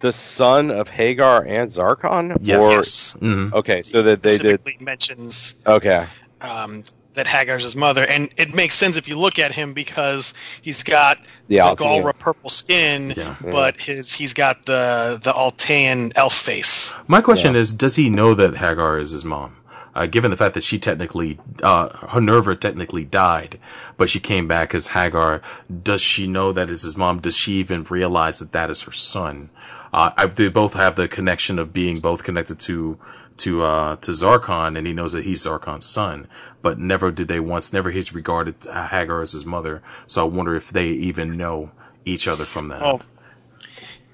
the 0.00 0.12
son 0.12 0.70
of 0.70 0.88
Haggar 0.88 1.44
and 1.46 1.70
Zarkon? 1.70 2.36
Yes. 2.40 2.64
Or, 2.64 2.76
Yes. 2.76 3.16
Mhm. 3.20 3.52
Okay, 3.52 3.82
so 3.82 4.02
that 4.02 4.22
they 4.22 4.38
did. 4.38 4.60
Mentions 4.80 5.62
Okay. 5.66 6.06
um, 6.40 6.82
that 7.14 7.26
Haggar's 7.26 7.62
his 7.62 7.74
mother, 7.76 8.04
and 8.06 8.28
it 8.36 8.54
makes 8.54 8.74
sense 8.74 8.96
if 8.96 9.08
you 9.08 9.18
look 9.18 9.38
at 9.38 9.52
him 9.52 9.72
because 9.72 10.34
he's 10.62 10.82
got 10.82 11.18
The 11.48 11.56
the 11.56 11.62
Altean. 11.62 12.02
Galra 12.02 12.18
purple 12.18 12.50
skin, 12.50 13.14
Yeah. 13.16 13.36
but 13.42 13.78
his 13.78 14.12
he's 14.12 14.34
got 14.34 14.66
the 14.66 15.18
the 15.22 15.32
Altean 15.32 16.12
elf 16.16 16.34
face. 16.34 16.94
My 17.08 17.20
question 17.20 17.56
is, 17.56 17.72
does 17.72 17.96
he 17.96 18.10
know 18.10 18.34
that 18.34 18.54
Haggar 18.54 19.00
is 19.00 19.10
his 19.12 19.24
mom? 19.24 19.56
Uh, 19.96 20.06
given 20.06 20.32
the 20.32 20.36
fact 20.36 20.54
that 20.54 20.64
she 20.64 20.76
technically, 20.76 21.38
uh, 21.62 21.88
Honerva 21.88 22.58
technically 22.58 23.04
died, 23.04 23.60
but 23.96 24.10
she 24.10 24.18
came 24.18 24.48
back 24.48 24.74
as 24.74 24.88
Haggar, 24.88 25.40
does 25.84 26.00
she 26.00 26.26
know 26.26 26.52
that 26.52 26.68
is 26.68 26.82
his 26.82 26.96
mom? 26.96 27.20
Does 27.20 27.36
she 27.36 27.52
even 27.54 27.84
realize 27.84 28.40
that 28.40 28.50
that 28.50 28.70
is 28.70 28.82
her 28.82 28.90
son? 28.90 29.50
Uh, 29.94 30.10
I, 30.16 30.26
they 30.26 30.48
both 30.48 30.74
have 30.74 30.96
the 30.96 31.06
connection 31.06 31.60
of 31.60 31.72
being 31.72 32.00
both 32.00 32.24
connected 32.24 32.58
to, 32.60 32.98
to, 33.38 33.62
uh, 33.62 33.96
to 33.96 34.10
Zarkon, 34.10 34.76
and 34.76 34.84
he 34.86 34.92
knows 34.92 35.12
that 35.12 35.24
he's 35.24 35.46
Zarkon's 35.46 35.86
son, 35.86 36.26
but 36.62 36.80
never 36.80 37.12
did 37.12 37.28
they 37.28 37.38
once, 37.38 37.72
never 37.72 37.92
he's 37.92 38.12
regarded 38.12 38.56
uh, 38.66 38.88
Haggar 38.88 39.22
as 39.22 39.30
his 39.30 39.46
mother. 39.46 39.82
So 40.08 40.26
I 40.26 40.28
wonder 40.28 40.56
if 40.56 40.70
they 40.70 40.88
even 40.88 41.36
know 41.36 41.70
each 42.04 42.26
other 42.26 42.44
from 42.44 42.68
that. 42.68 42.82
Oh. 42.82 43.00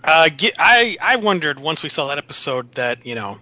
Uh, 0.05 0.29
ge- 0.29 0.53
I 0.59 0.99
I 1.01 1.17
wondered 1.17 1.59
once 1.59 1.83
we 1.83 1.89
saw 1.89 2.09
that 2.09 2.19
episode 2.19 2.73
that 2.73 3.05
you 3.07 3.15
know 3.15 3.39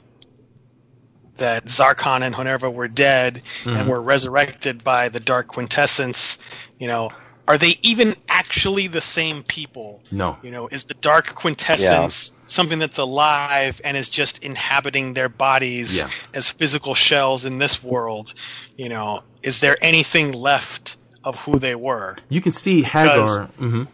that 1.37 1.67
Zarkon 1.67 2.23
and 2.23 2.35
Honerva 2.35 2.73
were 2.73 2.89
dead 2.89 3.43
and 3.65 3.89
were 3.89 4.03
resurrected 4.03 4.83
by 4.83 5.09
the 5.09 5.21
Dark 5.21 5.49
Quintessence. 5.49 6.39
You 6.79 6.89
know, 6.89 7.11
are 7.49 7.57
they 7.59 7.77
even 7.83 8.15
actually 8.29 8.87
the 8.87 9.01
same 9.01 9.43
people? 9.45 10.03
No. 10.13 10.37
You 10.43 10.51
know, 10.51 10.69
is 10.69 10.85
the 10.85 10.95
Dark 10.95 11.35
Quintessence 11.35 12.43
something 12.47 12.79
that's 12.79 12.99
alive 12.99 13.81
and 13.85 13.97
is 13.97 14.11
just 14.11 14.45
inhabiting 14.45 15.15
their 15.15 15.31
bodies 15.31 15.97
Yeah. 15.99 16.11
as 16.35 16.51
physical 16.51 16.95
shells 16.95 17.47
in 17.47 17.59
this 17.59 17.83
world? 17.83 18.35
You 18.77 18.91
know, 18.91 19.23
is 19.43 19.61
there 19.61 19.77
anything 19.81 20.33
left 20.33 20.97
of 21.25 21.37
who 21.41 21.59
they 21.59 21.75
were? 21.75 22.17
You 22.29 22.41
can 22.43 22.53
see 22.53 22.83
Haggar. 22.83 23.23
Because- 23.23 23.39
hmm 23.57 23.85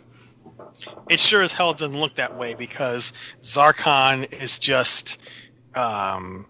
it 1.09 1.21
sure 1.21 1.43
as 1.43 1.53
hell 1.53 1.73
doesn't 1.75 1.99
look 2.01 2.15
that 2.15 2.35
way 2.35 2.55
because 2.55 3.13
Zarkon 3.43 4.31
is 4.43 4.59
just, 4.59 5.23
um, 5.75 6.47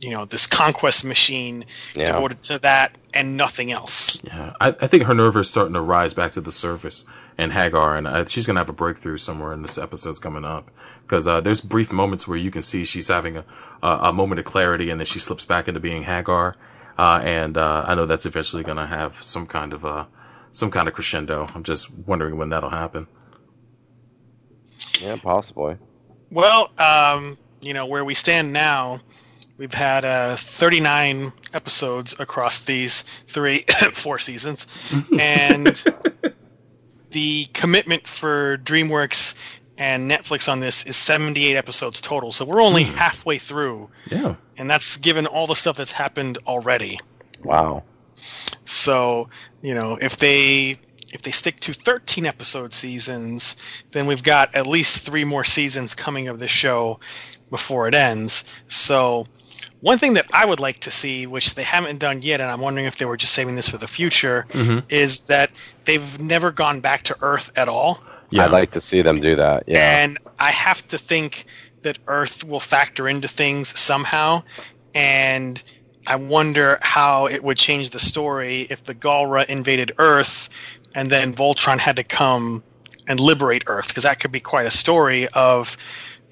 you 0.00 0.10
know, 0.10 0.24
this 0.24 0.46
conquest 0.46 1.04
machine 1.04 1.64
Yeah. 1.94 2.12
devoted 2.12 2.42
to 2.44 2.58
that 2.60 2.96
and 3.14 3.36
nothing 3.36 3.72
else. 3.72 4.22
Yeah, 4.24 4.52
I, 4.60 4.68
I 4.68 4.86
think 4.86 5.04
Honerva 5.04 5.40
is 5.40 5.48
starting 5.48 5.74
to 5.74 5.80
rise 5.80 6.12
back 6.12 6.32
to 6.32 6.40
the 6.40 6.52
surface, 6.52 7.04
and 7.38 7.50
Haggar, 7.52 7.96
and 7.96 8.06
uh, 8.06 8.24
she's 8.26 8.46
gonna 8.46 8.60
have 8.60 8.68
a 8.68 8.74
breakthrough 8.74 9.16
somewhere 9.16 9.52
in 9.52 9.62
this 9.62 9.78
episode's 9.78 10.18
coming 10.18 10.44
up. 10.44 10.70
Because 11.02 11.26
uh, 11.28 11.40
there's 11.40 11.60
brief 11.60 11.92
moments 11.92 12.26
where 12.26 12.36
you 12.36 12.50
can 12.50 12.62
see 12.62 12.84
she's 12.84 13.08
having 13.08 13.36
a, 13.38 13.44
a 13.82 13.88
a 14.08 14.12
moment 14.12 14.38
of 14.38 14.44
clarity, 14.44 14.90
and 14.90 15.00
then 15.00 15.06
she 15.06 15.18
slips 15.18 15.44
back 15.44 15.68
into 15.68 15.80
being 15.80 16.02
Haggar. 16.02 16.56
Uh, 16.98 17.20
and 17.22 17.56
uh, 17.56 17.84
I 17.86 17.94
know 17.94 18.06
that's 18.06 18.26
eventually 18.26 18.62
gonna 18.64 18.86
have 18.86 19.14
some 19.22 19.46
kind 19.46 19.72
of 19.72 19.84
uh, 19.86 20.04
some 20.52 20.70
kind 20.70 20.88
of 20.88 20.94
crescendo. 20.94 21.46
I'm 21.54 21.62
just 21.62 21.90
wondering 21.90 22.36
when 22.36 22.48
that'll 22.50 22.70
happen. 22.70 23.06
Yeah, 25.00 25.16
possibly. 25.22 25.76
Well, 26.30 26.70
um, 26.78 27.38
you 27.60 27.72
know, 27.74 27.86
where 27.86 28.04
we 28.04 28.14
stand 28.14 28.52
now, 28.52 29.00
we've 29.58 29.74
had 29.74 30.04
uh, 30.04 30.36
39 30.36 31.32
episodes 31.54 32.18
across 32.18 32.60
these 32.60 33.02
three, 33.02 33.58
four 33.92 34.18
seasons, 34.18 34.66
and 35.18 35.84
the 37.10 37.46
commitment 37.52 38.06
for 38.06 38.58
DreamWorks 38.58 39.34
and 39.78 40.10
Netflix 40.10 40.50
on 40.50 40.60
this 40.60 40.84
is 40.86 40.96
78 40.96 41.56
episodes 41.56 42.00
total. 42.00 42.32
So 42.32 42.44
we're 42.44 42.62
only 42.62 42.84
halfway 42.84 43.38
through, 43.38 43.90
Yeah, 44.10 44.36
and 44.56 44.70
that's 44.70 44.96
given 44.96 45.26
all 45.26 45.46
the 45.46 45.56
stuff 45.56 45.76
that's 45.76 45.92
happened 45.92 46.38
already. 46.46 46.98
Wow. 47.42 47.82
So, 48.64 49.28
you 49.62 49.74
know, 49.74 49.98
if 50.00 50.16
they 50.16 50.78
if 51.12 51.22
they 51.22 51.30
stick 51.30 51.60
to 51.60 51.72
13 51.72 52.26
episode 52.26 52.74
seasons, 52.74 53.56
then 53.92 54.06
we've 54.06 54.22
got 54.22 54.54
at 54.54 54.66
least 54.66 55.06
3 55.06 55.24
more 55.24 55.44
seasons 55.44 55.94
coming 55.94 56.28
of 56.28 56.38
this 56.38 56.50
show 56.50 57.00
before 57.50 57.86
it 57.88 57.94
ends. 57.94 58.52
So, 58.68 59.26
one 59.86 59.98
thing 59.98 60.14
that 60.14 60.26
I 60.32 60.44
would 60.44 60.58
like 60.58 60.80
to 60.80 60.90
see, 60.90 61.28
which 61.28 61.54
they 61.54 61.62
haven't 61.62 62.00
done 62.00 62.20
yet, 62.20 62.40
and 62.40 62.50
I'm 62.50 62.60
wondering 62.60 62.86
if 62.86 62.96
they 62.96 63.04
were 63.04 63.16
just 63.16 63.34
saving 63.34 63.54
this 63.54 63.68
for 63.68 63.78
the 63.78 63.86
future, 63.86 64.44
mm-hmm. 64.48 64.80
is 64.88 65.20
that 65.26 65.52
they've 65.84 66.18
never 66.18 66.50
gone 66.50 66.80
back 66.80 67.04
to 67.04 67.16
Earth 67.20 67.56
at 67.56 67.68
all. 67.68 68.02
yeah. 68.30 68.46
I'd 68.46 68.50
like 68.50 68.72
to 68.72 68.80
see 68.80 69.00
them 69.00 69.20
do 69.20 69.36
that. 69.36 69.62
Yeah. 69.68 70.02
And 70.02 70.18
I 70.40 70.50
have 70.50 70.84
to 70.88 70.98
think 70.98 71.44
that 71.82 71.98
Earth 72.08 72.42
will 72.42 72.58
factor 72.58 73.06
into 73.06 73.28
things 73.28 73.78
somehow. 73.78 74.42
And 74.92 75.62
I 76.08 76.16
wonder 76.16 76.80
how 76.82 77.28
it 77.28 77.44
would 77.44 77.56
change 77.56 77.90
the 77.90 78.00
story 78.00 78.62
if 78.62 78.82
the 78.82 78.94
Galra 78.94 79.48
invaded 79.48 79.92
Earth 79.98 80.48
and 80.96 81.10
then 81.10 81.32
Voltron 81.32 81.78
had 81.78 81.94
to 81.94 82.02
come 82.02 82.64
and 83.06 83.20
liberate 83.20 83.62
Earth. 83.68 83.86
Because 83.86 84.02
that 84.02 84.18
could 84.18 84.32
be 84.32 84.40
quite 84.40 84.66
a 84.66 84.70
story 84.72 85.28
of, 85.28 85.76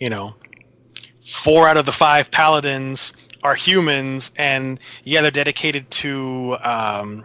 you 0.00 0.10
know, 0.10 0.34
four 1.24 1.68
out 1.68 1.76
of 1.76 1.86
the 1.86 1.92
five 1.92 2.32
paladins 2.32 3.12
are 3.44 3.54
humans, 3.54 4.32
and 4.38 4.80
yeah, 5.04 5.20
they're 5.20 5.30
dedicated 5.30 5.90
to 5.92 6.56
um, 6.62 7.24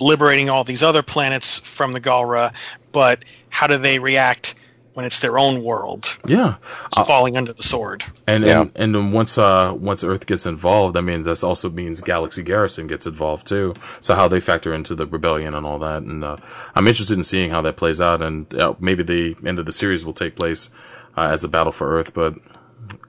liberating 0.00 0.50
all 0.50 0.64
these 0.64 0.82
other 0.82 1.02
planets 1.02 1.60
from 1.60 1.92
the 1.92 2.00
Galra, 2.00 2.52
but 2.92 3.24
how 3.48 3.66
do 3.66 3.78
they 3.78 3.98
react 3.98 4.56
when 4.94 5.06
it's 5.06 5.20
their 5.20 5.38
own 5.38 5.62
world 5.62 6.18
yeah. 6.26 6.56
it's 6.86 7.06
falling 7.06 7.36
under 7.36 7.52
the 7.52 7.62
sword? 7.62 8.04
And 8.26 8.44
Yeah. 8.44 8.62
and 8.62 8.72
and 8.74 8.94
then 8.94 9.12
once 9.12 9.38
uh 9.38 9.72
once 9.76 10.02
Earth 10.02 10.26
gets 10.26 10.46
involved, 10.46 10.96
I 10.96 11.00
mean 11.00 11.22
this 11.22 11.44
also 11.44 11.70
means 11.70 12.00
Galaxy 12.00 12.42
Garrison 12.42 12.88
gets 12.88 13.06
involved 13.06 13.46
too. 13.46 13.74
So 14.00 14.14
how 14.16 14.26
they 14.26 14.40
factor 14.40 14.74
into 14.74 14.96
the 14.96 15.06
rebellion 15.06 15.54
and 15.54 15.64
all 15.64 15.78
that, 15.78 16.02
and 16.02 16.24
uh, 16.24 16.36
I'm 16.74 16.88
interested 16.88 17.16
in 17.16 17.24
seeing 17.24 17.50
how 17.50 17.62
that 17.62 17.76
plays 17.76 18.00
out. 18.00 18.20
And 18.20 18.52
uh, 18.54 18.74
maybe 18.80 19.04
the 19.04 19.36
end 19.46 19.60
of 19.60 19.66
the 19.66 19.72
series 19.72 20.04
will 20.04 20.12
take 20.12 20.34
place 20.34 20.70
uh, 21.16 21.28
as 21.30 21.44
a 21.44 21.48
battle 21.48 21.72
for 21.72 21.96
Earth. 21.96 22.12
But 22.12 22.34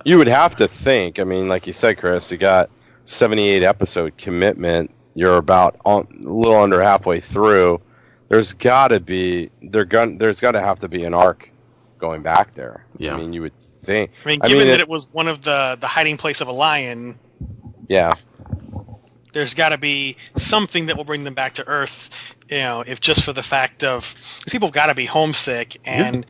You 0.06 0.18
would 0.18 0.28
have 0.28 0.56
to 0.58 0.68
think. 0.68 1.20
I 1.20 1.24
mean, 1.24 1.48
like 1.48 1.68
you 1.68 1.74
said, 1.74 1.98
Chris, 1.98 2.32
you 2.32 2.38
got 2.38 2.70
78 3.06 3.64
episode 3.64 4.18
commitment. 4.18 4.92
You're 5.14 5.38
about 5.38 5.78
on, 5.86 6.08
a 6.26 6.30
little 6.30 6.58
under 6.62 6.82
halfway 6.82 7.20
through. 7.20 7.82
There's 8.30 8.54
got 8.54 8.90
to 8.90 9.00
be 9.00 9.50
there 9.62 9.86
gon- 9.86 10.18
There's 10.18 10.40
got 10.40 10.54
to 10.54 10.62
have 10.62 10.80
to 10.80 10.88
be 10.88 11.04
an 11.04 11.14
arc 11.14 11.50
going 12.00 12.22
back 12.22 12.54
there. 12.56 12.86
Yeah. 12.98 13.16
I 13.16 13.18
mean, 13.18 13.34
you 13.34 13.42
would 13.42 13.58
think. 13.60 14.12
I 14.26 14.30
mean, 14.30 14.40
I 14.42 14.48
given 14.48 14.60
mean, 14.60 14.68
that 14.70 14.80
it- 14.80 14.84
it 14.84 14.90
was 14.90 15.12
one 15.12 15.28
of 15.28 15.42
the 15.42 15.78
the 15.80 15.88
hiding 15.88 16.18
place 16.18 16.40
of 16.42 16.48
a 16.48 16.52
lion, 16.54 17.20
Yeah. 17.90 18.14
there's 19.34 19.54
got 19.54 19.70
to 19.70 19.78
be 19.78 20.16
something 20.36 20.86
that 20.88 20.98
will 20.98 21.04
bring 21.04 21.24
them 21.24 21.34
back 21.34 21.54
to 21.56 21.68
Earth. 21.68 22.10
You 22.50 22.58
know, 22.60 22.84
if 22.86 23.00
just 23.02 23.24
for 23.24 23.34
the 23.34 23.44
fact 23.44 23.84
of 23.84 24.14
people 24.50 24.70
got 24.70 24.88
to 24.88 24.96
be 24.96 25.06
homesick, 25.06 25.78
and 25.86 26.26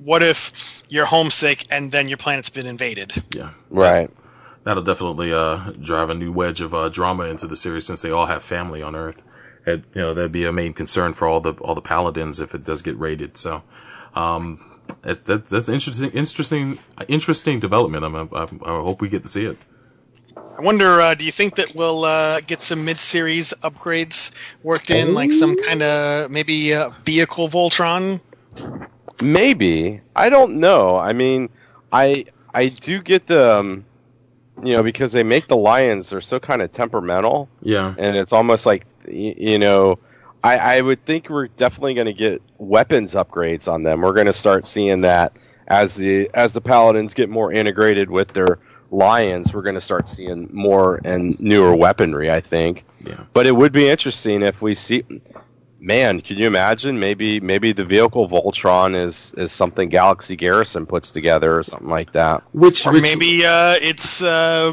what 0.00 0.22
if 0.22 0.82
you're 0.88 1.06
homesick 1.06 1.66
and 1.70 1.90
then 1.92 2.08
your 2.08 2.18
planet's 2.18 2.50
been 2.50 2.66
invaded? 2.66 3.12
yeah, 3.34 3.50
Right. 3.70 4.10
that'll 4.64 4.82
definitely 4.82 5.32
uh 5.32 5.72
drive 5.80 6.10
a 6.10 6.14
new 6.14 6.32
wedge 6.32 6.60
of 6.60 6.74
uh, 6.74 6.88
drama 6.88 7.24
into 7.24 7.46
the 7.46 7.56
series 7.56 7.86
since 7.86 8.00
they 8.02 8.10
all 8.10 8.26
have 8.26 8.42
family 8.42 8.82
on 8.82 8.94
Earth. 8.96 9.22
And, 9.66 9.82
you 9.94 10.02
know 10.02 10.14
that'd 10.14 10.32
be 10.32 10.44
a 10.46 10.52
main 10.52 10.72
concern 10.74 11.12
for 11.14 11.26
all 11.28 11.40
the 11.40 11.52
all 11.54 11.74
the 11.74 11.80
paladins 11.80 12.40
if 12.40 12.54
it 12.54 12.64
does 12.64 12.82
get 12.82 12.98
raided. 12.98 13.36
So. 13.36 13.62
Um, 14.14 14.60
it, 15.02 15.24
that, 15.24 15.46
that's 15.46 15.68
interesting, 15.68 16.10
interesting, 16.12 16.78
interesting 17.08 17.58
development. 17.58 18.04
I'm, 18.04 18.14
I'm, 18.14 18.60
I 18.64 18.68
hope 18.68 19.00
we 19.00 19.08
get 19.08 19.22
to 19.22 19.28
see 19.28 19.44
it. 19.46 19.56
I 20.36 20.60
wonder, 20.60 21.00
uh, 21.00 21.14
do 21.14 21.24
you 21.24 21.32
think 21.32 21.56
that 21.56 21.74
we'll 21.74 22.04
uh, 22.04 22.40
get 22.42 22.60
some 22.60 22.84
mid-series 22.84 23.54
upgrades 23.62 24.32
worked 24.62 24.90
in, 24.90 25.14
like 25.14 25.32
some 25.32 25.56
kind 25.56 25.82
of 25.82 26.30
maybe 26.30 26.74
uh, 26.74 26.90
vehicle 27.04 27.48
Voltron? 27.48 28.20
Maybe 29.22 30.00
I 30.14 30.28
don't 30.28 30.56
know. 30.60 30.96
I 30.96 31.12
mean, 31.12 31.48
I 31.92 32.26
I 32.52 32.68
do 32.68 33.00
get 33.00 33.26
the, 33.26 33.56
um, 33.56 33.84
you 34.62 34.76
know, 34.76 34.82
because 34.82 35.12
they 35.12 35.22
make 35.22 35.48
the 35.48 35.56
lions 35.56 36.10
they're 36.10 36.20
so 36.20 36.38
kind 36.38 36.62
of 36.62 36.70
temperamental, 36.72 37.48
Yeah, 37.62 37.94
and 37.98 38.16
it's 38.16 38.32
almost 38.32 38.66
like 38.66 38.86
you 39.08 39.58
know, 39.58 39.98
I 40.42 40.78
I 40.78 40.80
would 40.80 41.04
think 41.04 41.28
we're 41.28 41.48
definitely 41.48 41.94
going 41.94 42.06
to 42.06 42.12
get 42.12 42.42
weapons 42.58 43.14
upgrades 43.14 43.70
on 43.72 43.82
them. 43.82 44.00
We're 44.00 44.12
going 44.12 44.26
to 44.26 44.32
start 44.32 44.66
seeing 44.66 45.02
that 45.02 45.36
as 45.68 45.96
the 45.96 46.30
as 46.34 46.52
the 46.52 46.60
paladins 46.60 47.14
get 47.14 47.28
more 47.28 47.52
integrated 47.52 48.10
with 48.10 48.32
their 48.32 48.58
lions. 48.90 49.52
We're 49.54 49.62
going 49.62 49.74
to 49.74 49.80
start 49.80 50.08
seeing 50.08 50.48
more 50.52 51.00
and 51.04 51.38
newer 51.40 51.74
weaponry. 51.74 52.30
I 52.30 52.40
think. 52.40 52.84
yeah. 53.04 53.24
But 53.32 53.46
it 53.46 53.56
would 53.56 53.72
be 53.72 53.88
interesting 53.88 54.42
if 54.42 54.62
we 54.62 54.74
see. 54.74 55.04
Man, 55.84 56.22
can 56.22 56.38
you 56.38 56.46
imagine? 56.46 56.98
Maybe 56.98 57.40
maybe 57.40 57.72
the 57.72 57.84
vehicle 57.84 58.26
Voltron 58.26 58.94
is 58.98 59.34
is 59.36 59.52
something 59.52 59.90
Galaxy 59.90 60.34
Garrison 60.34 60.86
puts 60.86 61.10
together 61.10 61.58
or 61.58 61.62
something 61.62 61.90
like 61.90 62.12
that. 62.12 62.42
Which, 62.54 62.86
Or 62.86 62.92
which 62.94 63.02
maybe 63.02 63.44
uh, 63.44 63.76
it's 63.82 64.22
uh, 64.22 64.72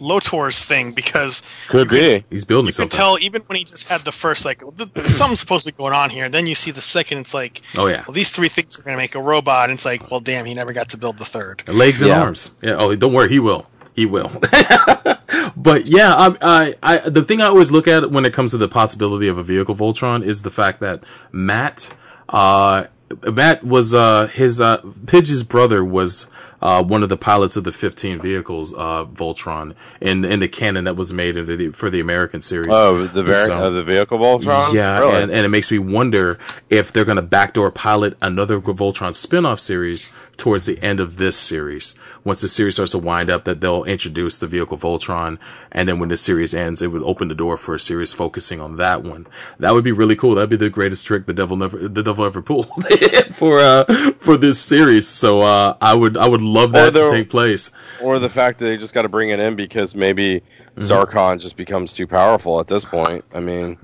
Lotor's 0.00 0.64
thing 0.64 0.90
because 0.92 1.42
Could 1.68 1.88
be. 1.88 2.24
he's 2.30 2.44
building 2.44 2.66
you 2.66 2.72
can 2.72 2.90
something. 2.90 2.96
tell 2.96 3.16
even 3.20 3.42
when 3.42 3.58
he 3.58 3.64
just 3.64 3.88
had 3.88 4.00
the 4.00 4.10
first 4.10 4.44
like 4.44 4.60
th- 4.76 5.06
something's 5.06 5.38
supposed 5.38 5.66
to 5.66 5.72
be 5.72 5.76
going 5.76 5.92
on 5.92 6.10
here. 6.10 6.24
And 6.24 6.34
Then 6.34 6.46
you 6.48 6.56
see 6.56 6.72
the 6.72 6.80
second, 6.80 7.18
it's 7.18 7.32
like, 7.32 7.62
oh 7.76 7.86
yeah, 7.86 8.02
well, 8.08 8.12
these 8.14 8.30
three 8.30 8.48
things 8.48 8.76
are 8.78 8.82
going 8.82 8.96
to 8.96 9.00
make 9.00 9.14
a 9.14 9.22
robot. 9.22 9.70
And 9.70 9.76
it's 9.76 9.84
like, 9.84 10.10
well, 10.10 10.18
damn, 10.20 10.46
he 10.46 10.54
never 10.54 10.72
got 10.72 10.88
to 10.90 10.96
build 10.96 11.16
the 11.18 11.24
third. 11.24 11.62
legs 11.68 12.02
and 12.02 12.08
Yeah. 12.08 12.22
arms. 12.22 12.50
Yeah. 12.60 12.74
Oh, 12.76 12.94
don't 12.96 13.12
worry, 13.12 13.28
he 13.28 13.38
will. 13.38 13.66
He 13.94 14.06
will. 14.06 14.28
but 15.56 15.86
yeah, 15.86 16.14
I, 16.14 16.36
I, 16.40 16.74
I, 16.82 17.08
the 17.08 17.22
thing 17.22 17.40
I 17.40 17.46
always 17.46 17.70
look 17.70 17.88
at 17.88 18.10
when 18.10 18.24
it 18.24 18.32
comes 18.32 18.52
to 18.52 18.58
the 18.58 18.68
possibility 18.68 19.28
of 19.28 19.38
a 19.38 19.42
vehicle 19.42 19.74
Voltron 19.74 20.24
is 20.24 20.42
the 20.42 20.50
fact 20.50 20.80
that 20.80 21.02
Matt, 21.32 21.92
uh, 22.28 22.84
Matt 23.22 23.64
was 23.64 23.94
uh, 23.94 24.26
his 24.28 24.60
uh, 24.60 24.80
Pidge's 25.06 25.42
brother 25.42 25.84
was 25.84 26.28
uh, 26.62 26.82
one 26.82 27.02
of 27.02 27.08
the 27.08 27.16
pilots 27.16 27.56
of 27.56 27.64
the 27.64 27.72
15 27.72 28.20
vehicles 28.20 28.72
uh, 28.74 29.04
Voltron 29.06 29.74
in 30.00 30.24
in 30.26 30.40
the 30.40 30.48
canon 30.48 30.84
that 30.84 30.94
was 30.94 31.10
made 31.12 31.34
the, 31.34 31.70
for 31.70 31.88
the 31.90 32.00
American 32.00 32.40
series. 32.42 32.68
Oh, 32.70 33.06
the 33.06 33.22
vari- 33.22 33.46
So- 33.46 33.56
uh, 33.56 33.70
the 33.70 33.82
vehicle 33.82 34.18
Voltron. 34.18 34.72
Yeah, 34.74 34.98
Really? 34.98 35.22
and, 35.22 35.32
and 35.32 35.44
it 35.46 35.48
makes 35.48 35.70
me 35.70 35.78
wonder 35.78 36.38
if 36.68 36.92
they're 36.92 37.06
going 37.06 37.16
to 37.16 37.22
backdoor 37.22 37.70
pilot 37.70 38.16
another 38.22 38.60
Voltron 38.60 39.14
spin-off 39.14 39.58
series 39.58 40.12
towards 40.40 40.66
the 40.66 40.82
end 40.82 40.98
of 40.98 41.16
this 41.16 41.36
series. 41.36 41.94
Once 42.24 42.40
the 42.40 42.48
series 42.48 42.74
starts 42.74 42.92
to 42.92 42.98
wind 42.98 43.30
up, 43.30 43.44
that 43.44 43.60
they'll 43.60 43.84
introduce 43.84 44.38
the 44.38 44.46
vehicle 44.46 44.76
Voltron, 44.76 45.38
and 45.70 45.88
then 45.88 45.98
when 45.98 46.08
the 46.08 46.16
series 46.16 46.54
ends, 46.54 46.82
it 46.82 46.88
would 46.88 47.02
open 47.02 47.28
the 47.28 47.34
door 47.34 47.56
for 47.56 47.74
a 47.74 47.80
series 47.80 48.12
focusing 48.12 48.60
on 48.60 48.76
that 48.76 49.04
one. 49.04 49.26
That 49.58 49.72
would 49.72 49.84
be 49.84 49.92
really 49.92 50.16
cool. 50.16 50.34
That'd 50.34 50.50
be 50.50 50.56
the 50.56 50.70
greatest 50.70 51.06
trick 51.06 51.26
the 51.26 51.32
devil 51.32 51.56
never 51.56 51.88
the 51.88 52.02
devil 52.02 52.24
ever 52.24 52.42
pulled 52.42 52.66
for 53.32 53.60
uh 53.60 53.84
for 54.18 54.36
this 54.36 54.60
series. 54.60 55.06
So 55.06 55.42
uh 55.42 55.76
I 55.80 55.94
would 55.94 56.16
I 56.16 56.26
would 56.26 56.42
love 56.42 56.72
that 56.72 56.94
to 56.94 57.08
take 57.08 57.30
place. 57.30 57.70
or 58.00 58.18
the 58.18 58.28
fact 58.28 58.58
that 58.58 58.64
they 58.64 58.76
just 58.76 58.94
got 58.94 59.02
to 59.02 59.08
bring 59.08 59.28
it 59.30 59.38
in 59.38 59.54
because 59.54 59.94
maybe 59.94 60.42
Mm-hmm. 60.76 61.16
Zarkon 61.16 61.40
just 61.40 61.56
becomes 61.56 61.92
too 61.92 62.06
powerful 62.06 62.60
at 62.60 62.68
this 62.68 62.84
point. 62.84 63.24
I 63.34 63.40
mean, 63.40 63.76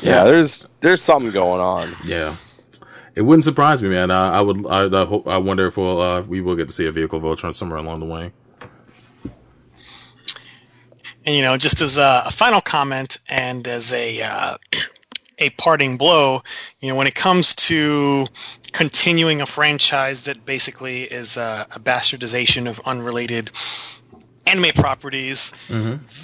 yeah, 0.00 0.24
there's 0.24 0.68
there's 0.80 1.02
something 1.02 1.30
going 1.32 1.60
on. 1.60 1.94
Yeah. 2.04 2.36
It 3.14 3.22
wouldn't 3.22 3.44
surprise 3.44 3.82
me, 3.82 3.88
man. 3.88 4.10
I, 4.10 4.38
I 4.38 4.40
would. 4.40 4.66
I, 4.66 5.02
I 5.02 5.04
hope. 5.04 5.28
I 5.28 5.36
wonder 5.36 5.66
if 5.66 5.76
we'll. 5.76 6.00
Uh, 6.00 6.22
we 6.22 6.40
will 6.40 6.56
get 6.56 6.68
to 6.68 6.74
see 6.74 6.86
a 6.86 6.92
vehicle 6.92 7.20
Voltron 7.20 7.54
somewhere 7.54 7.78
along 7.78 8.00
the 8.00 8.06
way. 8.06 8.32
And 11.26 11.34
you 11.34 11.42
know, 11.42 11.56
just 11.56 11.80
as 11.80 11.96
a, 11.96 12.24
a 12.26 12.30
final 12.30 12.60
comment 12.60 13.18
and 13.28 13.66
as 13.68 13.92
a 13.92 14.20
uh, 14.20 14.58
a 15.38 15.50
parting 15.50 15.96
blow, 15.96 16.42
you 16.80 16.88
know, 16.88 16.96
when 16.96 17.06
it 17.06 17.14
comes 17.14 17.54
to 17.54 18.26
continuing 18.72 19.40
a 19.40 19.46
franchise 19.46 20.24
that 20.24 20.44
basically 20.44 21.02
is 21.02 21.36
a, 21.36 21.66
a 21.74 21.80
bastardization 21.80 22.68
of 22.68 22.80
unrelated 22.84 23.50
anime 24.46 24.72
properties, 24.74 25.54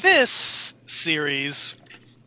this 0.03 0.75
series 0.87 1.80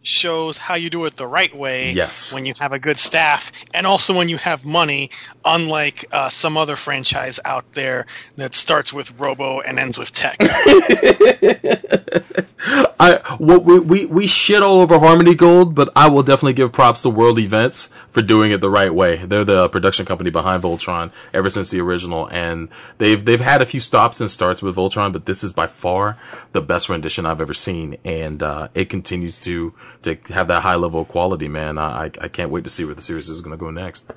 shows 0.04 0.58
how 0.58 0.76
you 0.76 0.89
do 0.89 1.06
it 1.06 1.16
the 1.18 1.26
right 1.28 1.56
way 1.56 1.91
Yes. 1.93 2.34
when 2.34 2.45
you 2.45 2.54
have 2.60 2.72
a 2.74 2.80
good 2.80 2.99
staff 2.99 3.51
and 3.74 3.88
also 3.88 4.14
when 4.16 4.30
you 4.30 4.38
have 4.38 4.66
money 4.66 5.10
unlike 5.45 6.06
uh, 6.12 6.30
some 6.30 6.58
other 6.58 6.76
franchise 6.76 7.39
out 7.45 7.66
there 7.74 8.06
that 8.36 8.54
starts 8.54 8.91
with 8.93 9.18
robo 9.20 9.62
and 9.62 9.80
ends 9.80 9.97
with 9.97 10.12
tech 10.12 10.38
I 13.04 13.36
what 13.36 13.66
we, 13.66 13.80
we 13.80 14.06
we 14.06 14.28
shit 14.28 14.64
all 14.64 14.80
over 14.80 14.97
Harmony 14.97 15.36
Gold, 15.36 15.76
but 15.76 15.91
I 15.93 16.08
will 16.08 16.24
definitely 16.24 16.54
give 16.54 16.72
props 16.72 17.01
to 17.01 17.10
World 17.10 17.38
Events 17.38 17.89
for 18.10 18.22
doing 18.22 18.54
it 18.54 18.62
the 18.62 18.70
right 18.70 18.93
way. 18.93 19.18
They're 19.18 19.43
the 19.43 19.68
production 19.68 20.06
company 20.06 20.30
behind 20.30 20.64
Voltron 20.64 21.12
ever 21.34 21.49
since 21.49 21.70
the 21.70 21.82
original, 21.82 22.30
and 22.30 22.70
they've 22.99 23.24
they've 23.24 23.41
had 23.41 23.62
a 23.62 23.66
few 23.66 23.82
stops 23.82 24.22
and 24.22 24.32
starts 24.32 24.62
with 24.62 24.78
Voltron, 24.78 25.12
but 25.12 25.26
this 25.26 25.43
is 25.43 25.51
by 25.51 25.68
far 25.68 26.18
the 26.54 26.62
best 26.62 26.88
rendition 26.88 27.26
I've 27.26 27.41
ever 27.41 27.54
seen, 27.54 27.97
and 28.06 28.41
uh, 28.41 28.70
it 28.74 28.89
continues 28.89 29.38
to 29.39 29.74
to 30.04 30.18
have 30.30 30.47
that 30.47 30.62
high 30.62 30.76
level 30.76 31.01
of 31.01 31.10
quality. 31.10 31.49
Man, 31.49 31.78
I 31.78 32.06
I 32.22 32.30
can't 32.30 32.51
wait 32.51 32.64
to 32.64 32.70
see 32.70 32.86
where 32.86 32.95
the 32.95 33.01
series 33.01 33.28
is 33.28 33.41
going 33.41 33.58
to 33.58 33.62
go 33.62 33.70
next. 33.70 34.14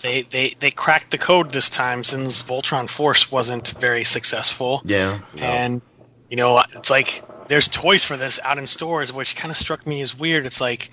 they, 0.00 0.22
they 0.22 0.54
they 0.60 0.70
cracked 0.70 1.10
the 1.10 1.18
code 1.18 1.50
this 1.50 1.68
time 1.68 2.04
since 2.04 2.40
voltron 2.40 2.88
force 2.88 3.32
wasn't 3.32 3.74
very 3.80 4.04
successful 4.04 4.80
Yeah, 4.84 5.18
and 5.38 5.82
you 6.30 6.36
know 6.36 6.62
it's 6.76 6.88
like 6.88 7.24
there's 7.50 7.68
toys 7.68 8.04
for 8.04 8.16
this 8.16 8.38
out 8.44 8.58
in 8.58 8.66
stores 8.66 9.12
which 9.12 9.34
kind 9.34 9.50
of 9.50 9.56
struck 9.56 9.84
me 9.86 10.00
as 10.00 10.16
weird 10.16 10.46
it's 10.46 10.60
like 10.60 10.90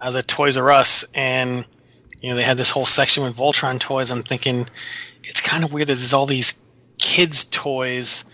I 0.00 0.06
was 0.06 0.16
at 0.16 0.28
Toys 0.28 0.56
R 0.56 0.70
Us 0.70 1.04
and 1.14 1.64
you 2.20 2.28
know 2.28 2.36
they 2.36 2.42
had 2.42 2.56
this 2.56 2.70
whole 2.70 2.86
section 2.86 3.22
with 3.22 3.36
Voltron 3.36 3.78
toys. 3.80 4.10
I'm 4.10 4.22
thinking 4.22 4.66
it's 5.24 5.40
kind 5.40 5.64
of 5.64 5.72
weird 5.72 5.88
that 5.88 5.94
there's 5.94 6.12
all 6.12 6.26
these 6.26 6.62
kids 6.98 7.44
toys 7.44 8.24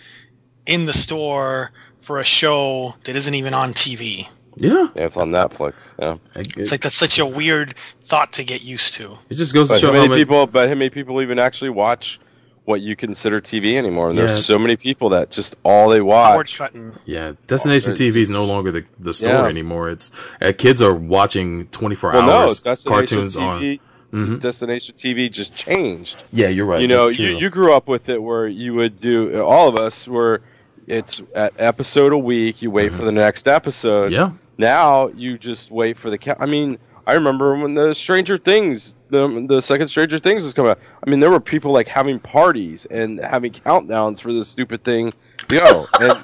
in 0.67 0.87
the 0.87 0.93
store 0.93 1.71
for 2.01 2.19
a 2.21 2.25
show 2.25 2.95
that 3.05 3.15
isn't 3.15 3.35
even 3.35 3.55
on 3.55 3.75
TV. 3.75 4.27
yeah. 4.57 4.89
Yeah, 4.97 5.05
it's 5.05 5.17
on 5.17 5.31
Netflix. 5.31 5.95
Yeah, 5.99 6.17
It's 6.35 6.73
like 6.73 6.81
that's 6.81 6.97
such 6.97 7.19
a 7.19 7.27
weird 7.27 7.75
thought 8.03 8.33
to 8.35 8.45
get 8.45 8.63
used 8.63 8.95
to. 8.95 9.17
it 9.31 9.35
just 9.35 9.55
goes 9.55 9.71
to 9.71 9.79
show 9.79 9.93
how 9.93 10.01
how 10.01 10.09
many 10.09 10.17
people? 10.21 10.47
But 10.47 10.69
how 10.69 10.75
many 10.75 10.91
people 10.91 11.23
even 11.23 11.39
actually 11.39 11.71
watch 11.71 12.19
what 12.65 12.81
you 12.81 12.95
consider 12.95 13.41
TV 13.41 13.75
anymore? 13.77 14.11
And 14.11 14.19
Yeah. 14.19 14.27
there's 14.27 14.45
so 14.47 14.59
many 14.59 14.77
people 14.77 15.11
that 15.11 15.31
just 15.31 15.57
all 15.65 15.89
they 15.89 16.01
watch. 16.01 16.61
Yeah, 17.05 17.33
Destination 17.47 17.95
TV 17.95 18.17
is 18.17 18.31
no 18.31 18.45
longer 18.45 18.71
the 18.71 18.85
the 19.01 19.13
store 19.13 19.31
Yeah. 19.31 19.47
anymore. 19.47 19.91
It's 19.91 20.11
uh, 20.41 20.53
kids 20.57 20.81
are 20.83 20.95
watching 20.95 21.67
twenty 21.69 21.97
four 21.97 22.13
Well, 22.13 22.27
no, 22.27 22.33
hours 22.33 22.61
Destination 22.61 23.07
cartoons 23.07 23.37
on. 23.37 23.61
TV, 23.61 23.81
Mhm. 24.13 24.41
Destination 24.41 24.95
TV 24.95 25.29
just 25.31 25.55
changed. 25.57 26.23
Yeah, 26.33 26.49
you're 26.49 26.67
right. 26.67 26.81
you 26.83 26.87
know, 26.89 27.09
you, 27.09 27.37
you 27.39 27.49
grew 27.51 27.73
up 27.75 27.89
with 27.89 28.09
it 28.11 28.23
where 28.23 28.47
you 28.47 28.75
would 28.75 28.97
do 28.97 29.41
all 29.43 29.69
of 29.69 29.77
us 29.77 30.07
where 30.07 30.41
it's 30.87 31.23
at 31.35 31.55
episode 31.59 32.13
a 32.13 32.19
week. 32.19 32.61
You 32.63 32.71
wait 32.71 32.93
for 32.93 33.05
the 33.05 33.13
next 33.13 33.49
episode. 33.49 34.13
Mm-hmm. 34.13 34.15
yeah, 34.15 34.31
Now 34.59 35.09
you 35.09 35.39
just 35.39 35.71
wait 35.71 35.97
for 35.97 36.11
the. 36.11 36.19
Ca- 36.19 36.37
I 36.39 36.47
mean, 36.47 36.79
I 37.07 37.15
remember 37.15 37.57
when 37.57 37.75
the 37.75 37.95
Stranger 37.95 38.39
Things, 38.39 38.97
the 39.09 39.45
the 39.49 39.61
second 39.61 39.89
Stranger 39.89 40.19
Things 40.19 40.45
was 40.45 40.55
coming 40.55 40.71
out. 40.71 40.79
I 41.05 41.11
mean, 41.11 41.21
there 41.21 41.31
were 41.31 41.41
people 41.41 41.73
like 41.73 41.89
having 41.89 42.21
parties 42.21 42.87
and 42.87 43.19
having 43.21 43.53
countdowns 43.53 44.21
for 44.21 44.33
this 44.33 44.49
stupid 44.49 44.85
thing 44.85 45.13
go. 45.49 45.87
and 46.01 46.23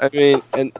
I 0.00 0.10
mean, 0.12 0.42
and 0.52 0.72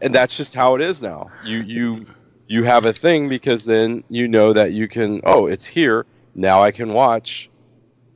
and 0.00 0.14
that's 0.14 0.36
just 0.36 0.54
how 0.54 0.76
it 0.76 0.80
is 0.82 1.02
now. 1.02 1.30
You 1.44 1.62
you 1.62 2.06
you 2.46 2.64
have 2.64 2.84
a 2.84 2.92
thing 2.92 3.28
because 3.28 3.64
then 3.64 4.04
you 4.08 4.28
know 4.28 4.52
that 4.52 4.72
you 4.72 4.86
can. 4.86 5.20
Oh, 5.24 5.46
it's 5.46 5.66
here 5.66 6.06
now. 6.34 6.62
I 6.62 6.70
can 6.70 6.92
watch 6.92 7.50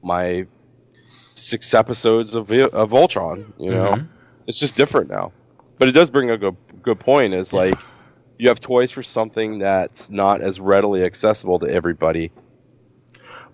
my 0.03 0.47
six 1.35 1.75
episodes 1.75 2.35
of 2.37 2.53
of 2.53 2.91
Voltron. 2.91 3.53
You 3.59 3.71
know, 3.73 3.93
Mhm. 3.97 4.09
it's 4.47 4.61
just 4.61 4.77
different 4.77 5.11
now. 5.11 5.33
But 5.79 5.89
it 5.89 5.93
does 5.93 6.11
bring 6.11 6.31
up 6.31 6.37
a 6.37 6.39
good 6.39 6.57
good 6.83 7.01
point. 7.01 7.35
Is 7.35 7.53
like 7.53 7.75
you 8.39 8.49
have 8.49 8.61
toys 8.61 8.93
for 8.93 9.03
something 9.03 9.59
that's 9.61 10.11
not 10.11 10.41
as 10.41 10.61
readily 10.61 11.05
accessible 11.05 11.59
to 11.59 11.69
everybody 11.69 12.31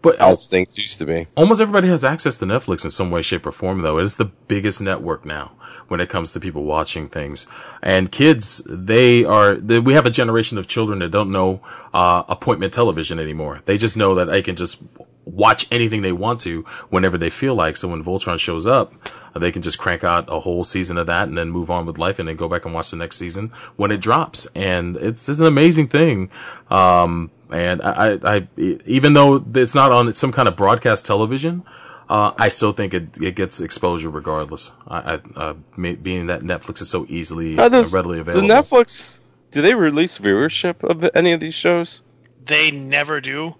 but 0.03 0.21
as 0.21 0.49
things 0.49 0.77
used 0.77 0.99
to 0.99 1.07
be. 1.07 1.27
almost 1.37 1.61
everybody 1.61 1.89
has 1.89 2.05
access 2.05 2.37
to 2.39 2.45
Netflix 2.45 2.85
in 2.85 2.91
some 2.91 3.11
way, 3.11 3.23
shape, 3.23 3.47
or 3.47 3.53
form. 3.53 3.83
Though 3.83 3.99
it 3.99 4.05
is 4.05 4.17
the 4.17 4.25
biggest 4.25 4.81
network 4.81 5.25
now 5.25 5.53
when 5.89 6.01
it 6.01 6.09
comes 6.09 6.33
to 6.33 6.41
people 6.41 6.65
watching 6.65 7.09
things. 7.09 7.47
And 7.83 8.11
kids, 8.11 8.63
they 8.69 9.25
are. 9.25 9.55
They, 9.55 9.79
we 9.79 9.95
have 9.95 10.07
a 10.07 10.11
generation 10.11 10.59
of 10.59 10.67
children 10.67 10.99
that 10.99 11.11
don't 11.11 11.31
know 11.31 11.61
uh, 11.95 12.25
appointment 12.29 12.75
television 12.75 13.19
anymore. 13.21 13.63
They 13.65 13.79
just 13.79 13.97
know 13.97 14.17
that 14.17 14.27
they 14.27 14.43
can 14.43 14.57
just 14.57 14.83
watch 15.25 15.67
anything 15.71 16.03
they 16.03 16.13
want 16.13 16.41
to 16.41 16.63
whenever 16.91 17.19
they 17.19 17.31
feel 17.31 17.55
like. 17.55 17.77
So 17.77 17.89
when 17.89 18.03
Voltron 18.03 18.39
shows 18.39 18.67
up, 18.67 18.93
they 19.39 19.53
can 19.53 19.63
just 19.63 19.79
crank 19.79 20.05
out 20.05 20.27
a 20.29 20.41
whole 20.41 20.65
season 20.65 20.99
of 20.99 21.07
that 21.07 21.29
and 21.29 21.39
then 21.39 21.51
move 21.51 21.71
on 21.71 21.87
with 21.87 21.99
life 21.99 22.19
and 22.19 22.29
then 22.29 22.37
go 22.37 22.49
back 22.49 22.65
and 22.65 22.75
watch 22.75 22.91
the 22.91 22.97
next 22.97 23.17
season 23.17 23.53
when 23.77 23.91
it 23.91 24.01
drops. 24.01 24.47
And 24.55 24.97
it's, 24.97 25.29
it's 25.29 25.41
an 25.41 25.47
amazing 25.47 25.89
thing. 25.89 26.31
Um, 26.71 27.31
and 27.51 27.83
I, 27.83 28.15
I, 28.15 28.37
I, 28.37 28.49
even 28.57 29.15
though 29.15 29.45
it's 29.55 29.75
not 29.75 29.93
on 29.93 30.13
some 30.13 30.33
kind 30.33 30.49
of 30.49 30.57
broadcast 30.57 31.07
television, 31.07 31.65
uh, 32.09 32.33
I 32.37 32.49
still 32.49 32.73
think 32.73 32.93
it, 32.93 33.19
it 33.23 33.37
gets 33.37 33.61
exposure 33.61 34.11
regardless. 34.11 34.73
I, 34.87 35.15
I, 35.15 35.21
uh, 35.37 35.53
being 35.77 36.27
that 36.27 36.43
Netflix 36.43 36.83
is 36.83 36.91
so 36.91 37.07
easily 37.09 37.57
does 37.57 37.95
uh, 37.95 37.97
readily 37.97 38.23
the 38.23 38.31
available. 38.33 38.49
Netflix? 38.49 39.21
Do 39.51 39.63
they 39.63 39.75
release 39.75 40.19
viewership 40.19 40.83
of 40.83 41.09
any 41.15 41.33
of 41.33 41.41
these 41.41 41.55
shows? 41.55 42.03
They 42.45 42.71
never 42.71 43.21
do. 43.21 43.55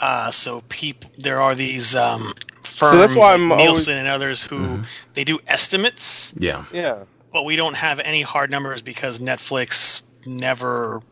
Uh, 0.00 0.30
so 0.30 0.62
peop- 0.70 1.04
there 1.18 1.40
are 1.40 1.54
these 1.54 1.94
um, 1.94 2.32
firms 2.62 2.98
that's 2.98 3.14
why 3.14 3.34
I'm 3.34 3.48
Nielsen 3.48 3.60
always- 3.60 3.88
and 3.88 4.08
others 4.08 4.42
who 4.42 4.56
Mm-hmm. 4.58 4.82
they 5.14 5.24
do 5.24 5.38
estimates, 5.46 6.34
yeah. 6.38 6.64
Yeah. 6.72 7.04
but 7.32 7.44
we 7.44 7.54
don't 7.54 7.74
have 7.76 8.00
any 8.00 8.22
hard 8.22 8.50
numbers 8.50 8.80
because 8.82 9.20
Netflix 9.20 10.02
never 10.26 11.02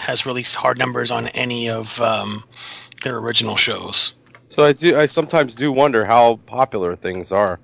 has 0.00 0.24
released 0.24 0.56
hard 0.56 0.78
numbers 0.78 1.10
on 1.10 1.28
any 1.28 1.68
of 1.68 2.00
um, 2.00 2.42
their 3.04 3.18
original 3.18 3.56
shows. 3.56 4.14
So 4.48 4.64
I 4.64 4.72
do. 4.72 4.98
I 4.98 5.06
sometimes 5.06 5.54
do 5.54 5.70
wonder 5.72 6.04
how 6.04 6.36
popular 6.46 6.96
things 6.96 7.32
are. 7.32 7.60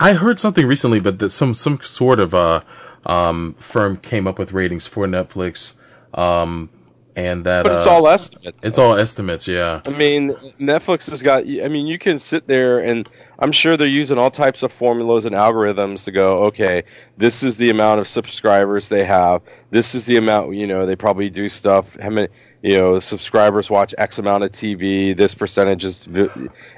I 0.00 0.12
heard 0.14 0.38
something 0.40 0.66
recently, 0.66 1.00
but 1.00 1.18
that 1.20 1.30
some 1.30 1.54
some 1.54 1.80
sort 1.80 2.18
of 2.20 2.34
uh, 2.34 2.60
um, 3.06 3.54
firm 3.58 3.96
came 3.96 4.26
up 4.26 4.38
with 4.38 4.52
ratings 4.52 4.86
for 4.86 5.06
Netflix, 5.06 5.74
um, 6.14 6.68
and 7.16 7.44
that 7.46 7.62
But 7.62 7.72
it's 7.76 7.86
uh, 7.86 7.92
all 7.92 8.08
estimates. 8.08 8.58
it's 8.64 8.78
all 8.78 8.96
estimates. 8.96 9.46
Yeah, 9.46 9.80
I 9.86 9.90
mean, 9.90 10.30
Netflix 10.58 11.08
has 11.10 11.22
got. 11.22 11.44
I 11.44 11.68
mean, 11.68 11.86
you 11.86 11.98
can 11.98 12.18
sit 12.18 12.46
there 12.46 12.80
and 12.80 13.08
I'm 13.38 13.52
sure 13.52 13.76
they're 13.76 13.86
using 13.86 14.18
all 14.18 14.30
types 14.30 14.62
of 14.62 14.72
formulas 14.72 15.24
and 15.24 15.34
algorithms 15.34 16.04
to 16.04 16.12
go. 16.12 16.44
Okay, 16.44 16.82
this 17.16 17.42
is 17.42 17.56
the 17.56 17.70
amount 17.70 18.00
of 18.00 18.08
subscribers 18.08 18.88
they 18.88 19.04
have. 19.04 19.42
This 19.70 19.94
is 19.94 20.06
the 20.06 20.16
amount. 20.16 20.54
You 20.54 20.66
know, 20.66 20.86
they 20.86 20.96
probably 20.96 21.30
do 21.30 21.48
stuff. 21.48 21.96
How 22.00 22.10
many? 22.10 22.28
You 22.62 22.78
know, 22.78 22.98
subscribers 22.98 23.70
watch 23.70 23.94
X 23.98 24.18
amount 24.18 24.42
of 24.42 24.50
TV. 24.50 25.16
This 25.16 25.34
percentage 25.34 25.84
is. 25.84 26.08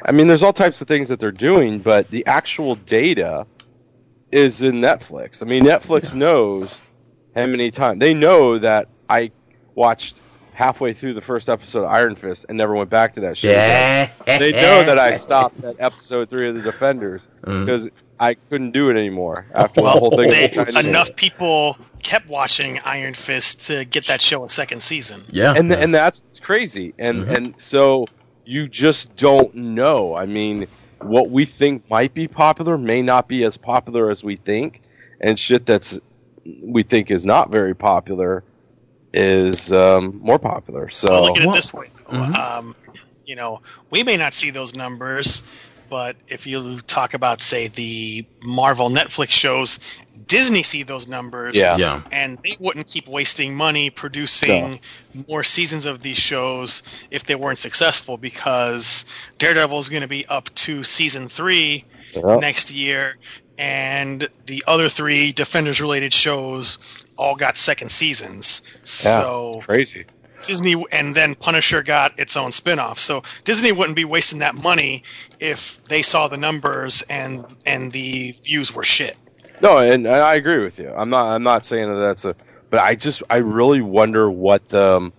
I 0.05 0.13
mean, 0.13 0.27
there's 0.27 0.43
all 0.43 0.53
types 0.53 0.81
of 0.81 0.89
things 0.89 1.09
that 1.09 1.19
they're 1.21 1.31
doing, 1.31 1.79
but 1.79 2.11
the 2.11 2.27
actual 2.27 2.75
data 2.75 3.47
is 4.33 4.63
in 4.63 4.81
Netflix. 4.81 5.43
I 5.43 5.47
mean, 5.47 5.65
Netflix 5.65 6.15
knows 6.15 6.83
how 7.35 7.47
many 7.47 7.71
times 7.71 8.01
they 8.01 8.13
know 8.13 8.59
that 8.59 8.89
I 9.09 9.31
watched 9.75 10.21
halfway 10.57 10.95
through 10.95 11.13
the 11.13 11.21
first 11.21 11.51
episode 11.51 11.81
of 11.81 11.91
Iron 11.91 12.15
Fist 12.17 12.47
and 12.49 12.57
never 12.57 12.75
went 12.75 12.89
back 12.89 13.13
to 13.13 13.21
that 13.21 13.37
show. 13.37 13.51
Yeah. 13.51 14.09
They 14.27 14.53
know 14.53 14.85
that 14.85 14.99
I 14.99 15.13
stopped 15.15 15.63
at 15.63 15.77
episode 15.79 16.31
three 16.31 16.49
of 16.49 16.55
the 16.55 16.63
Defenders 16.63 17.29
Mhm. 17.45 17.67
because 17.67 17.91
I 18.19 18.35
couldn't 18.49 18.71
do 18.71 18.89
it 18.89 18.97
anymore 18.97 19.45
after 19.55 19.83
the 19.83 19.91
whole 19.91 20.11
thing. 20.17 20.31
they, 20.31 20.51
was 20.57 20.69
Chinese. 20.73 20.87
enough 20.87 21.15
people 21.15 21.77
kept 22.03 22.27
watching 22.31 22.81
Iron 22.87 23.13
Fist 23.13 23.67
to 23.67 23.85
get 23.85 24.07
that 24.07 24.23
show 24.23 24.45
a 24.45 24.49
second 24.49 24.83
season. 24.83 25.25
Yeah. 25.31 25.53
and 25.55 25.71
and 25.71 25.95
that's 25.95 26.23
what's 26.23 26.41
crazy 26.41 26.95
and 26.99 27.27
Mhm. 27.27 27.37
and 27.37 27.61
so 27.61 28.07
you 28.47 28.67
just 28.67 29.15
don't 29.17 29.55
know 29.55 30.15
i 30.15 30.25
mean 30.25 30.67
what 31.03 31.31
we 31.31 31.45
think 31.45 31.83
might 31.91 32.15
be 32.15 32.27
popular 32.29 32.79
may 32.79 33.03
not 33.03 33.29
be 33.29 33.43
as 33.45 33.59
popular 33.59 34.09
as 34.09 34.25
we 34.25 34.37
think 34.37 34.81
and 35.21 35.39
shit 35.39 35.67
that's 35.67 36.01
we 36.63 36.83
think 36.83 37.11
is 37.11 37.27
not 37.27 37.51
very 37.51 37.75
popular 37.75 38.43
is 39.13 39.73
um, 39.73 40.19
more 40.23 40.39
popular 40.39 40.89
so 40.91 41.11
Well, 41.11 41.23
look 41.25 41.39
at 41.39 41.45
it 41.45 41.53
this 41.53 41.73
way, 41.73 41.87
though. 42.11 42.17
Mhm. 42.17 42.37
Um, 42.37 42.77
you 43.25 43.35
know, 43.37 43.61
we 43.91 44.03
may 44.03 44.17
not 44.17 44.35
see 44.35 44.51
those 44.51 44.75
numbers, 44.75 45.43
but 45.89 46.17
if 46.29 46.47
you 46.47 46.81
talk 46.83 47.15
about, 47.15 47.41
say, 47.41 47.69
the 47.69 48.25
Marvel 48.45 48.89
Netflix 48.89 49.31
shows, 49.31 49.79
Disney 50.27 50.63
see 50.63 50.83
those 50.83 51.07
numbers. 51.07 51.55
Yeah. 51.55 51.77
yeah. 51.77 52.03
And 52.11 52.39
they 52.45 52.57
wouldn't 52.59 52.87
keep 52.87 53.09
wasting 53.09 53.55
money 53.55 53.91
producing 53.91 54.81
more 55.29 55.45
seasons 55.45 55.87
of 55.87 56.01
these 56.01 56.19
shows 56.19 56.83
if 57.11 57.25
they 57.25 57.35
weren't 57.35 57.59
successful 57.59 58.17
because 58.17 59.05
Daredevil 59.39 59.79
is 59.79 59.89
going 59.89 60.03
to 60.03 60.09
be 60.09 60.27
up 60.27 60.53
to 60.55 60.83
season 60.85 61.29
three 61.29 61.85
yeah. 62.15 62.37
next 62.37 62.73
year, 62.73 63.17
and 63.59 64.29
the 64.47 64.63
other 64.67 64.89
three 64.89 65.33
Defenders 65.33 65.81
related 65.81 66.13
shows 66.13 66.79
all 67.17 67.35
got 67.37 67.57
second 67.57 67.91
seasons. 67.91 68.63
So 68.83 69.63
crazy 69.65 70.05
Disney 70.43 70.83
and 70.93 71.15
then 71.15 71.35
Punisher 71.35 71.83
got 71.83 72.19
its 72.19 72.37
own 72.37 72.53
spin-off. 72.53 72.99
So 72.99 73.23
Disney 73.45 73.73
wouldn't 73.73 73.97
be 73.97 74.05
wasting 74.05 74.39
that 74.41 74.55
money 74.55 75.03
if 75.41 75.83
they 75.85 76.03
saw 76.03 76.29
the 76.29 76.37
numbers 76.37 77.03
and 77.09 77.45
and 77.65 77.91
the 77.91 78.33
views 78.45 78.75
were 78.75 78.85
shit. 78.85 79.17
no 79.63 79.79
and 79.79 80.07
i 80.07 80.35
agree 80.35 80.63
with 80.63 80.79
you 80.79 80.91
i'm 80.95 81.09
not 81.09 81.29
i'm 81.35 81.43
not 81.43 81.65
saying 81.65 81.89
that 81.89 81.97
that's 81.99 82.27
a 82.27 82.35
but 82.69 82.79
i 82.79 82.95
just 82.95 83.23
i 83.31 83.39
really 83.39 83.81
wonder 83.81 84.31
what 84.31 84.69
the 84.69 84.97
um, 84.97 85.13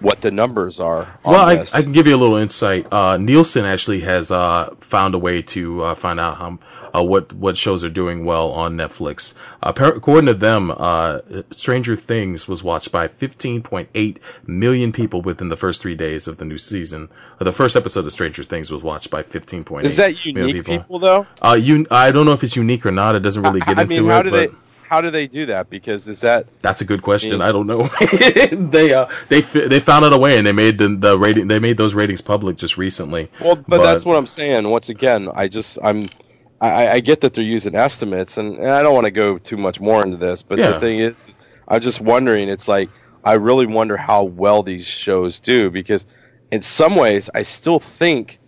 what 0.00 0.20
the 0.20 0.30
numbers 0.30 0.80
are 0.80 1.02
on 1.24 1.32
Well, 1.32 1.48
I, 1.48 1.54
this. 1.56 1.74
I 1.74 1.82
can 1.82 1.92
give 1.92 2.06
you 2.06 2.16
a 2.16 2.18
little 2.18 2.36
insight. 2.36 2.90
Uh, 2.92 3.16
Nielsen 3.18 3.64
actually 3.66 4.00
has 4.00 4.30
uh, 4.30 4.74
found 4.80 5.14
a 5.14 5.18
way 5.18 5.42
to 5.42 5.82
uh, 5.82 5.94
find 5.94 6.18
out 6.18 6.38
how, 6.38 6.58
uh, 6.94 7.02
what 7.02 7.32
what 7.32 7.56
shows 7.56 7.84
are 7.84 7.90
doing 7.90 8.24
well 8.24 8.50
on 8.50 8.76
Netflix. 8.76 9.34
Uh, 9.62 9.72
according 9.76 10.26
to 10.26 10.34
them, 10.34 10.70
uh, 10.76 11.20
Stranger 11.50 11.96
Things 11.96 12.48
was 12.48 12.62
watched 12.62 12.92
by 12.92 13.08
15.8 13.08 14.18
million 14.46 14.92
people 14.92 15.22
within 15.22 15.48
the 15.48 15.56
first 15.56 15.80
three 15.82 15.94
days 15.94 16.26
of 16.28 16.38
the 16.38 16.44
new 16.44 16.58
season. 16.58 17.08
Uh, 17.40 17.44
the 17.44 17.52
first 17.52 17.76
episode 17.76 18.04
of 18.04 18.12
Stranger 18.12 18.42
Things 18.42 18.70
was 18.70 18.82
watched 18.82 19.10
by 19.10 19.22
15.8. 19.22 19.84
is 19.84 19.96
that 19.96 20.14
million 20.26 20.48
unique 20.48 20.64
people, 20.66 20.98
though 20.98 21.26
Uh, 21.42 21.58
you, 21.60 21.86
I 21.90 22.10
don't 22.10 22.26
know 22.26 22.32
if 22.32 22.42
it's 22.42 22.56
unique 22.56 22.84
or 22.86 22.92
not. 22.92 23.14
It 23.14 23.20
doesn't 23.20 23.42
really 23.42 23.60
get 23.60 23.78
I 23.78 23.82
into 23.82 24.02
mean, 24.02 24.10
how 24.10 24.20
it, 24.20 24.22
do 24.24 24.30
but 24.30 24.50
they 24.50 24.56
how 24.90 25.00
do 25.00 25.08
they 25.08 25.28
do 25.28 25.46
that 25.46 25.70
because 25.70 26.08
is 26.08 26.20
that 26.22 26.46
that's 26.62 26.80
a 26.80 26.84
good 26.84 27.00
question. 27.02 27.30
mean- 27.30 27.42
I 27.42 27.52
don't 27.52 27.68
know. 27.68 27.84
they 28.52 28.92
uh, 28.92 29.06
they 29.28 29.40
they 29.40 29.78
found 29.78 30.04
out 30.04 30.12
a 30.12 30.18
way, 30.18 30.36
and 30.36 30.44
they 30.44 30.52
made 30.52 30.78
the, 30.78 30.88
the 30.88 31.16
rating. 31.16 31.46
They 31.46 31.60
made 31.60 31.76
those 31.76 31.94
ratings 31.94 32.20
public 32.20 32.56
just 32.56 32.76
recently. 32.76 33.30
Well, 33.40 33.54
but, 33.54 33.84
that's 33.84 34.04
what 34.04 34.16
I'm 34.16 34.26
saying. 34.26 34.68
Once 34.68 34.88
again, 34.88 35.28
I 35.32 35.46
just 35.46 35.78
I'm 35.84 36.08
I, 36.60 36.88
I 36.88 37.00
get 37.00 37.22
that 37.22 37.32
they're 37.34 37.44
using 37.44 37.74
estimates, 37.74 38.36
and, 38.36 38.56
and 38.58 38.70
I 38.70 38.82
don't 38.82 38.94
want 38.94 39.06
to 39.06 39.10
go 39.10 39.38
too 39.38 39.56
much 39.56 39.80
more 39.80 40.02
into 40.02 40.16
this. 40.18 40.42
But 40.42 40.58
Yeah. 40.58 40.72
the 40.72 40.80
thing 40.80 40.98
is, 40.98 41.34
I'm 41.68 41.80
just 41.80 42.00
wondering. 42.00 42.48
It's 42.48 42.68
like 42.68 42.90
I 43.24 43.34
really 43.34 43.66
wonder 43.66 43.96
how 43.96 44.24
well 44.24 44.62
these 44.62 44.86
shows 44.86 45.40
do 45.40 45.70
because 45.70 46.06
in 46.50 46.62
some 46.62 46.96
ways, 46.96 47.30
I 47.34 47.42
still 47.44 47.80
think 47.80 48.38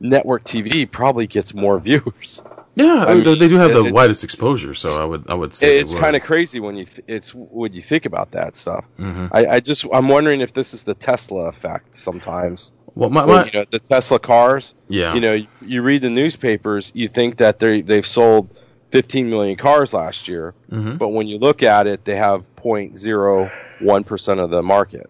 network 0.00 0.44
TV 0.44 0.90
probably 0.90 1.26
gets 1.26 1.54
more 1.54 1.78
viewers. 1.88 2.42
Yeah, 2.74 3.04
I 3.06 3.14
they- 3.14 3.24
mean, 3.24 3.38
they 3.38 3.48
do 3.48 3.56
have 3.56 3.72
the 3.72 3.84
it- 3.84 3.92
widest 3.94 4.24
exposure, 4.24 4.74
so 4.74 5.00
I 5.00 5.04
would 5.04 5.24
I 5.30 5.34
would 5.34 5.54
say 5.54 5.78
It's 5.78 5.94
kind 5.94 6.16
of 6.16 6.22
crazy 6.22 6.58
when 6.60 6.76
you 6.76 6.84
th- 6.86 7.04
it's 7.06 7.34
when 7.34 7.72
you 7.72 7.80
think 7.82 8.04
about 8.06 8.32
that 8.32 8.54
stuff. 8.54 8.86
hmm 8.96 9.26
I, 9.32 9.46
I 9.46 9.60
just 9.60 9.86
I'm 9.92 10.08
wondering 10.08 10.40
if 10.40 10.52
this 10.54 10.74
is 10.74 10.82
the 10.84 10.94
Tesla 10.94 11.48
effect 11.48 11.94
sometimes. 11.94 12.72
Well, 12.94 13.10
my, 13.10 13.24
Where, 13.24 13.38
my 13.38 13.44
you 13.46 13.50
know, 13.60 13.64
the 13.70 13.78
Tesla 13.78 14.18
cars. 14.18 14.74
yeah, 14.88 15.14
you 15.14 15.20
know, 15.20 15.32
you, 15.34 15.46
you 15.60 15.82
read 15.82 16.02
the 16.02 16.10
newspapers, 16.10 16.90
you 16.94 17.08
think 17.08 17.36
that 17.38 17.58
they 17.58 17.80
they've 17.82 18.06
sold 18.06 18.48
15 18.90 19.28
million 19.30 19.56
cars 19.56 19.94
last 19.94 20.28
year, 20.28 20.54
hmm 20.70 20.96
but 20.96 21.08
when 21.08 21.26
you 21.26 21.38
look 21.38 21.62
at 21.62 21.86
it, 21.86 22.04
they 22.04 22.14
have 22.16 22.44
0.01 22.56 24.06
percent 24.06 24.40
of 24.40 24.50
the 24.50 24.62
market. 24.62 25.08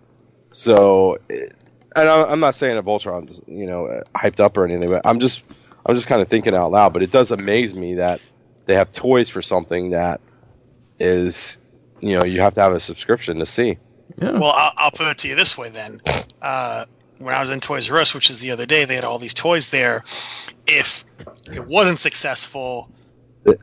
So, 0.52 1.18
and 1.28 1.48
I- 2.08 2.24
I'm 2.24 2.40
not 2.40 2.54
saying 2.54 2.76
that 2.76 2.84
Voltron's 2.84 3.40
you 3.46 3.66
know 3.66 4.02
hyped 4.14 4.40
up 4.40 4.56
or 4.56 4.64
anything, 4.64 4.88
but 4.90 5.02
I'm 5.04 5.18
just 5.18 5.44
I'm 5.86 5.94
just 5.94 6.06
kind 6.06 6.22
of 6.22 6.28
thinking 6.28 6.54
out 6.54 6.70
loud. 6.70 6.92
But 6.92 7.02
it 7.02 7.10
does 7.10 7.30
amaze 7.32 7.74
me 7.74 7.94
that 7.96 8.20
they 8.66 8.74
have 8.74 8.92
toys 8.92 9.28
for 9.28 9.42
something 9.42 9.90
that 9.90 10.20
is 10.98 11.58
you 12.00 12.16
know 12.16 12.24
you 12.24 12.40
have 12.40 12.54
to 12.54 12.60
have 12.60 12.72
a 12.72 12.80
subscription 12.80 13.38
to 13.38 13.46
see. 13.46 13.76
yeah. 14.20 14.32
Well, 14.38 14.52
I'll, 14.54 14.72
I'll 14.76 14.90
put 14.90 15.08
it 15.08 15.18
to 15.18 15.28
you 15.28 15.34
this 15.34 15.58
way 15.58 15.68
then. 15.70 16.00
Uh, 16.40 16.84
when 17.24 17.34
I 17.34 17.40
was 17.40 17.50
in 17.50 17.60
Toys 17.60 17.90
R 17.90 17.98
Us, 17.98 18.14
which 18.14 18.30
is 18.30 18.40
the 18.40 18.50
other 18.50 18.66
day, 18.66 18.84
they 18.84 18.94
had 18.94 19.04
all 19.04 19.18
these 19.18 19.34
toys 19.34 19.70
there. 19.70 20.04
If 20.66 21.04
it 21.52 21.66
wasn't 21.66 21.98
successful, 21.98 22.88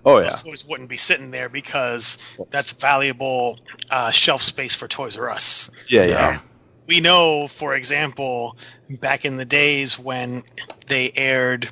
Oh 0.05 0.17
yeah, 0.17 0.23
those 0.23 0.41
toys 0.41 0.65
wouldn't 0.65 0.89
be 0.89 0.97
sitting 0.97 1.31
there 1.31 1.49
because 1.49 2.17
that's 2.51 2.73
valuable 2.73 3.57
uh, 3.89 4.11
shelf 4.11 4.41
space 4.41 4.75
for 4.75 4.87
Toys 4.87 5.17
R 5.17 5.29
Us. 5.29 5.69
yeah, 5.87 6.03
yeah. 6.03 6.39
we 6.87 6.99
know, 6.99 7.47
for 7.47 7.75
example, 7.75 8.57
back 8.99 9.23
in 9.23 9.37
the 9.37 9.45
days 9.45 9.97
when 9.97 10.43
they 10.87 11.11
aired 11.15 11.69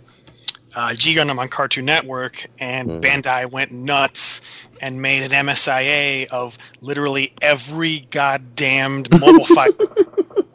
uh, 0.75 0.93
G 0.93 1.15
Gundam 1.15 1.39
on 1.39 1.47
Cartoon 1.47 1.85
Network, 1.85 2.45
and 2.59 2.87
Mhm. 2.87 3.01
Bandai 3.01 3.49
went 3.51 3.71
nuts 3.71 4.41
and 4.79 5.01
made 5.01 5.23
an 5.23 5.31
MSIA 5.31 6.27
of 6.27 6.57
literally 6.81 7.33
every 7.41 8.01
goddamned 8.11 9.09
mobile 9.19 9.45
fighter, 9.45 9.95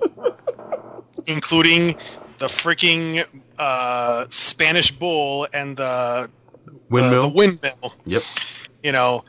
including 1.26 1.96
the 2.38 2.46
freaking 2.46 3.24
uh, 3.58 4.26
Spanish 4.28 4.90
Bull 4.90 5.46
and 5.52 5.76
the 5.76 6.28
Windmill. 6.90 7.22
The, 7.22 7.28
the 7.28 7.34
windmill. 7.34 7.94
Yep. 8.04 8.22
You 8.82 8.92
know, 8.92 9.24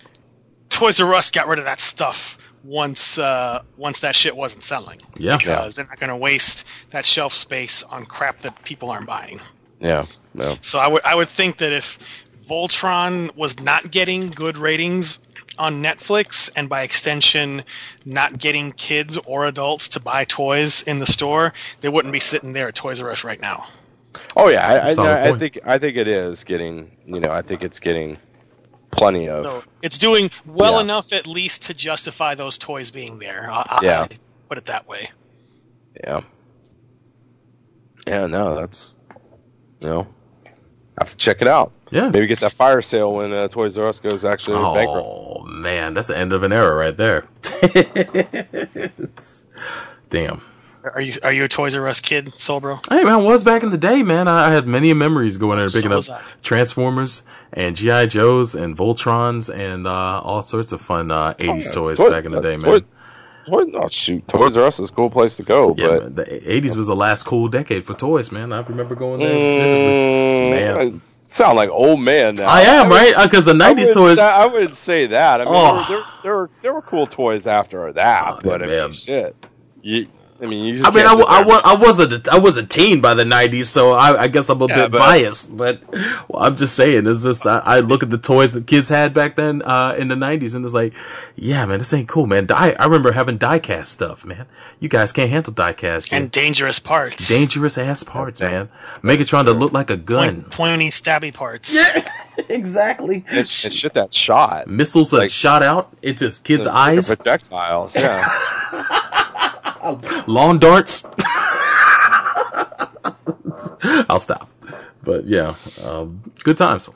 Toys 0.69 0.99
R 0.99 1.13
Us 1.13 1.31
got 1.31 1.47
rid 1.47 1.59
of 1.59 1.65
that 1.65 1.79
stuff 1.79 2.37
once 2.63 3.17
uh, 3.17 3.61
once 3.77 3.99
that 4.01 4.15
shit 4.15 4.35
wasn't 4.35 4.63
selling 4.63 4.99
yeah. 5.17 5.37
because 5.37 5.75
they're 5.75 5.85
not 5.85 5.99
going 5.99 6.09
to 6.09 6.17
waste 6.17 6.67
that 6.89 7.05
shelf 7.05 7.33
space 7.33 7.83
on 7.83 8.05
crap 8.05 8.41
that 8.41 8.63
people 8.63 8.89
aren't 8.89 9.07
buying. 9.07 9.39
Yeah, 9.79 10.05
no. 10.33 10.57
So 10.61 10.79
I 10.79 10.87
would 10.87 11.03
I 11.03 11.15
would 11.15 11.27
think 11.27 11.57
that 11.57 11.71
if 11.71 11.99
Voltron 12.47 13.35
was 13.35 13.59
not 13.59 13.89
getting 13.91 14.29
good 14.29 14.57
ratings 14.57 15.19
on 15.57 15.83
Netflix 15.83 16.51
and 16.55 16.67
by 16.67 16.81
extension 16.81 17.61
not 18.05 18.37
getting 18.37 18.71
kids 18.71 19.17
or 19.27 19.45
adults 19.45 19.89
to 19.89 19.99
buy 19.99 20.25
toys 20.25 20.81
in 20.83 20.99
the 20.99 21.05
store, 21.05 21.53
they 21.81 21.89
wouldn't 21.89 22.11
be 22.11 22.19
sitting 22.19 22.53
there 22.53 22.67
at 22.67 22.75
Toys 22.75 23.01
R 23.01 23.11
Us 23.11 23.23
right 23.23 23.39
now. 23.39 23.65
Oh 24.35 24.47
yeah, 24.49 24.67
I, 24.67 24.91
I, 24.91 25.05
I, 25.05 25.29
I 25.29 25.33
think 25.33 25.59
I 25.63 25.77
think 25.77 25.97
it 25.97 26.07
is 26.07 26.43
getting. 26.43 26.91
You 27.05 27.19
know, 27.19 27.31
I 27.31 27.41
think 27.41 27.63
it's 27.63 27.79
getting 27.79 28.17
plenty 28.91 29.27
of. 29.27 29.43
So 29.45 29.63
it's 29.81 29.97
doing 29.97 30.29
well 30.45 30.73
Yeah. 30.75 30.81
enough 30.81 31.13
at 31.13 31.27
least 31.27 31.63
to 31.65 31.73
justify 31.73 32.35
those 32.35 32.57
toys 32.57 32.91
being 32.91 33.19
there. 33.19 33.47
I, 33.49 33.65
I- 33.67 33.79
Yeah. 33.83 34.01
I 34.03 34.07
put 34.49 34.57
it 34.57 34.65
that 34.65 34.87
way. 34.87 35.09
yeah. 36.03 36.21
Yeah, 38.07 38.25
no, 38.27 38.55
that's. 38.55 38.95
You 39.79 39.89
know, 39.89 40.07
have 40.99 41.09
to 41.11 41.17
check 41.17 41.41
it 41.41 41.47
out. 41.47 41.71
Yeah. 41.93 42.09
Maybe 42.09 42.25
get 42.27 42.39
that 42.39 42.53
fire 42.53 42.81
sale 42.81 43.13
when 43.13 43.31
uh, 43.31 43.47
Toys 43.49 43.77
R 43.77 43.87
Us 43.87 43.99
goes 43.99 44.25
actually 44.25 44.55
bankrupt. 44.73 45.07
Oh 45.07 45.43
man, 45.45 45.93
that's 45.93 46.07
the 46.07 46.17
end 46.17 46.33
of 46.33 46.41
an 46.43 46.51
era 46.51 46.75
right 46.75 46.97
there. 46.97 47.25
Damn. 50.09 50.41
Are 50.83 51.01
you 51.01 51.13
are 51.23 51.31
you 51.31 51.45
a 51.45 51.47
Toys 51.47 51.75
R 51.75 51.87
Us 51.87 52.01
kid, 52.01 52.27
Solbro? 52.33 52.79
Hey 52.89 53.03
man, 53.03 53.13
I 53.13 53.17
was 53.17 53.43
back 53.43 53.63
in 53.63 53.69
the 53.69 53.77
day, 53.77 54.03
man. 54.03 54.27
I 54.27 54.47
I 54.47 54.51
had 54.51 54.67
many 54.67 54.93
memories 54.93 55.37
going 55.37 55.57
there 55.57 55.65
and 55.65 55.73
picking 55.73 55.97
So 56.01 56.13
up 56.13 56.21
I. 56.21 56.23
Transformers 56.41 57.23
and 57.53 57.75
GI 57.75 58.07
Joes 58.07 58.55
and 58.55 58.75
Voltrons 58.75 59.53
and 59.53 59.87
uh, 59.87 60.19
all 60.21 60.41
sorts 60.41 60.71
of 60.73 60.81
fun 60.81 61.09
uh, 61.11 61.33
'80s 61.35 61.71
toys 61.71 61.99
Toy- 61.99 62.09
back 62.09 62.25
in 62.25 62.31
the 62.31 62.41
day, 62.41 62.55
uh, 62.55 62.59
man. 62.59 62.81
Toy- 62.81 62.85
Toy- 63.45 63.71
oh 63.75 63.87
shoot, 63.87 64.27
Toys 64.27 64.57
R 64.57 64.65
Us 64.65 64.79
is 64.79 64.89
a 64.89 64.93
cool 64.93 65.09
place 65.09 65.37
to 65.37 65.43
go, 65.43 65.73
yeah, 65.77 65.87
but 65.87 66.03
man, 66.03 66.15
the 66.15 66.25
'80s 66.25 66.75
was 66.75 66.87
the 66.87 66.95
last 66.95 67.23
cool 67.23 67.47
decade 67.47 67.85
for 67.85 67.93
toys, 67.93 68.31
man. 68.31 68.51
I 68.51 68.59
remember 68.61 68.95
going 68.95 69.19
there. 69.21 69.33
Mm, 69.35 70.49
Man. 70.51 70.77
I 70.77 70.91
sound 71.33 71.55
like 71.55 71.69
old 71.69 71.99
man 71.99 72.35
now. 72.35 72.47
I 72.47 72.61
am 72.61 72.89
would- 72.89 72.95
right 72.95 73.13
uh, 73.15 73.23
because 73.27 73.45
the 73.45 73.51
I 73.51 73.55
'90s 73.55 73.69
wouldn't 73.77 73.93
toys. 73.93 74.17
Say, 74.17 74.23
I 74.23 74.45
wouldn't 74.45 74.77
say 74.77 75.05
that. 75.07 75.41
I 75.41 75.45
mean, 75.45 75.53
Oh. 75.55 75.85
there, 75.87 75.97
there, 75.97 76.05
there, 76.23 76.35
were, 76.35 76.49
there 76.61 76.73
were 76.73 76.81
cool 76.81 77.05
toys 77.07 77.47
after 77.47 77.91
that, 77.93 78.33
Oh, 78.35 78.39
but 78.43 78.61
I 78.61 78.67
man. 78.67 78.81
mean, 78.83 78.91
shit. 78.91 79.35
You, 79.81 80.07
I 80.43 80.45
mean, 80.47 80.65
you 80.65 80.73
just 80.73 80.85
I 80.85 80.89
mean, 80.89 81.05
can't 81.05 81.21
I, 81.25 81.41
I, 81.41 81.61
I 81.71 81.75
wasn't 81.75 82.27
a, 82.27 82.31
I 82.33 82.37
was 82.37 82.57
a 82.57 82.65
teen 82.65 82.99
by 82.99 83.13
the 83.13 83.23
'90s, 83.23 83.65
so 83.65 83.91
I, 83.93 84.23
I 84.23 84.27
guess 84.27 84.49
I'm 84.49 84.61
a 84.61 84.67
Yeah, 84.67 84.75
bit 84.83 84.91
but- 84.91 84.99
biased. 84.99 85.55
But 85.55 85.81
well, 86.27 86.43
I'm 86.43 86.55
just 86.57 86.75
saying, 86.75 87.07
it's 87.07 87.23
just 87.23 87.45
I, 87.47 87.59
I 87.59 87.79
look 87.79 88.03
at 88.03 88.09
the 88.09 88.17
toys 88.17 88.51
that 88.53 88.67
kids 88.67 88.89
had 88.89 89.13
back 89.13 89.37
then 89.37 89.61
uh, 89.61 89.95
in 89.97 90.09
the 90.09 90.15
'90s, 90.15 90.53
and 90.53 90.65
it's 90.65 90.73
like, 90.73 90.93
yeah, 91.37 91.65
man, 91.65 91.77
this 91.77 91.93
ain't 91.93 92.09
cool, 92.09 92.25
man. 92.27 92.45
Die, 92.45 92.75
I 92.77 92.83
remember 92.83 93.13
having 93.13 93.39
diecast 93.39 93.85
stuff, 93.85 94.25
man. 94.25 94.45
You 94.81 94.89
guys 94.89 95.13
can't 95.13 95.29
handle 95.29 95.53
diecast. 95.53 96.11
and 96.11 96.23
And 96.23 96.31
dangerous 96.31 96.77
parts. 96.77 97.29
dangerous 97.29 97.77
ass 97.77 98.03
parts, 98.03 98.41
man. 98.41 98.67
Megatron 99.01 99.45
to 99.45 99.53
look 99.53 99.71
like 99.71 99.89
a 99.89 99.95
gun. 99.95 100.41
Point, 100.41 100.51
pointy, 100.51 100.89
stabby 100.89 101.33
parts. 101.33 101.73
Yeah, 101.73 102.05
exactly. 102.49 103.23
and, 103.29 103.37
and 103.37 103.47
shit 103.47 103.93
that 103.93 104.13
shot. 104.13 104.67
Missiles 104.67 105.11
that 105.11 105.31
shot 105.31 105.63
out 105.63 105.95
into 106.01 106.29
kids' 106.43 106.65
Like 106.65 106.75
eyes. 106.97 107.15
projectiles. 107.15 107.95
Yeah. 107.95 108.27
lawn 110.27 110.59
darts. 110.59 111.05
I'll 114.09 114.19
stop. 114.19 114.49
But 115.03 115.25
yeah, 115.27 115.55
um, 115.83 116.21
good 116.43 116.57
times. 116.57 116.89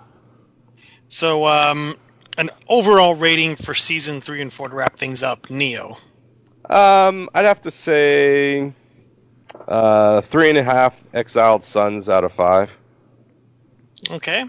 So, 1.09 1.45
um, 1.45 1.95
an 2.37 2.49
overall 2.67 3.15
rating 3.15 3.55
for 3.55 3.73
season 3.73 4.21
three 4.21 4.41
and 4.41 4.51
four 4.51 4.69
to 4.69 4.75
wrap 4.75 4.95
things 4.97 5.23
up. 5.23 5.49
Neo. 5.49 5.97
um, 6.69 7.29
I'd 7.33 7.45
have 7.45 7.61
to 7.61 7.71
say 7.71 8.73
uh, 9.67 10.21
three 10.21 10.49
and 10.49 10.57
a 10.57 10.63
half 10.63 11.01
exiled 11.13 11.63
sons 11.63 12.09
out 12.09 12.23
of 12.23 12.31
five. 12.31 12.77
Okay. 14.09 14.45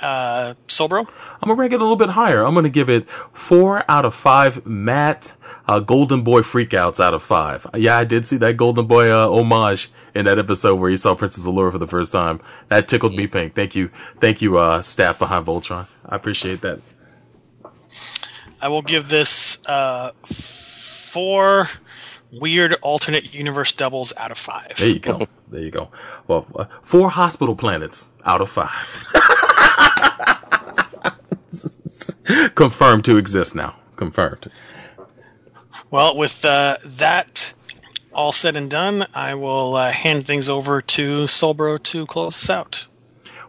Uh, 0.00 0.54
Sobro. 0.68 0.98
I'm 1.40 1.48
gonna 1.48 1.54
rank 1.54 1.72
it 1.72 1.76
a 1.76 1.84
little 1.84 1.96
bit 1.96 2.08
higher. 2.10 2.44
I'm 2.44 2.54
gonna 2.54 2.68
give 2.68 2.88
it 2.90 3.06
four 3.32 3.84
out 3.88 4.04
of 4.04 4.14
five 4.14 4.66
Matt 4.66 5.32
uh, 5.68 5.80
Golden 5.80 6.22
Boy 6.22 6.40
freakouts 6.40 7.00
out 7.00 7.14
of 7.14 7.22
five. 7.22 7.66
Yeah, 7.74 7.96
I 7.96 8.04
did 8.04 8.26
see 8.26 8.36
that 8.38 8.56
Golden 8.56 8.86
Boy 8.86 9.10
uh, 9.10 9.28
homage 9.28 9.90
in 10.14 10.24
that 10.26 10.38
episode 10.38 10.76
where 10.76 10.90
he 10.90 10.96
saw 10.96 11.14
Princess 11.14 11.46
Allura 11.46 11.72
for 11.72 11.78
the 11.78 11.86
first 11.86 12.12
time. 12.12 12.40
That 12.68 12.88
tickled 12.88 13.14
me 13.14 13.26
pink. 13.26 13.54
Thank 13.54 13.74
you, 13.74 13.90
thank 14.20 14.42
you, 14.42 14.58
uh, 14.58 14.82
staff 14.82 15.18
behind 15.18 15.46
Voltron. 15.46 15.86
I 16.06 16.16
appreciate 16.16 16.60
that. 16.62 16.80
I 18.60 18.68
will 18.68 18.82
give 18.82 19.08
this 19.08 19.66
uh, 19.66 20.12
four 20.24 21.68
weird 22.32 22.74
alternate 22.82 23.34
universe 23.34 23.72
doubles 23.72 24.12
out 24.16 24.30
of 24.30 24.38
five. 24.38 24.74
There 24.76 24.88
you 24.88 24.98
go. 24.98 25.26
There 25.52 25.60
you 25.60 25.70
go. 25.70 25.90
Well, 26.28 26.46
uh, 26.56 26.64
four 26.80 27.10
hospital 27.10 27.54
planets 27.54 28.08
out 28.24 28.40
of 28.40 28.48
five. 28.48 29.04
Confirmed 32.54 33.04
to 33.04 33.18
exist 33.18 33.54
now. 33.54 33.76
Confirmed. 33.96 34.50
Well, 35.92 36.16
with 36.16 36.42
uh, 36.46 36.78
that 36.86 37.52
all 38.14 38.32
said 38.32 38.56
and 38.56 38.70
done, 38.70 39.06
I 39.14 39.34
will 39.34 39.76
uh, 39.76 39.90
hand 39.90 40.26
things 40.26 40.48
over 40.48 40.80
to 40.80 41.24
Solbro 41.24 41.82
to 41.82 42.06
close 42.06 42.34
us 42.42 42.48
out. 42.48 42.86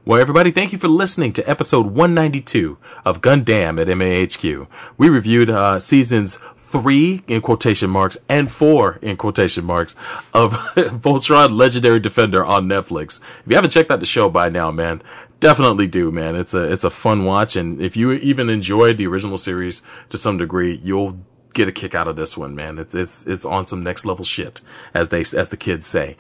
Well, 0.03 0.19
everybody, 0.19 0.51
thank 0.51 0.73
you 0.73 0.77
for 0.77 0.89
listening 0.89 1.31
to 1.33 1.49
episode 1.49 1.85
192 1.85 2.77
of 3.05 3.21
Gundam 3.21 3.79
at 3.79 3.87
MAHQ. 3.87 4.67
We 4.97 5.07
reviewed 5.07 5.49
uh, 5.49 5.79
seasons 5.79 6.37
three 6.57 7.23
in 7.29 7.39
quotation 7.39 7.89
marks 7.89 8.17
and 8.27 8.51
four 8.51 8.99
in 9.01 9.15
quotation 9.15 9.63
marks 9.63 9.95
of 10.33 10.51
Voltron 10.75 11.51
Legendary 11.51 12.01
Defender 12.01 12.43
on 12.43 12.67
Netflix. 12.67 13.21
If 13.21 13.43
you 13.47 13.55
haven't 13.55 13.71
checked 13.71 13.89
out 13.89 14.01
the 14.01 14.05
show 14.05 14.29
by 14.29 14.49
now, 14.49 14.69
man, 14.69 15.01
definitely 15.39 15.87
do, 15.87 16.11
man. 16.11 16.35
It's 16.35 16.53
a 16.53 16.69
it's 16.69 16.83
a 16.83 16.89
fun 16.89 17.23
watch, 17.23 17.55
and 17.55 17.81
if 17.81 17.95
you 17.95 18.11
even 18.11 18.49
enjoyed 18.49 18.97
the 18.97 19.07
original 19.07 19.37
series 19.37 19.81
to 20.09 20.17
some 20.17 20.37
degree, 20.37 20.81
you'll 20.83 21.19
get 21.53 21.67
a 21.67 21.71
kick 21.71 21.95
out 21.95 22.07
of 22.07 22.15
this 22.15 22.37
one, 22.37 22.55
man. 22.55 22.79
It's 22.79 22.95
it's 22.95 23.25
it's 23.25 23.45
on 23.45 23.67
some 23.67 23.83
next 23.83 24.05
level 24.05 24.25
shit, 24.25 24.61
as 24.93 25.09
they 25.09 25.21
as 25.21 25.49
the 25.49 25.57
kids 25.57 25.85
say. 25.85 26.17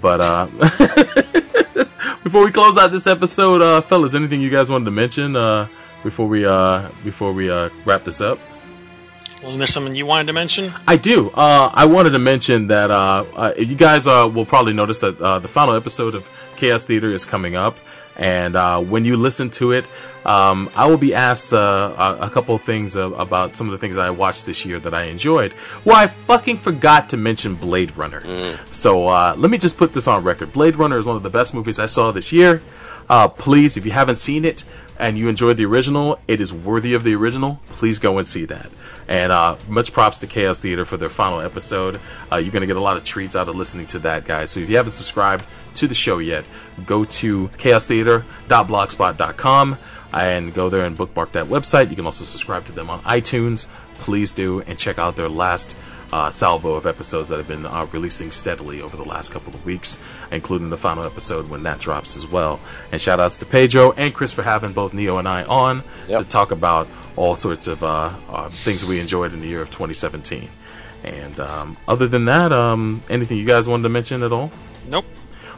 But 0.00 0.20
uh. 0.20 0.46
before 2.24 2.44
we 2.44 2.50
close 2.50 2.76
out 2.76 2.90
this 2.90 3.06
episode, 3.06 3.62
uh, 3.62 3.80
fellas, 3.82 4.14
anything 4.14 4.40
you 4.40 4.50
guys 4.50 4.68
wanted 4.68 4.86
to 4.86 4.90
mention 4.90 5.36
uh, 5.36 5.68
before 6.02 6.26
we 6.26 6.44
uh, 6.44 6.90
before 7.04 7.32
we 7.32 7.50
uh, 7.50 7.70
wrap 7.84 8.04
this 8.04 8.20
up? 8.20 8.38
Wasn't 9.42 9.60
there 9.60 9.66
something 9.68 9.94
you 9.94 10.06
wanted 10.06 10.26
to 10.26 10.32
mention? 10.32 10.72
I 10.88 10.96
do. 10.96 11.30
Uh, 11.30 11.70
I 11.72 11.84
wanted 11.84 12.10
to 12.10 12.18
mention 12.18 12.66
that 12.66 12.90
uh, 12.90 13.24
uh, 13.36 13.52
you 13.56 13.76
guys 13.76 14.08
uh, 14.08 14.28
will 14.32 14.46
probably 14.46 14.72
notice 14.72 15.00
that 15.00 15.20
uh, 15.20 15.38
the 15.38 15.46
final 15.46 15.76
episode 15.76 16.16
of 16.16 16.28
Chaos 16.56 16.84
Theater 16.84 17.12
is 17.12 17.24
coming 17.24 17.54
up, 17.54 17.76
and 18.16 18.56
uh, 18.56 18.80
when 18.80 19.04
you 19.04 19.16
listen 19.16 19.50
to 19.50 19.72
it, 19.72 19.86
um, 20.24 20.68
I 20.74 20.86
will 20.86 20.96
be 20.96 21.14
asked 21.14 21.52
uh, 21.52 21.94
a, 21.96 22.26
a 22.26 22.30
couple 22.30 22.54
of 22.54 22.62
things 22.62 22.96
uh, 22.96 23.12
about 23.12 23.54
some 23.54 23.68
of 23.68 23.72
the 23.72 23.78
things 23.78 23.96
I 23.96 24.10
watched 24.10 24.44
this 24.44 24.66
year 24.66 24.80
that 24.80 24.92
I 24.92 25.04
enjoyed. 25.04 25.54
Well, 25.84 25.96
I 25.96 26.08
fucking 26.08 26.56
forgot 26.56 27.08
to 27.10 27.16
mention 27.16 27.54
Blade 27.54 27.96
Runner. 27.96 28.22
So 28.70 29.06
uh, 29.06 29.34
let 29.36 29.50
me 29.50 29.58
just 29.58 29.76
put 29.76 29.92
this 29.92 30.08
on 30.08 30.24
record. 30.24 30.52
Blade 30.52 30.76
Runner 30.76 30.98
is 30.98 31.06
one 31.06 31.16
of 31.16 31.22
the 31.22 31.30
best 31.30 31.54
movies 31.54 31.78
I 31.78 31.86
saw 31.86 32.10
this 32.10 32.32
year. 32.32 32.60
Uh, 33.08 33.28
please, 33.28 33.76
if 33.76 33.84
you 33.84 33.92
haven't 33.92 34.16
seen 34.16 34.44
it 34.44 34.64
and 34.98 35.18
you 35.18 35.28
enjoyed 35.28 35.56
the 35.56 35.66
original, 35.66 36.18
it 36.26 36.40
is 36.40 36.52
worthy 36.52 36.94
of 36.94 37.04
the 37.04 37.14
original. 37.14 37.60
Please 37.66 37.98
go 37.98 38.18
and 38.18 38.26
see 38.26 38.46
that. 38.46 38.70
And 39.08 39.30
uh, 39.30 39.56
much 39.68 39.92
props 39.92 40.18
to 40.20 40.26
Chaos 40.26 40.58
Theater 40.58 40.84
for 40.84 40.96
their 40.96 41.08
final 41.08 41.40
episode. 41.40 42.00
Uh, 42.32 42.36
you're 42.36 42.50
going 42.50 42.62
to 42.62 42.66
get 42.66 42.76
a 42.76 42.80
lot 42.80 42.96
of 42.96 43.04
treats 43.04 43.36
out 43.36 43.48
of 43.48 43.54
listening 43.54 43.86
to 43.86 44.00
that, 44.00 44.24
guys. 44.24 44.50
So 44.50 44.60
if 44.60 44.68
you 44.68 44.76
haven't 44.76 44.92
subscribed 44.92 45.44
to 45.74 45.86
the 45.86 45.94
show 45.94 46.18
yet, 46.18 46.44
go 46.84 47.04
to 47.04 47.48
chaostheater.blogspot.com 47.48 49.78
and 50.12 50.54
go 50.54 50.68
there 50.68 50.84
and 50.84 50.96
bookmark 50.96 51.32
that 51.32 51.46
website. 51.46 51.90
You 51.90 51.96
can 51.96 52.06
also 52.06 52.24
subscribe 52.24 52.64
to 52.66 52.72
them 52.72 52.90
on 52.90 53.02
iTunes. 53.02 53.66
Please 53.98 54.32
do 54.32 54.60
and 54.62 54.78
check 54.78 54.98
out 54.98 55.16
their 55.16 55.28
last 55.28 55.76
uh, 56.12 56.30
salvo 56.30 56.74
of 56.74 56.86
episodes 56.86 57.28
that 57.28 57.36
have 57.38 57.48
been 57.48 57.66
uh, 57.66 57.86
releasing 57.92 58.30
steadily 58.30 58.80
over 58.80 58.96
the 58.96 59.04
last 59.04 59.32
couple 59.32 59.54
of 59.54 59.64
weeks, 59.64 59.98
including 60.30 60.70
the 60.70 60.76
final 60.76 61.04
episode 61.04 61.48
when 61.48 61.62
that 61.64 61.78
drops 61.80 62.16
as 62.16 62.26
well. 62.26 62.60
And 62.92 63.00
shout 63.00 63.20
outs 63.20 63.36
to 63.38 63.46
Pedro 63.46 63.92
and 63.92 64.14
Chris 64.14 64.32
for 64.32 64.42
having 64.42 64.72
both 64.72 64.94
Neo 64.94 65.18
and 65.18 65.28
I 65.28 65.42
on 65.44 65.82
Yep. 66.08 66.22
to 66.22 66.28
talk 66.28 66.50
about 66.52 66.88
all 67.16 67.34
sorts 67.34 67.66
of 67.66 67.82
uh, 67.82 68.12
uh, 68.28 68.48
things 68.50 68.84
we 68.84 69.00
enjoyed 69.00 69.32
in 69.34 69.40
the 69.40 69.48
year 69.48 69.60
of 69.62 69.70
2017. 69.70 70.48
And 71.04 71.38
um, 71.40 71.76
other 71.88 72.06
than 72.08 72.24
that, 72.26 72.52
um, 72.52 73.02
anything 73.08 73.38
you 73.38 73.46
guys 73.46 73.68
wanted 73.68 73.84
to 73.84 73.88
mention 73.88 74.22
at 74.22 74.32
all? 74.32 74.50
Nope. 74.88 75.04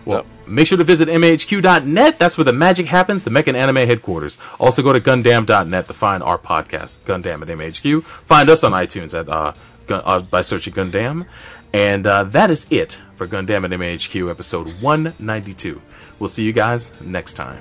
Well, 0.05 0.25
make 0.47 0.67
sure 0.67 0.79
to 0.79 0.85
visit 0.85 1.09
MAHQ.net. 1.09 2.19
That's 2.19 2.39
where 2.39 2.45
the 2.45 2.53
magic 2.53 2.87
happens, 2.87 3.25
the 3.25 3.31
Mecha 3.31 3.53
Anime 3.55 3.77
headquarters. 3.77 4.39
Also 4.59 4.83
go 4.83 4.93
to 4.93 5.01
Gundam.net 5.01 5.87
to 5.87 5.93
find 5.93 6.23
our 6.23 6.39
podcast, 6.39 7.01
Gundam 7.01 7.43
at 7.43 7.49
MHQ. 7.49 8.03
Find 8.03 8.49
us 8.49 8.65
on 8.65 8.73
iTunes 8.73 9.19
at 9.19 9.29
uh, 9.29 9.53
Uh, 9.91 10.21
by 10.21 10.43
searching 10.43 10.75
Gundam. 10.75 11.27
And 11.73 12.07
uh, 12.07 12.25
that 12.25 12.51
is 12.51 12.67
it 12.71 12.99
for 13.15 13.27
Gundam 13.27 13.65
at 13.65 13.71
MAHQ 13.71 14.31
episode 14.31 14.69
192. 14.81 15.81
We'll 16.19 16.29
see 16.29 16.45
you 16.45 16.53
guys 16.53 16.93
next 17.01 17.35
time. 17.35 17.61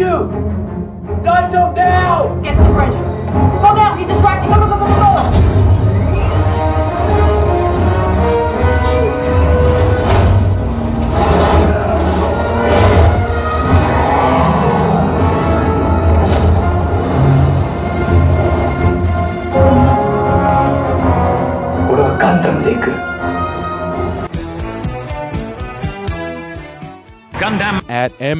You! 0.00 0.16
Daito, 1.22 1.74
now! 1.76 2.40
Get 2.42 2.56
to 2.56 2.62
the 2.62 2.70
bridge. 2.70 2.96
Go 3.62 3.74
now, 3.74 3.96
he's 3.96 4.08
distracting. 4.08 4.48
Go, 4.48 4.56
go, 4.56 4.66
go, 4.66 4.78
go, 4.78 4.86
go! 4.86 5.69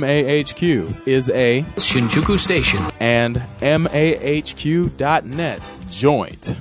MAHQ 0.00 1.06
is 1.06 1.28
a 1.30 1.62
Shinjuku 1.76 2.38
Station. 2.38 2.82
and 3.00 3.36
MAHQ.net 3.60 4.90
joint. 5.88 6.56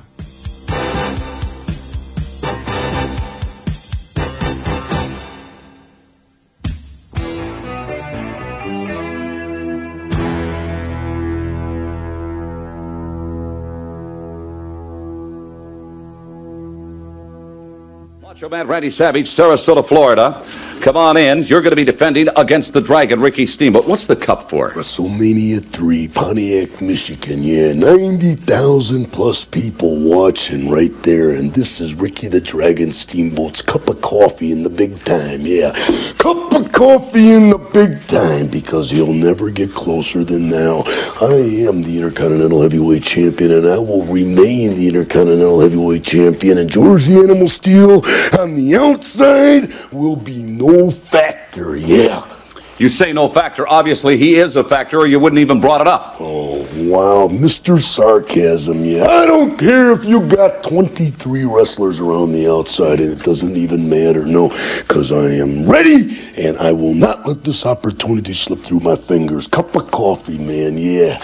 Macho 18.21 18.49
Man 18.49 18.67
Randy 18.67 18.89
Savage, 18.91 19.25
Sarasota, 19.37 19.87
Florida. 19.87 20.68
Come 20.83 20.95
on 20.95 21.17
in. 21.17 21.43
You're 21.43 21.59
going 21.59 21.75
to 21.75 21.79
be 21.79 21.83
defending 21.83 22.27
against 22.37 22.71
the 22.71 22.79
Dragon, 22.79 23.19
Ricky 23.19 23.45
Steamboat. 23.45 23.85
What's 23.85 24.07
the 24.07 24.15
cup 24.15 24.49
for? 24.49 24.71
WrestleMania 24.71 25.75
3, 25.75 26.07
Pontiac, 26.15 26.79
Michigan. 26.79 27.43
Yeah, 27.43 27.75
90,000 27.75 29.11
plus 29.11 29.43
people 29.51 29.99
watching 30.07 30.71
right 30.71 30.95
there. 31.03 31.35
And 31.35 31.51
this 31.51 31.67
is 31.83 31.91
Ricky 31.99 32.29
the 32.31 32.39
Dragon 32.39 32.95
Steamboat's 32.95 33.61
cup 33.67 33.91
of 33.91 33.99
coffee 33.99 34.55
in 34.55 34.63
the 34.63 34.71
big 34.71 34.95
time. 35.03 35.43
Yeah, 35.43 35.75
cup 36.15 36.47
of 36.55 36.71
coffee 36.71 37.35
in 37.35 37.51
the 37.51 37.59
big 37.75 37.99
time 38.07 38.47
because 38.47 38.87
you'll 38.87 39.11
never 39.11 39.51
get 39.51 39.75
closer 39.75 40.23
than 40.23 40.47
now. 40.47 40.87
I 41.19 41.67
am 41.67 41.83
the 41.83 41.99
Intercontinental 41.99 42.63
Heavyweight 42.63 43.03
Champion 43.03 43.51
and 43.51 43.67
I 43.67 43.77
will 43.83 44.07
remain 44.07 44.79
the 44.79 44.87
Intercontinental 44.87 45.59
Heavyweight 45.59 46.07
Champion. 46.07 46.63
And 46.63 46.71
George 46.71 47.03
the 47.03 47.19
Animal 47.19 47.51
Steele 47.51 47.99
on 48.39 48.55
the 48.55 48.79
outside 48.79 49.91
will 49.91 50.15
be 50.15 50.39
no 50.69 50.91
factor. 51.11 51.75
Yeah. 51.75 52.35
You 52.79 52.87
say 52.87 53.11
no 53.11 53.33
factor. 53.33 53.67
Obviously, 53.67 54.17
he 54.17 54.37
is 54.39 54.55
a 54.55 54.63
factor, 54.63 54.99
or 54.99 55.07
you 55.07 55.19
wouldn't 55.19 55.41
even 55.41 55.59
brought 55.59 55.81
it 55.81 55.87
up. 55.87 56.15
Oh, 56.17 56.63
wow, 56.87 57.27
Mr. 57.27 57.77
Sarcasm, 57.77 58.85
yeah. 58.85 59.03
I 59.03 59.25
don't 59.25 59.59
care 59.59 59.91
if 59.91 60.05
you 60.05 60.23
got 60.31 60.63
23 60.63 61.43
wrestlers 61.43 61.99
around 61.99 62.31
the 62.31 62.49
outside, 62.49 63.03
and 63.03 63.19
it 63.19 63.25
doesn't 63.25 63.57
even 63.57 63.89
matter, 63.89 64.23
no, 64.23 64.47
because 64.87 65.11
I 65.11 65.27
am 65.43 65.69
ready, 65.69 66.07
and 66.37 66.57
I 66.57 66.71
will 66.71 66.93
not 66.93 67.27
let 67.27 67.43
this 67.43 67.65
opportunity 67.65 68.31
slip 68.33 68.63
through 68.65 68.79
my 68.79 68.95
fingers. 69.09 69.49
Cup 69.51 69.75
of 69.75 69.91
coffee, 69.91 70.37
man, 70.39 70.77
yeah. 70.77 71.19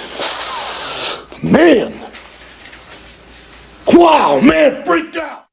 Man! 1.42 2.12
Wow, 3.96 4.42
man, 4.42 4.84
freaked 4.86 5.16
out! 5.16 5.45